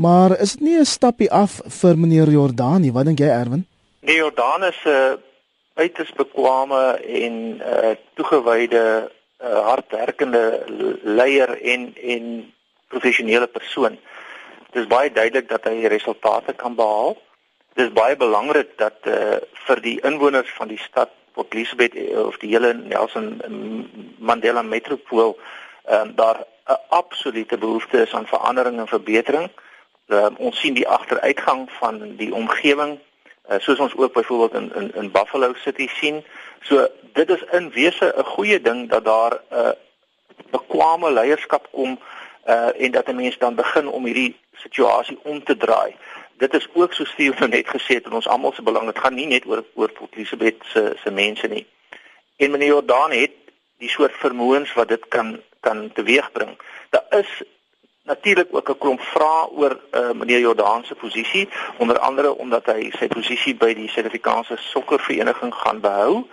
Maar 0.01 0.41
is 0.41 0.57
dit 0.57 0.65
nie 0.65 0.81
'n 0.81 0.89
stappie 0.89 1.29
af 1.31 1.61
vir 1.61 1.99
meneer 1.99 2.31
Jordan 2.31 2.81
nie? 2.81 2.93
Wat 2.93 3.05
dink 3.05 3.19
jy, 3.19 3.29
Erwin? 3.29 3.67
Nee, 4.01 4.17
Jordan 4.17 4.65
is 4.65 4.81
'n 4.87 4.89
uh 4.89 5.32
uiters 5.75 6.13
bekwame 6.13 6.83
en 7.01 7.61
uh 7.61 7.95
toegewyde 8.15 9.11
uh 9.43 9.61
hardwerkende 9.69 10.65
leier 11.03 11.61
en 11.61 11.95
en 11.97 12.53
professionele 12.89 13.47
persoon. 13.47 13.99
Dit 14.71 14.83
is 14.83 14.89
baie 14.89 15.13
duidelik 15.13 15.49
dat 15.49 15.65
hy 15.65 15.87
resultate 15.87 16.53
kan 16.53 16.75
behaal. 16.75 17.17
Dit 17.75 17.87
is 17.87 17.93
baie 17.93 18.17
belangrik 18.17 18.77
dat 18.77 18.99
uh 19.09 19.41
vir 19.67 19.81
die 19.81 19.99
inwoners 20.01 20.53
van 20.59 20.69
die 20.69 20.81
stad 20.81 21.11
Port 21.33 21.55
Elizabeth 21.55 21.95
of 22.17 22.37
die 22.39 22.53
hele 22.53 22.75
Nelson 22.75 23.41
Mandela 24.19 24.63
metropool 24.63 25.39
ehm 25.85 26.09
uh, 26.09 26.17
daar 26.17 26.45
'n 26.67 26.79
absolute 26.89 27.59
behoefte 27.59 28.03
is 28.03 28.15
aan 28.15 28.27
verandering 28.27 28.79
en 28.79 28.89
verbetering. 28.89 29.51
Uh, 30.07 30.27
ons 30.37 30.61
sien 30.61 30.75
die 30.75 30.89
agteruitgang 30.89 31.71
van 31.71 32.17
die 32.17 32.35
omgewing 32.35 32.99
uh, 33.51 33.59
soos 33.59 33.79
ons 33.79 33.97
ook 33.97 34.13
byvoorbeeld 34.13 34.55
in 34.55 34.75
in 34.75 34.95
in 34.95 35.11
Buffalo 35.11 35.53
City 35.55 35.89
sien. 35.89 36.25
So 36.61 36.89
dit 37.13 37.31
is 37.31 37.43
in 37.51 37.71
wese 37.71 38.15
'n 38.17 38.25
goeie 38.25 38.61
ding 38.61 38.91
dat 38.91 39.05
daar 39.05 39.33
'n 39.33 39.55
uh, 39.55 39.71
bekwame 40.51 41.13
leierskap 41.13 41.69
kom 41.73 41.99
uh 42.49 42.83
en 42.83 42.91
dat 42.91 43.09
'n 43.09 43.17
mens 43.17 43.39
dan 43.39 43.55
begin 43.55 43.89
om 43.89 44.05
hierdie 44.05 44.37
situasie 44.53 45.19
om 45.23 45.45
te 45.45 45.57
draai. 45.57 45.97
Dit 46.37 46.55
is 46.55 46.69
ook 46.73 46.93
so 46.93 47.05
Steve 47.05 47.39
nou 47.39 47.51
net 47.51 47.69
gesê 47.69 47.95
het 47.95 48.07
in 48.07 48.13
ons 48.13 48.29
almal 48.29 48.53
se 48.53 48.63
belang. 48.63 48.87
Dit 48.87 48.99
gaan 48.99 49.15
nie 49.15 49.27
net 49.27 49.47
oor 49.47 49.65
oor 49.75 49.91
Elisabeth 50.11 50.65
se 50.65 50.93
se 51.03 51.11
mense 51.11 51.47
nie. 51.47 51.67
En 52.37 52.51
meneer 52.51 52.69
Jordan 52.69 53.11
het 53.11 53.31
die 53.79 53.91
soort 53.91 54.13
vermoëns 54.13 54.73
wat 54.73 54.89
dit 54.89 55.09
kan 55.09 55.41
kan 55.61 55.93
teweegbring. 55.93 56.59
Daar 56.91 57.07
is 57.11 57.43
natuurlik 58.03 58.49
ook 58.51 58.69
'n 58.69 58.79
klomp 58.79 59.01
vrae 59.01 59.51
oor 59.51 59.81
uh, 59.91 60.11
meneer 60.11 60.39
Jordan 60.39 60.85
se 60.85 60.95
posisie, 60.95 61.49
onder 61.79 61.99
andere 61.99 62.35
omdat 62.35 62.67
hy 62.67 62.91
sy 62.99 63.07
posisie 63.07 63.55
by 63.55 63.75
die 63.75 63.89
Suid-Afrikaanse 63.89 64.57
Sokkervereniging 64.57 65.55
gaan 65.55 65.81
behou. 65.81 66.27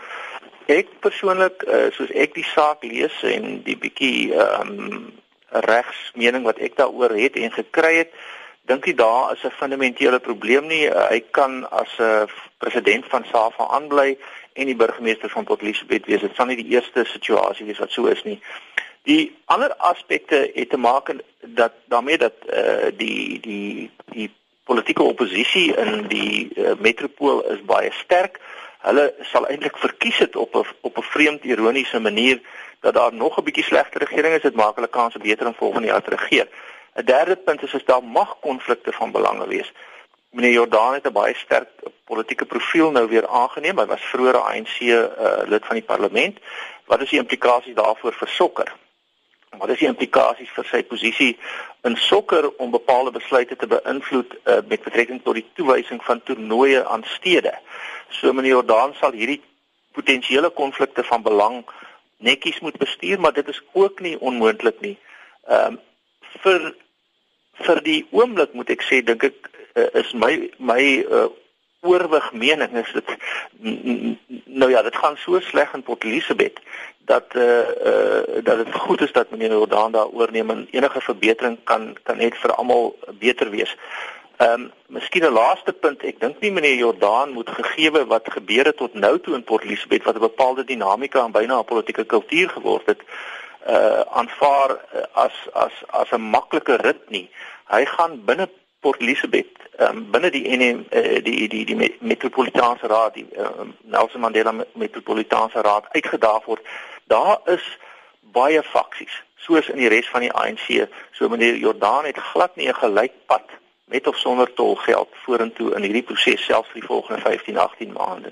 Ek 0.66 0.88
persoonlik, 1.00 1.64
uh, 1.68 1.92
soos 1.92 2.12
ek 2.12 2.34
die 2.34 2.44
saak 2.44 2.84
lees 2.84 3.24
en 3.24 3.64
die 3.64 3.78
bietjie 3.78 4.34
ehm 4.34 4.70
um, 4.70 5.14
regs 5.50 6.12
mening 6.14 6.44
wat 6.46 6.58
ek 6.58 6.76
daaroor 6.78 7.10
het 7.18 7.36
en 7.36 7.52
gekry 7.52 7.96
het, 7.96 8.12
dink 8.70 8.86
ek 8.88 8.98
daar 8.98 9.32
is 9.34 9.44
'n 9.44 9.58
fundamentele 9.58 10.20
probleem 10.20 10.68
nie. 10.68 10.86
Uh, 10.90 11.10
hy 11.10 11.24
kan 11.32 11.70
as 11.70 11.98
'n 11.98 12.04
uh, 12.04 12.26
president 12.58 13.06
van 13.06 13.26
SAFA 13.32 13.68
aanbly 13.68 14.18
en 14.54 14.66
die 14.66 14.76
burgemeester 14.76 15.30
van 15.30 15.44
Port 15.44 15.62
Elizabeth 15.62 16.06
wees. 16.06 16.22
Dit 16.22 16.36
sal 16.36 16.46
nie 16.46 16.56
die 16.56 16.74
eerste 16.74 17.06
situasie 17.06 17.66
wees 17.66 17.80
wat 17.80 17.92
so 17.92 18.06
is 18.06 18.24
nie. 18.24 18.42
Die 19.04 19.36
ander 19.46 19.76
aspekte 19.76 20.52
het 20.54 20.70
te 20.70 20.78
maak 20.78 21.14
dat 21.40 21.72
daarmee 21.86 22.18
dat 22.18 22.34
uh 22.54 22.92
die 22.98 23.40
die 23.40 23.92
die 24.12 24.32
politieke 24.64 25.04
oppositie 25.04 25.76
in 25.76 26.08
die 26.08 26.50
uh, 26.56 26.72
metropool 26.80 27.42
is 27.50 27.62
baie 27.66 27.92
sterk. 27.92 28.40
Hulle 28.86 29.14
sal 29.32 29.48
eintlik 29.48 29.78
verkies 29.78 30.18
het 30.18 30.36
op 30.36 30.56
'n 30.56 30.66
op 30.82 30.98
'n 30.98 31.10
vreemd 31.14 31.44
ironiese 31.44 32.00
manier 32.00 32.42
dat 32.80 32.94
daar 32.94 33.14
nog 33.14 33.38
'n 33.38 33.44
bietjie 33.44 33.64
slegte 33.64 34.00
regering 34.00 34.36
is, 34.36 34.42
dit 34.42 34.56
maak 34.56 34.76
hulle 34.76 34.88
kans 34.88 35.16
beter 35.18 35.48
om 35.48 35.56
volgende 35.56 35.88
jaar 35.88 36.04
te 36.04 36.16
regeer. 36.16 36.48
'n 36.96 37.06
Derde 37.06 37.36
punt 37.36 37.64
is 37.64 37.74
as 37.74 37.86
daar 37.86 38.04
mag 38.04 38.40
konflikte 38.40 38.92
van 38.92 39.12
belange 39.12 39.48
wees. 39.48 39.72
Meneer 40.30 40.52
Jordan 40.52 40.94
het 40.94 41.08
'n 41.08 41.12
baie 41.12 41.36
sterk 41.36 41.70
politieke 42.06 42.46
profiel 42.46 42.92
nou 42.92 43.08
weer 43.08 43.28
aangeneem. 43.28 43.80
Hy 43.80 43.86
was 43.86 44.02
vroeër 44.02 44.38
ANC 44.38 44.80
uh, 44.80 45.02
lid 45.46 45.66
van 45.66 45.76
die 45.76 45.86
parlement. 45.86 46.38
Wat 46.86 47.02
is 47.02 47.10
die 47.10 47.20
implikasies 47.20 47.76
daarvoor 47.76 48.14
vir 48.14 48.28
sokker? 48.28 48.74
Wat 49.58 49.70
is 49.70 49.80
die 49.82 49.90
implikasies 49.90 50.52
vir 50.54 50.68
sy 50.70 50.84
posisie 50.86 51.32
in 51.88 51.96
sokker 51.98 52.50
om 52.62 52.72
bepaalde 52.72 53.12
besluite 53.16 53.56
te 53.56 53.68
beïnvloed 53.68 54.36
uh, 54.44 54.60
met 54.70 54.84
betrekking 54.86 55.24
tot 55.24 55.40
die 55.40 55.46
toewysing 55.58 56.04
van 56.06 56.22
toernooie 56.24 56.84
aan 56.86 57.04
stede? 57.18 57.56
So 58.10 58.34
meneer 58.34 58.60
Jordan 58.60 58.94
sal 59.00 59.18
hierdie 59.18 59.42
potensiële 59.98 60.50
konflikte 60.50 61.04
van 61.04 61.26
belang 61.26 61.64
netjies 62.18 62.60
moet 62.60 62.78
bestuur, 62.78 63.20
maar 63.20 63.34
dit 63.34 63.48
is 63.48 63.62
ook 63.74 64.00
nie 64.00 64.20
onmoontlik 64.20 64.82
nie. 64.86 64.98
Ehm 65.48 65.80
um, 65.80 65.80
vir 66.44 66.74
vir 67.66 67.80
die 67.84 68.02
oomblik 68.16 68.54
moet 68.54 68.70
ek 68.70 68.84
sê 68.86 69.02
dink 69.04 69.24
ek 69.28 69.50
uh, 69.76 69.88
is 70.00 70.12
my 70.14 70.34
my 70.58 70.84
uh, 71.10 71.28
oorwig 71.82 72.34
mening 72.34 72.78
is 72.78 72.92
dit 72.94 73.10
nou 74.46 74.70
ja, 74.72 74.82
dit 74.82 74.96
gaan 74.96 75.18
so 75.18 75.40
sleg 75.40 75.74
in 75.74 75.84
Port 75.84 76.04
Elizabeth 76.04 76.60
dat 77.06 77.26
eh 77.34 77.42
uh, 77.42 77.68
uh, 77.86 78.44
dat 78.44 78.58
dit 78.66 78.74
goed 78.74 79.02
is 79.02 79.12
dat 79.12 79.30
meneer 79.30 79.50
Jordan 79.50 79.92
daar 79.92 80.08
oorneem 80.08 80.50
en 80.50 80.68
enige 80.72 81.02
verbetering 81.02 81.58
kan 81.64 81.98
kan 82.04 82.18
net 82.18 82.38
vir 82.38 82.54
almal 82.54 82.96
beter 83.20 83.50
wees. 83.50 83.76
Ehm 84.38 84.52
um, 84.52 84.72
miskien 84.88 85.24
'n 85.24 85.34
laaste 85.34 85.74
punt, 85.74 86.04
ek 86.04 86.20
dink 86.20 86.40
nie 86.40 86.52
meneer 86.52 86.76
Jordan 86.76 87.30
moet 87.30 87.50
gegeewe 87.50 88.06
wat 88.06 88.32
gebeur 88.32 88.66
het 88.66 88.78
tot 88.78 88.94
nou 88.94 89.20
toe 89.20 89.34
in 89.36 89.44
Port 89.44 89.64
Elizabeth 89.64 90.04
wat 90.04 90.16
'n 90.16 90.20
bepaalde 90.20 90.64
dinamika 90.64 91.24
en 91.24 91.32
byna 91.32 91.60
'n 91.60 91.66
politieke 91.66 92.06
kultuur 92.06 92.50
geword 92.50 92.86
het, 92.86 93.02
uh 93.68 94.02
aanvaar 94.20 94.72
uh, 94.72 95.02
as 95.12 95.36
as 95.54 95.74
as 95.88 96.12
'n 96.12 96.22
maklike 96.22 96.76
rit 96.76 97.10
nie. 97.10 97.30
Hy 97.68 97.86
gaan 97.86 98.26
binne 98.26 98.50
Port 98.80 99.02
Elizabeth, 99.02 99.60
um, 99.80 100.06
binne 100.12 100.32
die 100.32 100.46
NM 100.48 100.86
uh, 100.92 101.20
die 101.24 101.48
die 101.52 101.66
die 101.66 101.96
metropolitaanse 102.00 102.88
raad, 102.88 103.14
die 103.14 103.28
uh, 103.36 103.68
Nelson 103.82 104.22
Mandela 104.22 104.54
metropolitaanse 104.74 105.62
raad 105.62 105.90
uitgedaag 105.92 106.46
word. 106.46 106.66
Daar 107.08 107.40
is 107.46 107.66
baie 108.32 108.64
faksies 108.64 109.24
soos 109.40 109.70
in 109.70 109.80
die 109.82 109.90
res 109.90 110.10
van 110.12 110.26
die 110.26 110.32
ANC. 110.32 110.88
So 111.18 111.30
meneer 111.30 111.58
Jordan 111.58 112.06
het 112.06 112.18
glad 112.32 112.56
nie 112.56 112.68
'n 112.68 112.82
gelykpad 112.84 113.48
met 113.90 114.08
of 114.08 114.18
sonder 114.18 114.54
tolgeld 114.54 115.10
vorentoe 115.24 115.74
in 115.76 115.84
hierdie 115.84 116.04
proses 116.04 116.46
selfs 116.46 116.70
vir 116.70 116.82
die 116.82 116.88
volgende 116.88 117.22
15, 117.22 117.58
18 117.58 117.92
maande. 117.92 118.32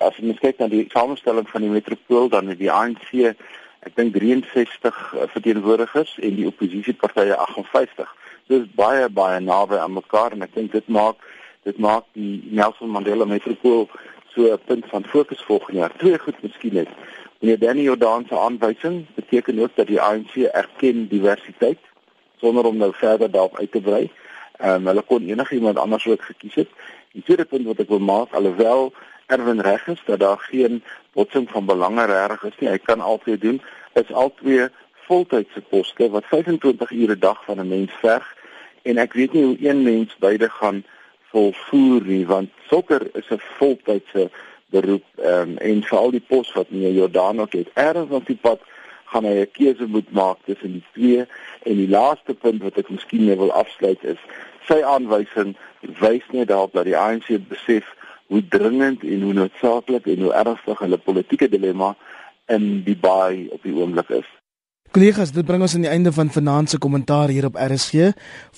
As 0.00 0.16
jy 0.16 0.34
kyk 0.34 0.58
na 0.58 0.68
die 0.68 0.88
samestelling 0.90 1.48
van 1.48 1.60
die 1.60 1.70
metropool 1.70 2.28
dan 2.28 2.48
het 2.48 2.58
die 2.58 2.72
ANC 2.72 3.12
ek 3.80 3.94
dink 3.96 4.12
63 4.14 5.14
eh, 5.14 5.28
verteenwoordigers 5.32 6.18
en 6.18 6.34
die 6.36 6.46
oppositiepartye 6.46 7.36
58. 7.36 8.16
Dit 8.50 8.64
is 8.64 8.70
baie 8.74 9.06
baie 9.14 9.38
naby 9.40 9.76
aan 9.78 9.92
mekaar 9.94 10.32
en 10.34 10.40
ek 10.42 10.56
dink 10.56 10.72
dit 10.74 10.86
maak 10.90 11.20
dit 11.68 11.76
maak 11.78 12.06
die 12.18 12.40
Nelson 12.58 12.90
Mandela 12.90 13.26
metropool 13.32 13.84
so 14.32 14.48
'n 14.50 14.64
punt 14.66 14.86
van 14.90 15.04
fokus 15.04 15.42
volgende 15.46 15.78
jaar. 15.80 15.92
Twee 15.98 16.18
goed 16.18 16.42
miskien 16.42 16.74
net. 16.74 16.88
Meneer 17.38 17.58
Danny 17.58 17.82
Jordan 17.82 18.26
se 18.28 18.38
aanwysing 18.38 19.06
beteken 19.14 19.60
ook 19.62 19.70
dat 19.74 19.86
die 19.86 20.00
ANC 20.00 20.34
erken 20.36 21.06
diversiteit 21.08 21.78
sonder 22.40 22.64
om 22.64 22.76
nou 22.76 22.90
verder 22.94 23.30
daarop 23.30 23.58
uit 23.58 23.72
te 23.72 23.80
brei. 23.80 24.10
Ehm 24.58 24.74
um, 24.74 24.86
hulle 24.86 25.02
kon 25.02 25.28
enigiemand 25.28 25.78
anders 25.78 26.06
ook 26.06 26.22
gekies 26.22 26.54
het. 26.54 26.68
Die 27.12 27.22
tweede 27.22 27.44
punt 27.44 27.66
wat 27.66 27.78
ek 27.78 27.88
wil 27.88 28.02
maak, 28.02 28.34
alhoewel 28.34 28.92
Erwin 29.26 29.60
reg 29.60 29.86
is 29.86 30.02
dat 30.04 30.18
daar 30.20 30.38
geen 30.50 30.82
botsing 31.12 31.50
van 31.50 31.64
belange 31.66 32.04
reg 32.04 32.42
is 32.42 32.58
nie, 32.58 32.70
hy 32.70 32.78
kan 32.78 33.00
altyd 33.00 33.40
doen, 33.40 33.62
is 33.92 34.12
albei 34.12 34.68
voltydse 35.06 35.60
poste 35.60 36.10
wat 36.10 36.24
25 36.26 36.90
ure 36.90 37.14
'n 37.14 37.18
dag 37.18 37.44
van 37.44 37.60
'n 37.60 37.68
mens 37.68 37.92
verg 38.02 38.38
en 38.82 38.98
ek 38.98 39.12
weet 39.12 39.32
nie 39.32 39.44
hoe 39.44 39.56
een 39.60 39.82
mens 39.82 40.16
beide 40.18 40.48
gaan 40.50 40.84
volvoer 41.32 42.02
nie 42.06 42.26
want 42.26 42.50
sokker 42.68 43.06
is 43.14 43.30
'n 43.30 43.42
voltydse 43.58 44.30
beroep 44.70 45.04
um, 45.24 45.56
en 45.58 45.82
vir 45.82 45.98
al 45.98 46.10
die 46.10 46.26
pos 46.32 46.52
wat 46.52 46.70
meneer 46.70 46.92
Jordan 46.92 47.40
ook 47.40 47.52
het 47.52 47.68
ergens 47.74 48.10
op 48.10 48.26
die 48.26 48.40
pad 48.40 48.60
gaan 49.12 49.24
hy 49.24 49.34
'n 49.40 49.50
keuse 49.52 49.86
moet 49.86 50.10
maak 50.12 50.38
tussen 50.44 50.72
die 50.72 50.86
twee 50.92 51.26
en 51.62 51.76
die 51.76 51.88
laaste 51.88 52.34
punt 52.34 52.62
wat 52.62 52.78
ek 52.78 52.90
miskien 52.90 53.24
net 53.24 53.38
wil 53.38 53.52
afsluit 53.52 54.04
is 54.04 54.20
sy 54.68 54.82
aanwysing 54.82 55.56
wys 55.80 56.26
net 56.30 56.48
daarop 56.48 56.72
dat 56.72 56.84
die 56.84 56.96
ANC 56.96 57.26
besef 57.48 57.86
hoe 58.30 58.42
dringend 58.48 59.02
en 59.02 59.22
hoe 59.22 59.32
noodsaaklik 59.32 60.06
en 60.06 60.20
hoe 60.22 60.32
ernstig 60.32 60.78
hulle 60.78 60.98
politieke 60.98 61.48
dilemma 61.48 61.94
in 62.46 62.82
die 62.86 62.96
baai 62.96 63.48
op 63.50 63.62
die 63.66 63.74
oomblik 63.74 64.12
is. 64.20 64.28
Kollegas, 64.90 65.30
dit 65.30 65.46
bring 65.46 65.62
ons 65.62 65.74
aan 65.74 65.84
die 65.84 65.90
einde 65.90 66.10
van 66.12 66.32
vanaand 66.34 66.70
se 66.72 66.78
kommentaar 66.82 67.30
hier 67.30 67.44
op 67.46 67.54
RSG. 67.54 68.10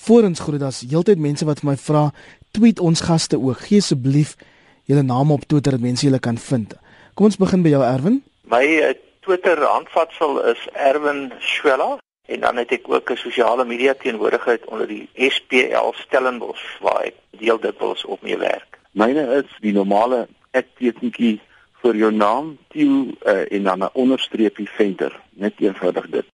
Voorens 0.05 0.39
groet 0.39 0.63
daar's 0.63 0.81
heeltyd 0.81 1.19
mense 1.21 1.45
wat 1.45 1.59
vir 1.61 1.69
my 1.69 1.75
vra, 1.77 2.07
tweet 2.57 2.79
ons 2.81 3.03
gaste 3.05 3.37
ook. 3.37 3.61
Gee 3.67 3.83
asseblief 3.83 4.33
julle 4.89 5.03
name 5.05 5.37
op 5.37 5.45
Twitter 5.45 5.77
dat 5.77 5.83
mense 5.83 6.07
julle 6.07 6.19
kan 6.19 6.37
vind. 6.37 6.73
Kom 7.13 7.29
ons 7.29 7.37
begin 7.37 7.61
by 7.61 7.75
jou 7.75 7.83
Erwin. 7.85 8.23
My 8.49 8.63
uh, 8.65 8.95
Twitter 9.21 9.61
handvatsel 9.61 10.41
is 10.55 10.65
Erwin 10.73 11.29
Schwella 11.39 11.99
En 12.25 12.39
dan 12.39 12.55
het 12.57 12.71
ek 12.71 12.87
ook 12.87 13.11
'n 13.11 13.15
sosiale 13.15 13.65
media 13.65 13.93
teenwoordigheid 13.93 14.65
onder 14.65 14.87
die 14.87 15.09
SPL 15.13 15.91
Stellenbosch 15.91 16.79
waar 16.79 17.01
ek 17.03 17.15
deel 17.29 17.59
dikwels 17.59 18.05
op 18.05 18.21
mee 18.21 18.37
werk. 18.37 18.79
Myne 18.91 19.43
is 19.43 19.51
die 19.59 19.73
normale 19.73 20.27
@tekentjie 20.51 21.41
vir 21.83 21.99
jou 21.99 22.11
naam, 22.15 22.53
Tieu 22.71 23.11
uh, 23.27 23.43
en 23.51 23.63
dan 23.63 23.83
'n 23.83 23.89
onderstreepie 23.93 24.69
venter, 24.69 25.19
net 25.33 25.53
eenvoudig 25.59 26.07
dit. 26.09 26.29